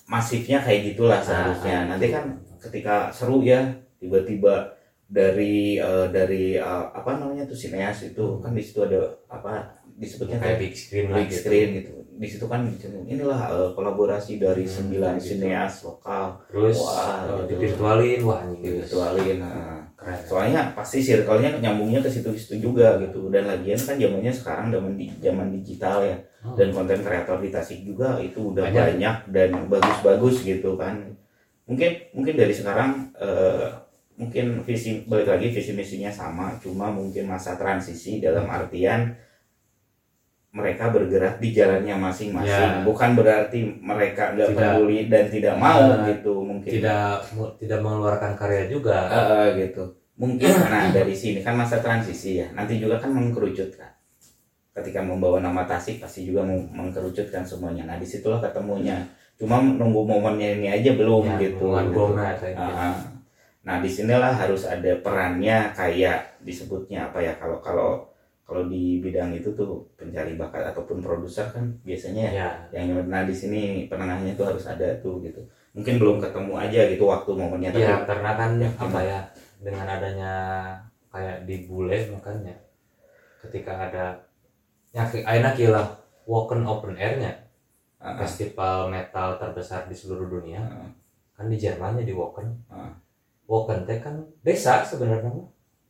masifnya 0.06 0.58
kayak 0.60 0.94
gitulah 0.94 1.18
seharusnya 1.18 1.76
Ah, 1.76 1.88
nanti 1.94 2.06
kan 2.12 2.24
ketika 2.60 3.08
seru 3.10 3.40
ya 3.40 3.62
tiba-tiba 3.96 4.76
dari 5.08 5.80
eh, 5.80 6.06
dari 6.12 6.54
eh, 6.54 6.84
apa 6.92 7.18
namanya 7.18 7.48
tuh 7.48 7.56
sineas 7.56 8.04
itu 8.04 8.38
kan 8.38 8.52
di 8.52 8.62
situ 8.62 8.84
ada 8.84 9.00
apa 9.26 9.80
disebutnya 9.96 10.38
kayak 10.38 10.56
teh 10.56 10.60
big 10.62 10.74
screen 10.76 11.06
big 11.10 11.28
gitu. 11.28 11.38
screen 11.40 11.68
gitu 11.82 11.92
di 12.20 12.26
situ 12.28 12.44
kan 12.46 12.60
inilah 13.08 13.40
eh, 13.48 13.68
kolaborasi 13.72 14.36
dari 14.36 14.64
Hmm, 14.68 14.74
sembilan 14.76 15.14
gitu. 15.16 15.26
sineas 15.40 15.74
lokal 15.82 16.26
terus 16.46 16.76
Wah, 16.78 17.00
eh, 17.00 17.24
gitu. 17.26 17.44
divirtualin 17.50 18.20
wah 18.22 18.38
anjing 18.44 18.64
virtualin 18.76 19.38
nah. 19.40 19.79
Keren. 20.00 20.16
Soalnya 20.24 20.72
pasti 20.72 21.04
circle-nya 21.04 21.60
nyambungnya 21.60 22.00
ke 22.00 22.08
situ-situ 22.08 22.72
juga 22.72 22.96
gitu. 22.98 23.28
Dan 23.28 23.44
lagian 23.46 23.76
kan 23.76 24.00
zamannya 24.00 24.32
sekarang 24.32 24.72
zaman 24.72 24.96
di 24.96 25.12
zaman 25.20 25.52
digital 25.52 26.00
ya. 26.08 26.16
Hmm. 26.40 26.56
dan 26.56 26.72
konten 26.72 27.04
kreator 27.04 27.36
di 27.44 27.52
Tasik 27.52 27.84
juga 27.84 28.16
itu 28.16 28.56
udah 28.56 28.64
Banyak. 28.72 28.96
banyak, 28.96 29.16
dan 29.28 29.50
bagus-bagus 29.68 30.40
gitu 30.40 30.72
kan. 30.80 31.12
Mungkin 31.68 32.16
mungkin 32.16 32.32
dari 32.40 32.56
sekarang 32.56 33.12
eh, 33.20 33.68
mungkin 34.16 34.64
visi 34.64 35.04
balik 35.04 35.28
lagi 35.28 35.52
visi 35.52 35.76
misinya 35.76 36.08
sama. 36.08 36.56
Cuma 36.64 36.88
mungkin 36.88 37.28
masa 37.28 37.60
transisi 37.60 38.24
dalam 38.24 38.48
artian 38.48 39.12
mereka 40.50 40.90
bergerak 40.90 41.38
di 41.38 41.54
jalannya 41.54 41.94
masing-masing. 41.94 42.50
Ya. 42.50 42.82
bukan 42.82 43.14
berarti 43.14 43.70
mereka 43.78 44.34
nggak 44.34 44.50
Tidak. 44.50 44.58
peduli 44.58 44.98
dan 45.06 45.24
tidak 45.30 45.54
mau 45.54 45.78
Nah, 45.94 46.02
gitu 46.10 46.34
mungkin. 46.42 46.70
Tidak 46.74 47.12
tidak 47.62 47.78
mengeluarkan 47.78 48.34
karya 48.34 48.66
juga. 48.66 49.06
Eh, 49.06 49.46
gitu. 49.62 49.94
Mungkin 50.18 50.50
nah 50.74 50.90
dari 50.90 51.14
sini 51.14 51.38
kan 51.40 51.54
masa 51.54 51.78
transisi 51.78 52.42
ya. 52.42 52.50
Nanti 52.50 52.82
juga 52.82 52.98
kan 52.98 53.14
mengkerucutkan. 53.14 53.94
Ketika 54.70 55.02
membawa 55.02 55.38
nama 55.38 55.62
Tasik 55.62 56.02
pasti 56.02 56.26
juga 56.26 56.42
meng- 56.42 56.70
mengkerucutkan 56.70 57.46
semuanya. 57.46 57.86
Nah 57.86 57.96
di 57.96 58.06
situlah 58.06 58.42
ketemunya. 58.42 59.06
Cuma 59.38 59.62
nunggu 59.62 60.02
momennya 60.04 60.58
ini 60.58 60.66
aja 60.68 60.92
belum 60.92 61.24
Ya, 61.24 61.38
gitu, 61.40 61.72
gitu. 61.72 62.04
Ah, 62.58 62.92
nah 63.62 63.78
di 63.78 63.88
sinilah 63.88 64.34
harus 64.34 64.66
ada 64.66 64.98
perannya 64.98 65.70
kayak 65.72 66.42
disebutnya 66.42 67.06
apa 67.06 67.22
ya 67.22 67.32
kalau 67.36 67.56
kalau 67.60 68.09
kalau 68.50 68.66
di 68.66 68.98
bidang 68.98 69.30
itu 69.30 69.54
tuh 69.54 69.86
pencari 69.94 70.34
bakat 70.34 70.74
ataupun 70.74 70.98
produser 70.98 71.46
kan 71.54 71.70
biasanya 71.86 72.34
ya. 72.34 72.50
ya 72.74 72.82
yang 72.82 73.06
nah 73.06 73.22
di 73.22 73.30
sini 73.30 73.86
penengahnya 73.86 74.34
tuh 74.34 74.50
harus 74.50 74.66
ada 74.66 74.90
tuh 74.98 75.22
gitu. 75.22 75.38
Mungkin 75.70 76.02
belum 76.02 76.18
ketemu 76.18 76.58
aja 76.58 76.90
gitu 76.90 77.06
waktu 77.06 77.30
momennya 77.30 77.70
tapi 77.70 77.86
ya 77.86 78.02
karena 78.02 78.30
kan 78.34 78.50
Ya, 78.58 78.66
apa 78.74 78.98
ya 79.06 79.18
dengan 79.62 79.86
adanya 79.86 80.32
kayak 81.14 81.46
di 81.46 81.70
bule 81.70 82.10
makanya 82.10 82.58
ketika 83.46 83.86
ada 83.86 84.18
ya 84.90 85.06
enak 85.06 85.54
lah 85.70 85.86
Woken 86.26 86.66
Open 86.66 86.98
Air-nya. 86.98 87.46
Ah, 88.00 88.16
ah, 88.16 88.24
festival 88.24 88.90
metal 88.90 89.38
terbesar 89.38 89.86
di 89.86 89.94
seluruh 89.94 90.26
dunia. 90.26 90.58
Ah. 90.58 90.90
kan 91.38 91.48
di 91.48 91.56
Jerman 91.56 92.02
ya 92.02 92.04
di 92.04 92.14
Woken. 92.18 92.48
Ah. 92.66 92.98
Woken 93.46 93.86
teh 93.86 94.02
kan 94.02 94.18
desa 94.42 94.82
sebenarnya. 94.82 95.30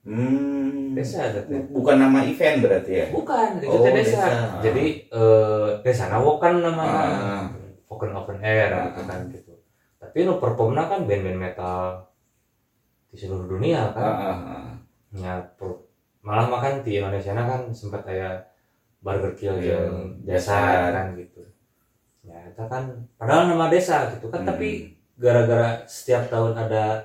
Hmm. 0.01 0.97
desa 0.97 1.29
ada 1.29 1.45
teh 1.45 1.61
Bukan 1.69 1.97
nama 1.97 2.25
event 2.25 2.65
berarti 2.65 2.93
ya? 2.95 3.07
bukan 3.11 3.61
itu 3.61 3.69
Oh, 3.69 3.85
desa. 3.85 4.25
desa. 4.25 4.29
jadi 4.59 4.85
eh, 5.07 5.69
desa 5.81 6.09
na 6.09 6.17
Woken 6.19 6.65
namanya 6.65 7.05
Ah. 7.05 7.45
Woken 7.87 8.11
Open 8.15 8.41
Air 8.41 8.71
Ah. 8.71 8.89
gitu 8.89 9.01
kan 9.05 9.21
gitu 9.29 9.53
tapi 9.97 10.25
nu 10.25 10.41
performnya 10.41 10.89
kan 10.89 11.05
band-band 11.05 11.37
metal 11.39 12.09
di 13.07 13.17
seluruh 13.17 13.45
dunia 13.47 13.87
Ah, 13.87 13.93
kan 13.93 14.03
ah, 14.03 14.33
ah. 14.33 14.73
ya 15.13 15.33
per- 15.55 15.85
malah 16.21 16.49
makan 16.49 16.81
di 16.81 16.97
Indonesia 16.97 17.33
kan 17.33 17.69
sempat 17.69 18.01
kayak 18.03 18.49
burger 18.99 19.33
kill 19.33 19.57
Iya, 19.57 19.85
yang 19.85 20.17
dasar 20.23 20.91
kan 20.91 21.13
gitu 21.15 21.45
ya 22.23 22.41
itu 22.47 22.63
kan 22.63 22.89
padahal 23.15 23.49
nama 23.49 23.69
desa 23.69 24.09
gitu 24.11 24.29
kan 24.29 24.45
Hmm. 24.45 24.49
tapi 24.49 24.97
gara-gara 25.17 25.85
setiap 25.85 26.25
tahun 26.27 26.57
ada 26.57 27.05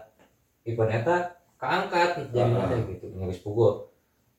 event 0.63 0.91
eta 0.93 1.34
keangkat 1.65 2.09
jadi 2.29 2.51
Ah. 2.53 2.63
ada 2.63 2.77
gitu 2.85 3.05
nyari 3.11 3.33
pugo 3.35 3.89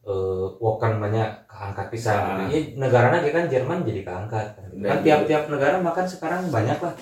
eh 0.03 0.47
wokan 0.57 1.03
banyak 1.03 1.27
keangkat 1.45 1.87
pisan 1.91 2.14
Ah. 2.14 2.47
ya, 2.47 2.59
negara 2.77 3.11
lagi 3.11 3.29
kan 3.29 3.51
Jerman 3.51 3.83
jadi 3.83 4.01
keangkat 4.01 4.47
kan, 4.55 4.66
gitu. 4.70 4.87
Kan 4.87 4.99
tiap-tiap 5.03 5.43
negara 5.51 5.77
makan 5.79 6.07
sekarang 6.07 6.47
banyak 6.49 6.79
lah 6.79 6.95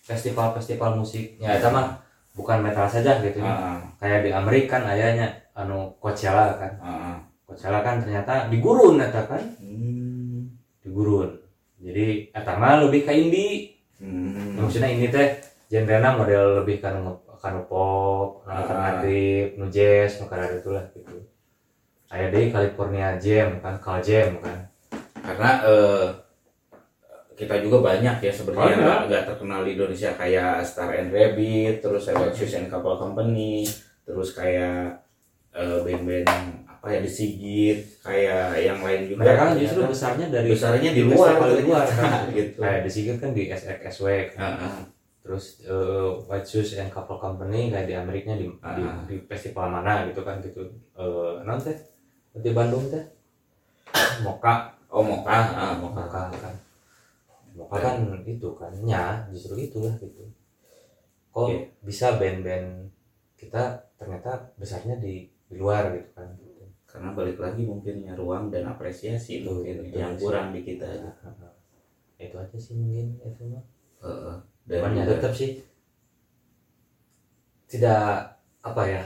festival-festival 0.00 0.90
musik 0.94 1.36
ya 1.36 1.56
itu 1.56 1.68
mah 1.68 1.96
bukan 2.32 2.60
metal 2.60 2.84
saja 2.84 3.16
gitu 3.18 3.40
Ah, 3.40 3.80
kayak 3.96 4.22
di 4.22 4.30
Amerika 4.30 4.76
kan 4.76 4.92
ayahnya 4.92 5.26
anu 5.52 5.88
Coachella 5.96 6.56
kan 6.56 6.72
ah. 6.78 7.16
Coachella 7.42 7.80
kan 7.80 7.98
ternyata 7.98 8.48
di 8.48 8.60
gurun 8.60 8.98
eta 8.98 9.24
kan 9.24 9.40
Hmm. 9.56 10.52
di 10.78 10.88
gurun 10.88 11.32
jadi 11.78 12.28
eta 12.30 12.54
mah 12.54 12.80
lebih 12.82 13.02
ke 13.02 13.12
indie 13.12 13.54
Hmm. 13.96 14.56
Ya, 14.56 14.64
maksudnya 14.64 14.88
ini 14.88 15.08
teh 15.08 15.28
genrena 15.68 16.16
model 16.16 16.64
lebih 16.64 16.80
kan 16.80 16.96
kan 17.40 17.64
pop 17.64 18.44
Ah. 18.44 18.60
alternatif 18.60 19.56
nu 19.56 19.66
jazz 19.66 20.16
nu 20.16 20.26
kada 20.26 20.52
itulah 20.52 20.84
gitu 20.92 21.16
aya 22.06 22.28
deui 22.28 22.48
California 22.48 23.16
Jam 23.16 23.58
kan 23.58 23.74
Cal 23.76 23.98
Jam 24.00 24.36
kan 24.38 24.58
Karena 25.16 25.50
eh, 25.62 26.04
kita 27.34 27.56
juga 27.58 27.80
banyak 27.82 28.16
ya 28.18 28.28
sebenarnya 28.30 28.76
nggak 28.76 29.00
nggak 29.06 29.24
terkenal 29.26 29.60
di 29.62 29.72
Indonesia 29.72 30.10
kayak 30.12 30.60
Star 30.60 30.92
and 30.92 31.08
Rabbit, 31.08 31.80
terus 31.80 32.04
Electric 32.04 32.36
Shoes 32.36 32.54
and 32.54 32.68
Couple 32.68 32.96
Company, 32.96 33.64
terus 34.02 34.32
kayak 34.32 35.00
eh, 35.50 35.78
band-band 35.80 36.28
apa 36.66 36.86
ya 36.88 36.98
di 36.98 37.08
Sigit, 37.08 37.78
kayak 38.00 38.58
yang 38.58 38.80
lain 38.80 39.00
juga. 39.06 39.20
mereka 39.22 39.40
kan 39.42 39.52
justru 39.54 39.80
besarnya 39.84 40.26
dari 40.28 40.48
besarnya 40.48 40.90
di 40.90 41.02
luar, 41.02 41.32
di 41.36 41.62
luar 41.62 41.84
kan 41.86 42.28
gitu. 42.34 42.58
kayak 42.58 42.80
di 42.82 42.90
Sigit 42.90 43.16
kan 43.16 43.30
di 43.30 43.42
SXSW 43.48 44.06
Ah, 44.34 44.44
ah. 44.58 44.74
Terus 45.30 45.62
eh, 45.62 46.10
White 46.26 46.42
Shoes 46.42 46.74
and 46.74 46.90
Couple 46.90 47.14
Company 47.14 47.70
kayak 47.70 47.86
di 47.86 47.94
Ameriknya 47.94 48.34
di, 48.34 48.50
di, 48.50 48.82
Ah. 48.82 48.98
di 49.06 49.14
festival 49.30 49.70
mana 49.70 50.02
gitu 50.10 50.26
kan 50.26 50.42
gitu 50.42 50.66
eh 50.98 51.34
non 51.46 51.62
teh 51.62 51.78
di 52.34 52.50
Bandung 52.50 52.90
teh 52.90 53.06
Moka 54.26 54.74
Oh 54.90 55.06
Moka, 55.06 55.30
ah, 55.30 55.78
Moka. 55.78 56.02
Moka 56.02 56.34
kan 56.34 56.54
Moka 57.54 57.78
kan 57.78 57.96
itu 58.26 58.48
kan 58.58 58.74
nya 58.82 59.22
justru 59.30 59.54
itulah 59.54 59.94
gitu 60.02 60.26
kok 61.30 61.46
Iya. 61.46 61.62
bisa 61.86 62.18
band-band 62.18 62.90
kita 63.38 63.78
ternyata 63.94 64.50
besarnya 64.58 64.98
di, 64.98 65.30
di 65.46 65.54
luar 65.54 65.94
gitu 65.94 66.10
kan 66.10 66.26
gitu. 66.42 66.66
Karena 66.90 67.14
balik 67.14 67.38
lagi 67.38 67.62
mungkin 67.62 68.02
ya 68.02 68.18
ruang 68.18 68.50
dan 68.50 68.66
apresiasi 68.66 69.46
mungkin 69.46 69.86
betul 69.86 69.94
yang 69.94 70.18
kurang 70.18 70.50
di 70.50 70.66
kita. 70.66 70.90
Nah. 71.06 71.54
itu 72.18 72.34
aja 72.34 72.58
sih 72.58 72.74
mungkin 72.74 73.14
itu 73.22 73.42
mah 73.46 73.62
Heeh. 74.02 74.36
Cuman 74.70 74.94
ya? 74.94 75.02
Juga- 75.02 75.10
tetap 75.18 75.32
sih. 75.34 75.50
Tidak 77.70 78.02
apa 78.60 78.82
ya 78.86 79.02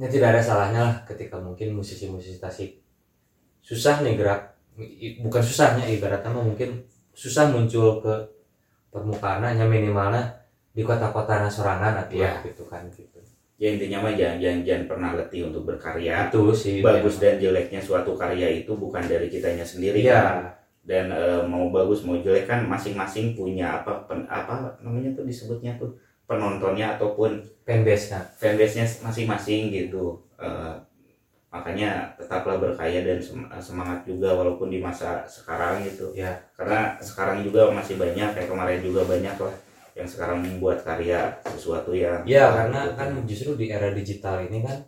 ya 0.00 0.08
tidak 0.10 0.34
ada 0.36 0.42
salahnya 0.42 0.80
lah 0.82 0.96
ketika 1.06 1.38
mungkin 1.38 1.78
musisi-musisi 1.78 2.42
Tasik 2.42 2.82
susah 3.62 4.02
nih 4.02 4.18
gerak 4.18 4.56
bukan 5.22 5.42
susahnya 5.44 5.86
ibaratnya 5.86 6.32
mungkin 6.34 6.82
susah 7.14 7.52
muncul 7.52 8.02
ke 8.02 8.14
permukaan 8.90 9.44
hanya 9.44 9.68
minimalnya 9.68 10.42
di 10.72 10.82
kota-kota 10.82 11.46
sorangan 11.46 12.02
atau 12.02 12.16
Iya. 12.18 12.40
gitu 12.48 12.64
kan 12.66 12.88
gitu. 12.90 13.20
Ya 13.60 13.76
intinya 13.78 14.08
mah 14.08 14.16
jangan, 14.16 14.40
jangan 14.42 14.60
jangan 14.66 14.84
pernah 14.90 15.10
letih 15.14 15.40
untuk 15.46 15.62
berkarya. 15.68 16.32
Itu 16.32 16.50
sih 16.50 16.80
bagus 16.82 17.20
dan 17.22 17.38
jeleknya 17.38 17.78
suatu 17.78 18.16
karya 18.18 18.64
itu 18.64 18.72
bukan 18.74 19.04
dari 19.06 19.30
kitanya 19.30 19.62
sendiri 19.62 20.02
iya. 20.02 20.18
kan 20.18 20.36
dan 20.82 21.10
eh, 21.14 21.42
mau 21.46 21.70
bagus 21.70 22.02
mau 22.06 22.18
jelek 22.18 22.46
kan 22.50 22.66
masing-masing 22.66 23.38
punya 23.38 23.82
apa 23.82 24.02
pen- 24.08 24.26
apa 24.26 24.78
namanya 24.82 25.14
tuh 25.14 25.24
disebutnya 25.26 25.78
tuh 25.78 25.94
penontonnya 26.26 26.98
ataupun 26.98 27.38
fanbase 27.66 28.10
nya 28.14 28.20
fanbase-nya 28.40 28.86
masing-masing 29.06 29.70
gitu. 29.70 30.18
Eh, 30.40 30.74
makanya 31.52 32.16
tetaplah 32.16 32.56
berkarya 32.56 33.04
dan 33.04 33.20
sem- 33.20 33.50
semangat 33.60 34.08
juga 34.08 34.32
walaupun 34.32 34.72
di 34.72 34.80
masa 34.80 35.22
sekarang 35.28 35.84
gitu. 35.84 36.10
Ya. 36.16 36.32
Karena 36.56 36.96
sekarang 36.98 37.44
juga 37.44 37.68
masih 37.70 38.00
banyak 38.00 38.32
kayak 38.34 38.48
kemarin 38.48 38.80
juga 38.80 39.04
banyak 39.04 39.36
lah 39.36 39.54
yang 39.92 40.08
sekarang 40.08 40.40
membuat 40.40 40.80
karya 40.80 41.28
sesuatu 41.44 41.92
yang 41.92 42.24
ya 42.24 42.48
karena 42.48 42.96
kan 42.96 43.12
justru 43.28 43.60
di 43.60 43.68
era 43.68 43.92
digital 43.92 44.40
ini 44.48 44.64
kan 44.64 44.80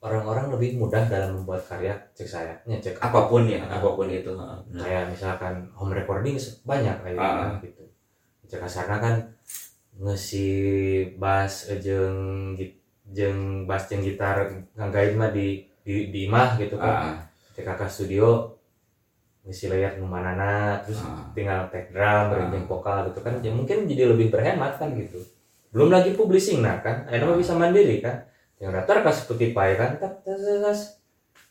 orang-orang 0.00 0.48
lebih 0.56 0.80
mudah 0.80 1.04
dalam 1.04 1.36
membuat 1.36 1.60
karya 1.62 1.92
cek 2.12 2.24
saya 2.24 2.54
ya 2.64 2.76
cek 2.76 2.96
apa 2.98 3.28
pun 3.28 3.44
ya 3.44 3.60
Ah. 3.62 3.76
apa 3.76 3.88
pun 3.92 4.08
itu 4.08 4.32
heeh. 4.32 4.58
Nah, 4.72 4.80
kayak 4.80 5.04
misalkan 5.08 5.54
home 5.76 5.92
recording 5.92 6.40
banyak 6.64 6.96
kayak 7.04 7.20
Ah. 7.20 7.52
gitu 7.60 7.84
cek 8.48 8.64
kasarna 8.64 8.96
kan 8.96 9.14
ngesi 10.00 10.48
bass 11.20 11.68
eh, 11.68 11.76
jeung 11.76 12.16
git- 12.56 12.80
jeung 13.12 13.68
bass 13.68 13.86
jeung 13.86 14.00
gitar 14.00 14.48
ngagain 14.72 15.18
mah 15.18 15.28
di 15.28 15.68
di, 15.84 16.08
di 16.08 16.18
imah 16.24 16.56
gitu 16.56 16.80
kan 16.80 16.94
ah, 16.96 17.16
ketika 17.52 17.76
ke 17.76 17.86
studio 17.86 18.48
ngisi 19.40 19.68
layer 19.68 20.00
nu 20.00 20.08
manana 20.08 20.80
terus 20.80 21.04
ah. 21.04 21.28
tinggal 21.32 21.68
take 21.68 21.92
drum 21.92 22.32
Ah. 22.32 22.48
vokal 22.64 23.12
gitu 23.12 23.20
kan 23.20 23.36
ya 23.40 23.52
mungkin 23.52 23.84
jadi 23.84 24.08
lebih 24.08 24.32
berhemat 24.32 24.80
kan 24.80 24.96
gitu 24.96 25.20
belum 25.70 25.92
lagi 25.92 26.16
publishing 26.16 26.64
nah 26.64 26.80
kan 26.80 27.04
akhirnya 27.04 27.30
mah 27.30 27.38
bisa 27.38 27.52
mandiri 27.52 28.00
kan 28.00 28.16
yang 28.60 28.76
daftar 28.76 29.00
ke 29.00 29.10
Spotify 29.16 29.72
kan 29.74 29.96
tak 29.96 30.20
tas, 30.22 31.00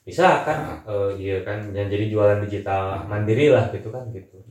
bisa 0.05 0.45
kan? 0.45 0.85
Eh, 0.85 1.11
iya 1.17 1.37
kan? 1.41 1.73
Dan 1.73 1.89
jadi 1.89 2.05
jualan 2.09 2.39
digital 2.45 3.05
mandiri 3.09 3.49
lah 3.49 3.69
gitu 3.73 3.89
kan 3.89 4.05
gitu. 4.13 4.41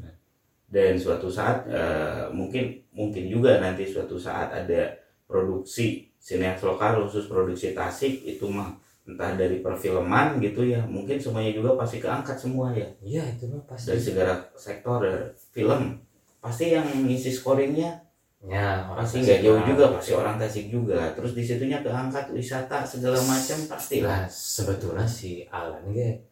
Dan 0.69 1.01
suatu 1.01 1.33
saat 1.33 1.65
eh, 1.71 2.29
mungkin 2.29 2.85
mungkin 2.93 3.25
juga 3.31 3.57
nanti 3.63 3.89
suatu 3.89 4.21
saat 4.21 4.53
ada 4.53 4.99
produksi 5.25 6.13
sineas 6.19 6.61
lokal 6.61 7.07
khusus 7.07 7.31
produksi 7.31 7.73
Tasik 7.73 8.27
itu 8.27 8.45
mah 8.51 8.77
entah 9.09 9.33
dari 9.33 9.65
perfilman 9.65 10.37
gitu 10.45 10.69
ya 10.69 10.85
mungkin 10.85 11.17
semuanya 11.17 11.57
juga 11.57 11.81
pasti 11.81 12.03
keangkat 12.03 12.37
semua 12.37 12.75
ya. 12.77 12.85
Iya 13.01 13.23
itu 13.33 13.49
mah 13.49 13.65
pasti. 13.65 13.95
Dari 13.95 14.03
segala 14.03 14.35
sektor 14.53 15.01
dari 15.01 15.33
film 15.55 16.05
pasti 16.45 16.77
yang 16.77 16.85
ngisi 16.85 17.33
scoringnya 17.33 18.08
ya 18.39 18.87
orang 18.87 19.03
pasti 19.03 19.27
nggak 19.27 19.41
jauh 19.43 19.63
juga 19.67 19.85
pasti 19.99 20.13
orang 20.15 20.37
Tasik 20.39 20.67
juga. 20.71 21.11
Terus 21.19 21.33
di 21.35 21.43
situnya 21.43 21.83
keangkat 21.83 22.31
wisata 22.31 22.87
segala 22.87 23.19
macam 23.27 23.59
pasti 23.67 23.99
lah. 23.99 24.23
Nah 24.23 24.31
sebetulnya 24.31 25.07
si 25.07 25.43
Alan 25.51 25.91
ge 25.91 26.23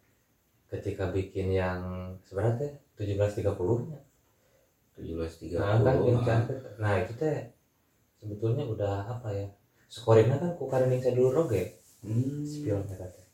ketika 0.70 1.10
bikin 1.10 1.50
yang 1.50 2.10
sebenarnya 2.22 2.78
tujuh 2.94 3.14
belas 3.18 3.34
tiga 3.34 3.52
puluhnya. 3.54 3.98
tujuh 4.96 5.12
belas 5.12 5.34
tiga 5.36 5.60
yang 5.76 6.24
cantik. 6.24 6.56
nah 6.80 6.96
itu 6.96 7.12
teh 7.20 7.52
sebetulnya 8.16 8.64
udah 8.64 9.04
apa 9.04 9.28
ya? 9.28 9.48
Scoringnya 9.90 10.40
kan 10.40 10.50
ku 10.56 10.70
karening 10.70 11.02
sadulur 11.02 11.46
oge 11.46 11.76
si 12.46 12.62
film 12.62 12.86
eta 12.86 13.04
teh 13.10 13.26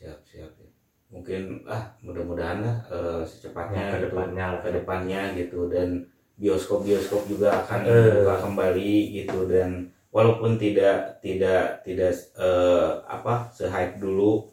siap 0.00 0.18
siap. 0.24 0.48
Ya. 0.56 0.68
mungkin 1.10 1.66
ah 1.66 1.90
mudah-mudahan 2.06 2.62
lah 2.62 2.76
eh, 2.86 3.22
secepatnya 3.26 3.90
ke 3.90 3.96
gitu, 3.98 4.04
depannya 4.14 4.46
ke 4.62 4.68
depannya 4.70 5.20
gitu. 5.34 5.66
Dan 5.66 6.06
bioskop-bioskop 6.40 7.28
juga 7.28 7.52
akan 7.60 7.84
Eh. 7.84 7.92
dibuka 8.08 8.34
kembali 8.40 8.94
gitu. 9.14 9.44
Dan 9.44 9.70
walaupun 10.08 10.56
tidak 10.56 11.20
tidak 11.20 11.84
tidak 11.84 12.10
eh, 12.34 12.90
apa 13.06 13.52
se-hype 13.52 14.00
dulu 14.00 14.48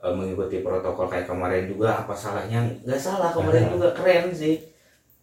eh, 0.00 0.10
mengikuti 0.10 0.64
protokol 0.64 1.06
kayak 1.06 1.28
kemarin 1.28 1.68
juga 1.68 2.00
apa 2.00 2.16
salahnya? 2.16 2.64
Nggak 2.82 2.98
salah 2.98 3.30
kemarin 3.30 3.68
Ada. 3.68 3.72
juga 3.76 3.88
keren 3.92 4.32
sih. 4.32 4.56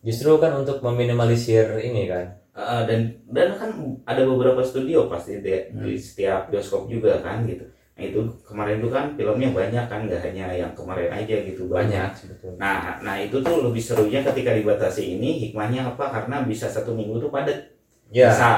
Justru 0.03 0.36
kan 0.38 0.53
untuk 0.55 0.80
meminimalisir 0.80 1.66
ini 1.80 2.05
kan? 2.05 2.30
Eh, 2.53 2.82
dan 2.86 2.99
dan 3.28 3.57
kan 3.57 3.70
ada 4.05 4.22
beberapa 4.24 4.61
studio 4.61 5.09
pasti 5.09 5.41
di, 5.41 5.49
di 5.74 5.97
setiap 5.97 6.47
bioskop 6.47 6.86
juga 6.86 7.18
kan 7.18 7.41
gitu 7.49 7.66
nah 7.93 8.01
itu 8.01 8.19
kemarin 8.41 8.81
itu 8.81 8.89
kan 8.89 9.05
filmnya 9.13 9.49
banyak 9.49 9.85
kan 9.85 9.99
nggak 10.03 10.21
hanya 10.23 10.45
yang 10.51 10.73
kemarin 10.73 11.09
aja 11.09 11.35
gitu 11.39 11.67
banyak 11.67 12.09
Nah, 12.57 12.97
nah 12.99 13.15
itu 13.15 13.37
tuh 13.39 13.61
lebih 13.61 13.77
serunya 13.79 14.19
ketika 14.19 14.49
dibatasi 14.51 15.15
ini 15.15 15.29
hikmahnya 15.39 15.85
apa? 15.87 16.09
Karena 16.09 16.41
bisa 16.41 16.65
satu 16.65 16.91
minggu 16.91 17.17
tuh 17.17 17.29
padat. 17.29 17.69
ya 18.09 18.29
Bisa. 18.29 18.51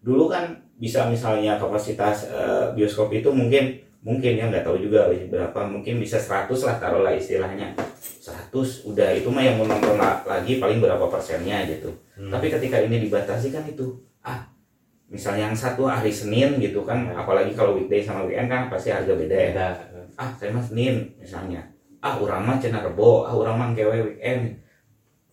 Dulu 0.00 0.28
kan 0.28 0.44
bisa 0.76 1.06
misalnya 1.06 1.56
kapasitas 1.56 2.28
eh, 2.28 2.66
bioskop 2.72 3.08
itu 3.10 3.28
mungkin 3.30 3.76
mungkin 4.02 4.34
ya 4.34 4.50
nggak 4.50 4.66
tahu 4.66 4.76
juga 4.78 5.06
berapa 5.08 5.60
mungkin 5.64 5.96
bisa 5.96 6.18
100 6.18 6.50
lah 6.58 6.76
taruhlah 6.76 7.14
istilahnya 7.14 7.70
100 8.18 8.50
udah 8.84 9.08
itu 9.14 9.30
mah 9.30 9.40
yang 9.40 9.56
mau 9.56 9.64
nonton 9.64 9.94
la- 9.94 10.20
lagi 10.22 10.58
paling 10.58 10.82
berapa 10.82 11.06
persennya 11.06 11.64
gitu 11.70 11.86
Hmm. 12.12 12.28
tapi 12.28 12.50
ketika 12.50 12.76
ini 12.76 13.00
dibatasi 13.00 13.48
kan 13.48 13.64
itu 13.64 13.88
ah 14.20 14.42
misalnya 15.12 15.52
yang 15.52 15.56
satu 15.56 15.84
hari 15.84 16.08
Senin 16.08 16.56
gitu 16.56 16.80
kan 16.88 17.04
Ya. 17.04 17.20
apalagi 17.20 17.52
kalau 17.52 17.76
weekday 17.76 18.00
sama 18.00 18.24
weekend 18.24 18.48
kan 18.48 18.72
pasti 18.72 18.88
harga 18.88 19.12
beda 19.12 19.36
ya. 19.36 19.48
Beda. 19.52 19.68
Ah 20.16 20.32
saya 20.32 20.48
mah 20.56 20.64
Senin 20.64 21.12
misalnya. 21.20 21.60
Ah 22.00 22.16
urang 22.16 22.48
mah 22.48 22.56
cenah 22.56 22.80
rebo. 22.80 23.28
Ah 23.28 23.36
urang 23.36 23.60
mah 23.60 23.76
kewe 23.76 24.16
weekend. 24.16 24.56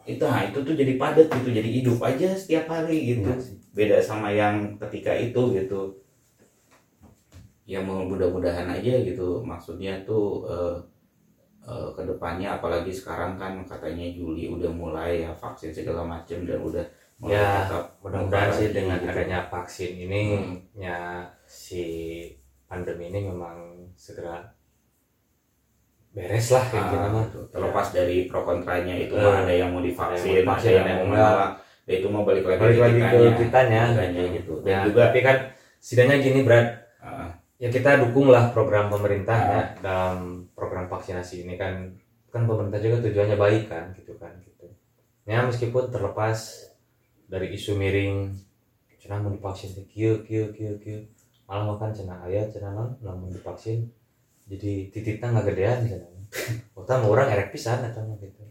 Itu 0.03 0.27
nah 0.27 0.43
itu 0.43 0.59
tuh 0.59 0.75
jadi 0.75 0.99
padat 0.99 1.31
gitu 1.31 1.49
jadi 1.55 1.69
hidup 1.79 1.97
aja 2.03 2.27
setiap 2.35 2.67
hari 2.67 3.15
gitu. 3.15 3.31
Sih. 3.39 3.55
beda 3.69 4.01
sama 4.03 4.27
yang 4.33 4.75
ketika 4.75 5.15
itu 5.15 5.55
gitu. 5.55 5.95
Ya 7.63 7.79
mudah-mudahan 7.79 8.67
aja 8.67 8.93
gitu. 9.05 9.39
Maksudnya 9.45 10.03
tuh 10.03 10.43
eh, 10.49 10.75
eh, 11.69 11.89
ke 11.95 12.01
depannya 12.03 12.57
apalagi 12.59 12.91
sekarang 12.91 13.37
kan 13.39 13.63
katanya 13.63 14.09
Juli 14.11 14.49
udah 14.51 14.73
mulai 14.73 15.23
ya 15.23 15.31
vaksin 15.31 15.71
segala 15.71 16.01
macam 16.03 16.43
dan 16.43 16.59
udah 16.59 16.83
Ya, 17.21 17.67
tetap 17.67 17.99
mudah-mudahan 17.99 18.47
sih 18.49 18.71
dengan 18.71 18.95
gitu. 18.97 19.11
adanya 19.11 19.43
vaksin 19.45 19.91
ini 19.99 20.21
Hmm. 20.31 20.55
ya 20.73 20.99
si 21.43 21.83
pandemi 22.63 23.11
ini 23.11 23.27
memang 23.27 23.59
segera 23.93 24.55
beres 26.09 26.47
lah 26.49 26.63
kayak 26.65 26.79
Ah, 26.79 26.89
gitu 26.89 27.07
mah. 27.11 27.25
terlepas 27.51 27.87
dari 27.91 28.17
pro 28.25 28.41
kontranya 28.41 28.95
itu 28.95 29.13
mah 29.13 29.43
ada 29.43 29.51
yang 29.51 29.69
mau 29.69 29.79
divaksin, 29.79 30.41
ada 30.41 30.57
yang 30.63 30.87
yang 30.87 30.97
mau 30.97 31.05
enggak. 31.11 31.49
ya 31.85 31.93
itu 31.95 32.07
mau 32.07 32.23
balik 32.23 32.45
lagi, 32.45 32.59
balik 32.59 32.79
lagi 32.79 32.99
ke 33.01 33.17
kitanya. 33.41 33.81
kitanya. 33.91 34.23
Gitu. 34.31 34.53
Dan 34.61 34.69
Ya, 34.69 34.79
juga 34.85 35.01
tapi 35.09 35.19
kan 35.19 35.37
setidaknya 35.77 36.15
gini 36.19 36.39
Brad. 36.41 36.67
Ah, 36.99 37.29
ya 37.57 37.67
kita 37.67 37.99
dukunglah 37.99 38.49
program 38.49 38.87
pemerintah 38.87 39.37
ya 39.37 39.61
dalam 39.79 40.17
program 40.53 40.87
vaksinasi 40.87 41.43
ini 41.43 41.55
kan 41.55 41.93
kan 42.29 42.45
pemerintah 42.45 42.77
juga 42.77 43.03
tujuannya 43.03 43.35
baik 43.35 43.63
kan 43.67 43.91
gitu 43.91 44.15
kan 44.15 44.31
gitu. 44.39 44.69
Ya 45.25 45.41
meskipun 45.41 45.89
terlepas 45.89 46.68
dari 47.29 47.53
isu 47.53 47.77
miring 47.77 48.33
cenah 48.99 49.23
mau 49.23 49.31
divaksin 49.31 49.71
kieu 49.87 50.25
kieu 50.25 50.49
kieu 50.51 50.75
kieu. 50.81 51.05
Malah 51.45 51.77
makan 51.77 51.93
cenah 51.93 52.25
aya 52.25 52.49
cenah 52.49 52.73
non 52.73 52.89
lamun 53.05 53.29
divaksin. 53.31 53.85
Jadi 54.49 54.89
tititnya 54.89 55.29
nggak 55.29 55.45
gedean 55.53 55.85
cenah 55.85 56.09
Kota 56.75 57.01
mau 57.01 57.13
orang 57.13 57.29
erek 57.29 57.53
pisan 57.53 57.85
atau 57.85 58.01
gitu. 58.17 58.43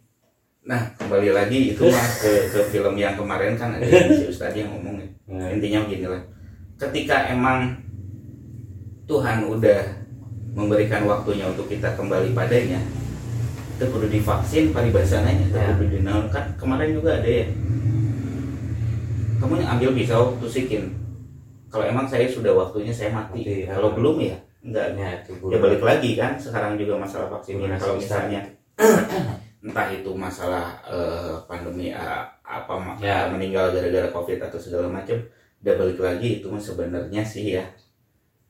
Nah 0.67 0.95
kembali 0.95 1.35
lagi 1.35 1.75
itu 1.75 1.83
mah 1.91 2.09
ke, 2.23 2.55
ke 2.55 2.61
film 2.71 2.95
yang 2.95 3.19
kemarin 3.19 3.59
kan 3.59 3.75
ada 3.75 3.87
yang 3.87 4.15
si 4.15 4.31
Ustadz 4.31 4.59
yang 4.59 4.71
ngomong 4.75 5.01
ya. 5.03 5.09
nah, 5.29 5.49
intinya 5.53 5.85
begini 5.85 6.07
lah 6.09 6.23
ketika 6.79 7.29
emang 7.33 7.75
Tuhan 9.09 9.45
udah 9.49 9.81
memberikan 10.53 11.05
waktunya 11.09 11.49
untuk 11.49 11.67
kita 11.69 11.97
kembali 11.97 12.33
padanya 12.33 12.81
itu 13.79 13.85
kudu 13.89 14.11
divaksin 14.11 14.75
paribasananya 14.75 15.49
itu 15.49 15.57
Ya. 15.59 16.19
kan 16.33 16.45
kemarin 16.59 16.99
juga 16.99 17.17
ada 17.23 17.29
ya 17.29 17.47
kamu 19.39 19.63
ambil 19.63 19.91
pisau 19.95 20.35
tusikin. 20.43 20.95
Kalau 21.69 21.85
emang 21.85 22.09
saya 22.09 22.25
sudah 22.27 22.53
waktunya 22.57 22.91
saya 22.91 23.13
mati. 23.13 23.45
Mati, 23.45 23.69
ya. 23.69 23.77
kalau 23.77 23.93
belum 23.95 24.17
ya 24.25 24.37
enggak. 24.65 24.87
Ya 24.99 25.09
itu 25.23 25.33
ya 25.49 25.59
balik 25.63 25.83
lagi 25.85 26.11
kan 26.19 26.35
sekarang 26.35 26.75
juga 26.81 26.99
masalah 26.99 27.29
vaksin 27.39 27.61
Gimana 27.61 27.79
kalau 27.79 27.95
misalnya 28.01 28.41
entah 29.65 29.89
itu 29.91 30.11
masalah 30.15 30.81
eh, 30.87 31.35
pandemi 31.47 31.93
eh, 31.93 32.23
apa 32.43 32.75
Ya. 32.99 33.29
meninggal 33.29 33.71
gara-gara 33.75 34.09
covid 34.11 34.39
atau 34.41 34.59
segala 34.59 34.89
macam 34.89 35.19
udah 35.59 35.75
balik 35.75 35.99
lagi 35.99 36.29
itu 36.41 36.47
mah 36.49 36.63
sebenarnya 36.63 37.23
sih 37.23 37.59
ya. 37.59 37.65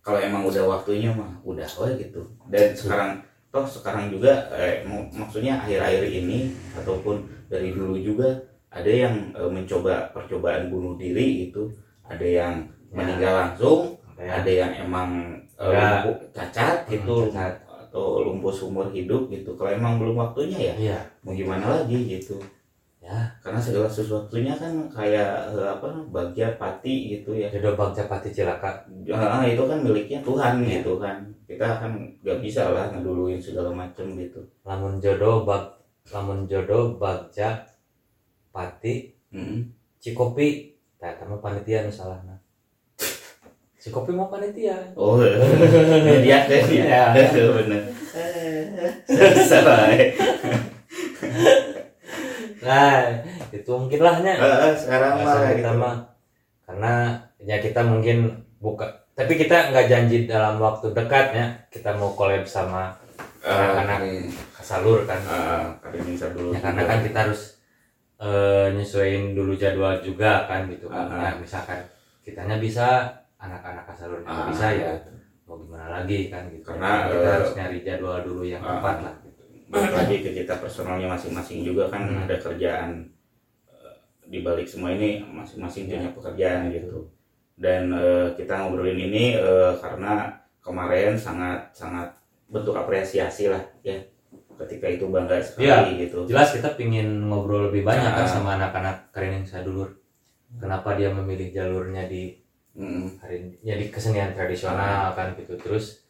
Kalau 0.00 0.22
emang 0.22 0.46
udah 0.48 0.64
waktunya 0.64 1.10
mah 1.12 1.42
udah 1.44 1.66
wah 1.76 1.90
gitu. 1.96 2.22
Dan 2.48 2.72
sekarang 2.72 3.20
toh 3.48 3.64
sekarang 3.66 4.12
juga 4.12 4.46
eh, 4.54 4.84
mak- 4.86 5.10
maksudnya 5.12 5.58
akhir-akhir 5.64 6.04
ini 6.06 6.52
ataupun 6.76 7.24
dari 7.48 7.72
dulu 7.72 7.96
juga 7.98 8.28
ada 8.78 8.90
yang 8.90 9.14
eh, 9.34 9.50
mencoba 9.50 10.08
percobaan 10.14 10.70
bunuh 10.70 10.94
diri 10.94 11.50
itu 11.50 11.66
ada 12.06 12.24
yang 12.24 12.54
Ya. 12.88 13.04
meninggal 13.04 13.34
langsung 13.36 13.92
ya, 14.16 14.40
ada 14.40 14.48
yang 14.48 14.72
emang 14.80 15.36
uh, 15.60 15.68
Ya. 15.68 16.00
lumpuh 16.00 16.24
cacat 16.32 16.88
gitu 16.88 17.28
cacat. 17.28 17.52
atau 17.68 18.24
lumpuh 18.24 18.48
seumur 18.48 18.88
hidup 18.88 19.28
gitu. 19.28 19.52
Kalau 19.60 19.68
emang 19.76 20.00
belum 20.00 20.16
waktunya 20.16 20.72
ya 20.72 20.74
iya. 20.80 20.98
mau 21.20 21.36
gimana 21.36 21.68
lagi 21.68 22.08
gitu. 22.08 22.40
Ya. 23.04 23.28
Karena 23.44 23.60
segala 23.60 23.88
sesuatunya 23.92 24.56
kan 24.56 24.72
kayak 24.88 25.52
eh, 25.52 25.68
apa 25.68 25.88
bagja 26.08 26.56
pati 26.56 27.20
gitu 27.20 27.36
ya. 27.36 27.52
Jodoh 27.52 27.76
bangsa 27.76 28.08
pati 28.08 28.32
cilaka. 28.32 28.88
Ah, 29.12 29.44
itu 29.44 29.60
kan 29.60 29.84
miliknya 29.84 30.24
Tuhan 30.24 30.64
Ya. 30.64 30.80
gitu 30.80 30.96
kan. 30.96 31.28
Kita 31.44 31.68
kan 31.76 31.92
nggak 32.24 32.40
bisa 32.40 32.72
lah 32.72 32.88
ngeduluin 32.88 33.36
segala 33.36 33.68
macem 33.68 34.16
gitu. 34.16 34.40
Lamun 34.64 34.96
jodoh 34.96 35.44
bag 35.44 35.76
lamun 36.08 36.48
jodoh 36.48 36.96
bagja 36.96 37.60
pati. 38.48 39.14
Mm. 39.30 39.68
Cikopi. 39.98 40.74
Tah 40.98 41.14
eta 41.14 41.22
mah 41.22 41.38
panitia 41.38 41.86
salahna 41.88 42.34
Cikopi 43.78 44.10
mau 44.10 44.26
panitia. 44.26 44.74
Oh 44.94 45.14
dia 45.22 46.42
ya 46.42 46.42
Ya. 46.74 47.04
bener. 47.30 47.82
Salah 49.46 49.94
eh. 49.94 50.10
nah 52.58 53.06
itu 53.48 53.70
mungkin 53.70 54.00
lahnya 54.02 54.34
Ah, 54.36 54.74
sekarang 54.74 55.22
mah 55.22 55.46
gitu. 55.46 55.62
kita 55.62 55.72
mah 55.72 55.96
karena 56.66 56.92
ya 57.40 57.56
kita 57.62 57.80
mungkin 57.80 58.34
buka 58.58 58.84
tapi 59.14 59.38
kita 59.38 59.70
nggak 59.70 59.86
janji 59.88 60.26
dalam 60.26 60.58
waktu 60.58 60.90
dekat 60.92 61.26
ya 61.32 61.46
kita 61.70 61.94
mau 61.96 62.12
collab 62.12 62.44
sama 62.44 62.92
Ah, 63.38 63.70
anak-anak 63.78 63.98
ini, 64.10 64.34
kasalur 64.50 65.06
kan. 65.06 65.22
Ah, 65.24 65.70
kadang 65.78 66.04
bisa 66.04 66.26
dulu 66.34 66.50
ya 66.52 66.58
karena 66.60 66.82
kan 66.84 66.98
kita 67.00 67.18
harus 67.24 67.57
eh, 68.18 68.66
nyesuaiin 68.74 69.32
dulu 69.32 69.54
jadwal 69.54 69.98
juga 70.00 70.44
kan 70.44 70.66
gitu 70.66 70.86
kan 70.86 71.06
Ah, 71.06 71.14
ah. 71.14 71.20
Ya, 71.22 71.30
misalkan 71.38 71.80
kitanya 72.20 72.58
bisa 72.58 73.06
anak-anak 73.38 73.84
kasalurnya 73.86 74.26
nggak 74.26 74.44
Ah, 74.44 74.50
bisa 74.50 74.66
ya 74.74 74.92
mau 75.48 75.56
gimana 75.56 75.86
lagi 76.02 76.28
kan 76.28 76.44
gitu 76.52 76.64
Karena, 76.66 77.08
kita 77.08 77.24
eh, 77.24 77.32
harus 77.32 77.50
nyari 77.54 77.78
jadwal 77.80 78.18
dulu 78.20 78.42
yang 78.44 78.60
ah, 78.60 78.76
tepat 78.76 78.96
lah 79.00 79.14
gitu. 79.22 79.42
balik 79.68 79.92
lagi 79.94 80.16
ke 80.24 80.30
kita 80.34 80.54
personalnya 80.58 81.08
masing-masing 81.08 81.62
juga 81.62 81.88
kan 81.88 82.02
Hmm. 82.04 82.24
ada 82.26 82.36
kerjaan 82.36 82.90
eh, 83.70 83.94
di 84.26 84.38
balik 84.42 84.66
semua 84.68 84.92
ini 84.92 85.22
masing-masing 85.24 85.86
Ya. 85.88 86.02
punya 86.02 86.10
pekerjaan 86.12 86.60
gitu 86.68 87.08
dan 87.56 87.88
eh, 87.92 88.28
kita 88.34 88.54
ngobrolin 88.60 88.98
ini 88.98 89.38
eh, 89.38 89.72
karena 89.78 90.36
kemarin 90.60 91.16
sangat 91.16 91.70
sangat 91.72 92.12
bentuk 92.48 92.76
apresiasi 92.76 93.48
lah 93.48 93.60
ya 93.80 93.96
ketika 94.58 94.86
itu 94.88 95.06
bangga 95.06 95.38
sekali 95.38 96.02
gitu. 96.02 96.26
jelas 96.26 96.50
kita 96.50 96.74
pingin 96.74 97.24
ngobrol 97.24 97.70
lebih 97.70 97.82
banyak 97.82 98.10
kan 98.10 98.22
Ah. 98.22 98.28
sama 98.28 98.50
anak-anak 98.54 99.10
kerening 99.10 99.42
sadulur 99.42 99.94
kenapa 100.56 100.94
dia 100.94 101.08
memilih 101.08 101.50
jalurnya 101.50 102.04
di 102.04 102.34
Mm-mm. 102.74 103.18
hari 103.18 103.58
jadi 103.60 103.84
kesenian 103.88 104.32
tradisional 104.32 105.10
kan 105.12 105.34
gitu. 105.34 105.54
Terus 105.54 106.06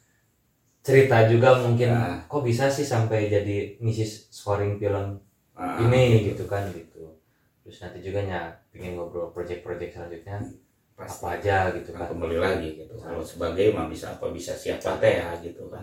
cerita 0.80 1.24
juga 1.24 1.56
mungkin 1.58 1.90
Ah. 1.90 2.20
kok 2.24 2.40
bisa 2.40 2.68
sih 2.68 2.84
sampai 2.84 3.28
jadi 3.28 3.76
ngisi 3.78 4.04
scoring 4.30 4.76
film 4.76 5.20
Ah, 5.52 5.74
ini 5.78 6.28
gitu 6.28 6.46
kan 6.46 6.70
gitu. 6.70 7.02
Terus 7.60 7.82
nanti 7.82 7.98
juga 7.98 8.22
ya 8.22 8.46
pengen 8.70 8.94
ngobrol 8.94 9.28
project-project 9.28 9.90
selanjutnya 9.90 10.38
pasti. 10.94 11.18
apa 11.18 11.26
aja 11.34 11.56
gitu 11.72 11.90
kan 11.90 12.00
kan. 12.00 12.08
kembali 12.10 12.36
lagi 12.38 12.68
gitu. 12.78 12.94
Kalau 12.94 13.18
sebagai 13.20 13.72
mah 13.72 13.86
bisa 13.86 14.12
apa 14.12 14.30
bisa 14.30 14.54
siapa 14.54 14.94
teh 14.96 15.18
ya 15.18 15.34
gitu 15.40 15.66
kan 15.66 15.82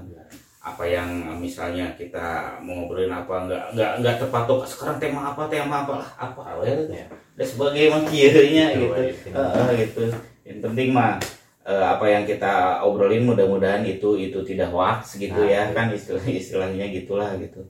apa 0.66 0.82
yang 0.82 1.05
misalnya 1.38 1.93
kita 1.93 2.57
mau 2.66 2.74
ngobrolin 2.74 3.13
apa 3.13 3.45
nggak 3.45 3.63
nggak 3.78 3.91
nggak 4.01 4.16
terpatok 4.18 4.66
sekarang 4.66 4.97
tema 4.97 5.22
apa 5.30 5.45
tema 5.45 5.86
apa? 5.86 5.93
Lah 6.01 6.09
apa 6.18 6.41
we 6.57 6.89
Ya. 6.89 7.05
dan 7.38 7.45
sebagai 7.45 7.93
mah 7.93 8.01
kieunya 8.09 8.66
Gitu, 8.74 8.89
gitu 8.89 9.61
gitu. 9.78 10.03
Yang 10.41 10.59
penting 10.66 10.89
mah 10.89 11.22
eh, 11.61 11.86
apa 11.86 12.05
yang 12.09 12.26
kita 12.26 12.82
obrolin 12.82 13.30
mudah-mudahan 13.30 13.86
itu 13.86 14.18
itu 14.18 14.41
tidak 14.41 14.74
hoax 14.74 15.22
gitu 15.22 15.38
Nah, 15.38 15.45
ya 15.45 15.61
iya. 15.70 15.74
kan 15.74 15.93
istilah 15.93 16.26
istilahnya 16.26 16.86
gitulah 16.89 17.30
gitu. 17.38 17.61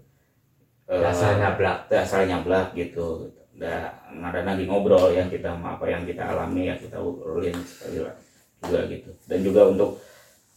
Eh, 0.88 0.96
dasar 1.02 1.36
nyablak. 1.36 1.92
asal 1.92 2.24
nyablak 2.24 2.72
gitu. 2.72 3.28
Udah 3.56 3.92
ada 4.24 4.40
lagi 4.44 4.64
ngobrol 4.68 5.12
yang 5.12 5.28
kita 5.28 5.52
apa 5.52 5.84
yang 5.88 6.08
kita 6.08 6.24
alami 6.24 6.72
ya 6.72 6.76
kita 6.80 6.96
obrolin 6.96 7.56
sekali 7.64 8.04
lah 8.08 8.16
juga 8.64 8.80
gitu. 8.88 9.12
Dan 9.28 9.40
juga 9.44 9.62
untuk 9.68 10.00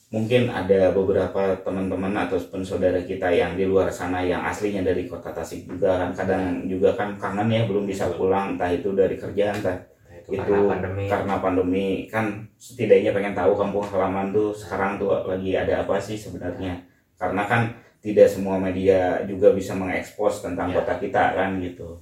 mungkin 0.08 0.48
ada 0.48 0.88
beberapa 0.96 1.52
teman-teman 1.60 2.16
ataupun 2.16 2.64
saudara 2.64 2.96
kita 3.04 3.28
yang 3.28 3.52
di 3.60 3.68
luar 3.68 3.92
sana 3.92 4.24
yang 4.24 4.40
aslinya 4.40 4.80
dari 4.80 5.04
kota 5.04 5.28
Tasik 5.32 5.68
juga 5.68 6.00
kan. 6.00 6.10
Kadang 6.16 6.64
juga 6.64 6.96
kan 6.96 7.12
kangen 7.20 7.52
ya 7.52 7.68
belum 7.68 7.84
bisa 7.84 8.08
pulang. 8.16 8.56
Entah 8.56 8.72
itu 8.72 8.96
dari 8.96 9.16
kerjaan 9.20 9.60
entah 9.60 9.76
Nah, 10.08 10.16
itu, 10.24 10.30
itu 10.32 10.40
karena 10.40 10.68
pandemi. 10.72 11.04
karena 11.08 11.34
pandemi. 11.40 11.86
Kan 12.08 12.26
setidaknya 12.56 13.12
pengen 13.12 13.36
tahu 13.36 13.52
kampung 13.52 13.84
halaman 13.84 14.32
tuh 14.32 14.56
sekarang 14.56 14.96
tuh 14.96 15.12
lagi 15.28 15.52
ada 15.52 15.84
apa 15.84 16.00
sih 16.00 16.16
sebenarnya. 16.16 16.80
Karena 17.20 17.44
kan 17.44 17.76
tidak 18.00 18.28
semua 18.32 18.56
media 18.56 19.20
juga 19.28 19.52
bisa 19.52 19.76
mengekspos 19.76 20.40
tentang 20.40 20.72
Ya. 20.72 20.80
kota 20.80 20.96
kita 20.96 21.36
kan 21.36 21.60
gitu. 21.60 22.00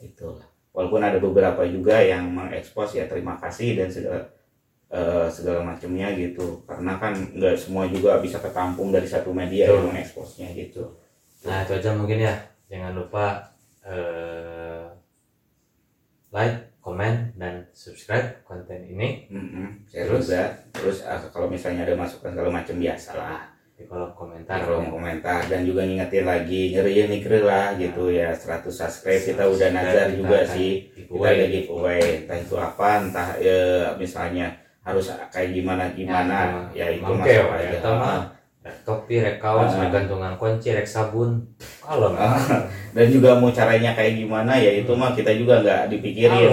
Itu 0.00 0.40
walaupun 0.72 1.04
ada 1.04 1.20
beberapa 1.20 1.68
juga 1.68 2.00
yang 2.00 2.32
mengekspos 2.32 2.96
ya 2.96 3.04
terima 3.04 3.36
kasih 3.36 3.76
dan 3.76 3.92
segala 3.92 4.24
eh, 4.92 5.26
segala 5.32 5.64
macamnya 5.64 6.12
gitu. 6.12 6.60
Karena 6.68 7.00
kan 7.00 7.16
nggak 7.16 7.56
semua 7.56 7.88
juga 7.88 8.20
bisa 8.20 8.36
ketampung 8.38 8.92
dari 8.92 9.08
satu 9.08 9.32
media 9.32 9.66
Betul. 9.66 9.74
yang 9.74 9.86
mengeksposnya 9.90 10.48
gitu. 10.52 10.84
Nah 11.48 11.64
itu 11.64 11.72
aja 11.80 11.90
mungkin 11.96 12.18
ya. 12.20 12.34
Jangan 12.68 12.92
lupa 12.92 13.56
eh, 13.88 14.86
like 16.32 16.76
comment 16.82 17.32
dan 17.40 17.64
subscribe 17.72 18.44
konten 18.44 18.84
ini. 18.84 19.26
Mm-mm, 19.32 19.88
saya 19.88 20.04
Terus? 20.06 20.22
juga. 20.28 20.44
Terus 20.76 20.98
eh, 21.02 21.18
kalau 21.32 21.48
misalnya 21.48 21.88
ada 21.88 21.96
masukan 21.96 22.30
segala 22.36 22.50
macam 22.52 22.76
biasalah. 22.76 23.40
Di 23.72 23.88
kolom 23.88 24.12
komentar. 24.12 24.60
Di 24.60 24.68
kolom 24.68 24.88
komentar. 24.92 25.40
Dan 25.48 25.64
juga 25.64 25.82
ngingetin 25.88 26.28
lagi 26.28 26.76
ngeri 26.76 27.08
nih 27.08 27.20
lah 27.42 27.74
gitu 27.80 28.12
ya. 28.12 28.30
100 28.36 28.68
subscribe 28.68 29.22
kita 29.24 29.44
udah 29.48 29.68
nazar 29.72 30.06
juga 30.12 30.44
sih. 30.46 30.92
Kita 30.92 31.16
ada 31.26 31.46
giveaway. 31.48 32.24
Entah 32.24 32.38
itu 32.38 32.54
apa 32.60 32.88
entah 33.02 33.28
ya, 33.40 33.60
misalnya 33.96 34.61
harus 34.82 35.06
kayak 35.30 35.50
gimana 35.52 35.84
gimana 35.94 36.66
ya, 36.74 36.90
itu 36.90 37.02
Mangke, 37.02 37.32
masalah 37.38 37.58
ya, 37.62 37.92
mah. 37.94 38.20
topi 38.82 39.18
rek 39.18 39.38
kaos 39.38 39.74
Ah. 39.74 39.78
rek 39.80 39.90
gantungan 39.90 40.34
kunci 40.34 40.70
rek 40.70 40.86
sabun 40.86 41.42
kalem 41.78 42.14
Ah, 42.14 42.38
dan 42.90 43.06
juga 43.06 43.34
mau 43.34 43.50
caranya 43.50 43.90
kayak 43.92 44.14
gimana 44.16 44.54
ya 44.54 44.70
itu 44.76 44.90
mah 44.92 45.14
kita 45.14 45.34
juga 45.34 45.58
nggak 45.58 45.90
dipikirin 45.90 46.50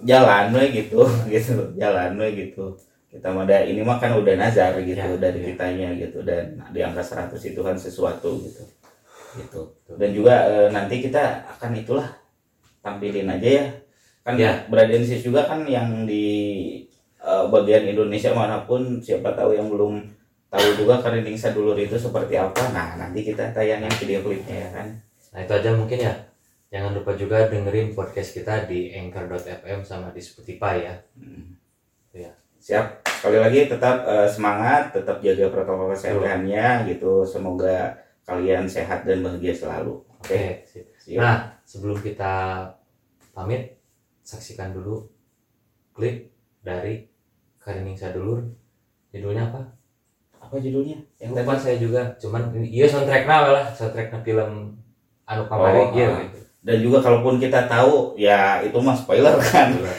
jalan 0.00 0.50
we 0.50 0.64
gitu 0.72 1.02
gitu 1.32 1.54
jalan 1.74 2.14
we 2.14 2.28
gitu 2.36 2.74
kita 3.06 3.26
mah 3.26 3.42
ada 3.42 3.58
ini 3.60 3.82
mah 3.82 3.98
kan 3.98 4.14
udah 4.14 4.34
nazar 4.34 4.78
gitu 4.78 4.94
Ya, 4.94 5.10
dari 5.12 5.38
ya. 5.40 5.46
kitanya 5.50 5.88
gitu 5.98 6.22
dan 6.22 6.54
di 6.70 6.78
angka 6.78 7.02
100 7.02 7.34
itu 7.44 7.58
kan 7.58 7.74
sesuatu 7.74 8.30
gitu 8.38 8.62
gitu 9.36 9.60
dan 9.94 10.10
juga 10.10 10.34
eh, 10.46 10.68
nanti 10.70 10.98
kita 11.00 11.22
akan 11.48 11.70
itulah 11.76 12.06
tampilin 12.80 13.26
aja 13.28 13.50
ya 13.50 13.66
kan 14.20 14.34
Ya. 14.36 14.62
Bradensis 14.66 15.22
juga 15.22 15.42
kan 15.42 15.64
yang 15.64 16.04
di 16.04 16.26
bagian 17.48 17.88
Indonesia 17.88 18.34
mana 18.36 18.68
pun 18.68 19.00
siapa 19.00 19.32
tahu 19.32 19.56
yang 19.56 19.72
belum 19.72 20.04
tahu 20.50 20.68
juga 20.76 21.00
Karining 21.00 21.38
Sadulur 21.38 21.78
itu 21.78 21.96
seperti 21.96 22.36
apa 22.36 22.74
nah 22.74 23.00
nanti 23.00 23.24
kita 23.24 23.54
tayangin 23.54 23.92
video 23.96 24.20
klipnya 24.20 24.66
ya 24.66 24.68
kan 24.74 24.88
nah 25.30 25.40
itu 25.46 25.52
aja 25.56 25.70
mungkin 25.72 25.98
ya 26.04 26.14
jangan 26.68 26.90
lupa 26.92 27.14
juga 27.14 27.46
dengerin 27.46 27.94
podcast 27.94 28.34
kita 28.34 28.66
di 28.66 28.90
anchor.fm 28.92 29.80
sama 29.86 30.12
di 30.12 30.20
Spotify 30.20 30.84
ya 30.84 30.94
Hmm. 31.16 31.60
Iya. 32.10 32.32
Siap. 32.60 33.06
Sekali 33.06 33.38
lagi 33.38 33.60
tetap 33.70 34.02
eh, 34.04 34.28
semangat, 34.28 34.92
tetap 34.92 35.22
jaga 35.22 35.46
protokol 35.48 35.94
kesehatannya 35.94 36.90
gitu. 36.90 37.22
Semoga 37.22 37.94
kalian 38.26 38.66
sehat 38.66 39.06
dan 39.06 39.22
bahagia 39.22 39.54
selalu. 39.54 40.02
Oke. 40.20 40.66
sip. 40.68 40.90
Siap. 41.00 41.16
nah 41.16 41.36
sebelum 41.64 41.96
kita 42.02 42.66
pamit 43.32 43.80
saksikan 44.20 44.76
dulu 44.76 45.08
klip 45.96 46.28
dari 46.60 47.08
Karining 47.70 47.94
Sadulur 47.94 48.42
judulnya 49.08 49.46
apa 49.46 49.62
Apa 50.40 50.58
judulnya? 50.58 50.98
Yang 51.22 51.30
lupa 51.36 51.54
saya 51.54 51.78
juga 51.78 52.02
cuman 52.18 52.50
ini- 52.52 52.66
iya 52.72 52.84
soundtracknya 52.84 53.36
lah 53.48 53.64
soundtracknya 53.70 54.18
film 54.20 54.74
anu 55.22 55.42
kamari 55.46 55.78
Oh, 55.78 55.86
iya 55.94 56.06
ah. 56.08 56.18
gitu 56.26 56.38
Dan 56.60 56.76
juga 56.82 56.98
kalaupun 56.98 57.38
kita 57.38 57.64
tahu 57.64 58.18
ya 58.18 58.58
itu 58.60 58.74
mah 58.76 58.92
spoiler 58.92 59.32
kan. 59.40 59.70
Nggak 59.78 59.96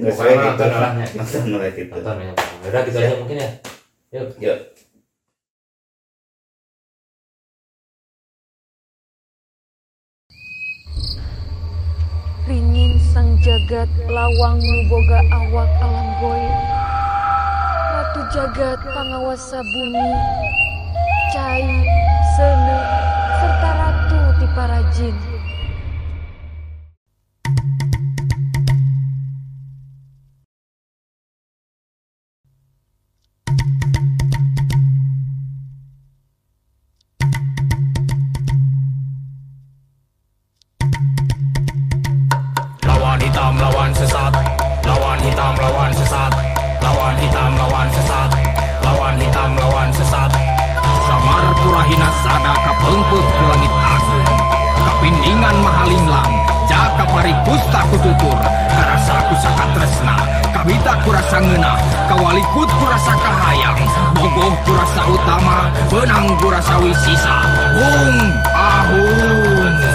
Bukan 0.00 0.10
sesuai 0.10 0.32
gitu. 0.32 0.64
nonton 1.12 1.44
oleh 1.52 1.70
gitu. 1.70 1.92
nonton 1.92 2.16
ya 2.18 2.32
udah 2.64 2.80
gitu 2.82 2.96
aja 2.98 3.14
mungkin 3.14 3.36
ya 3.36 3.50
yuk 4.10 4.26
Yuk. 4.40 4.58
Ringin 12.46 12.98
sang 13.06 13.38
jagat 13.38 13.86
lawang 14.08 14.58
nuboga 14.58 15.20
awak 15.30 15.70
alam 15.78 16.08
goib 16.18 16.54
Ratu 18.20 18.36
jagat 18.36 18.76
pangawasa 18.84 19.64
bumi 19.64 20.12
Cai, 21.32 21.64
Sene, 22.36 22.78
serta 23.40 23.70
Ratu 23.80 24.20
ti 24.36 24.46
sangeuna 61.30 61.78
kawali 62.10 62.42
kurasa 62.50 63.14
kahayang. 63.14 63.78
Bogoh 64.18 64.50
kurasa 64.66 65.02
utama 65.06 65.70
benang 65.86 66.34
kurasa 66.42 66.74
wisisa. 66.82 67.36
Hum 67.78 68.34
ahun. 68.50 69.89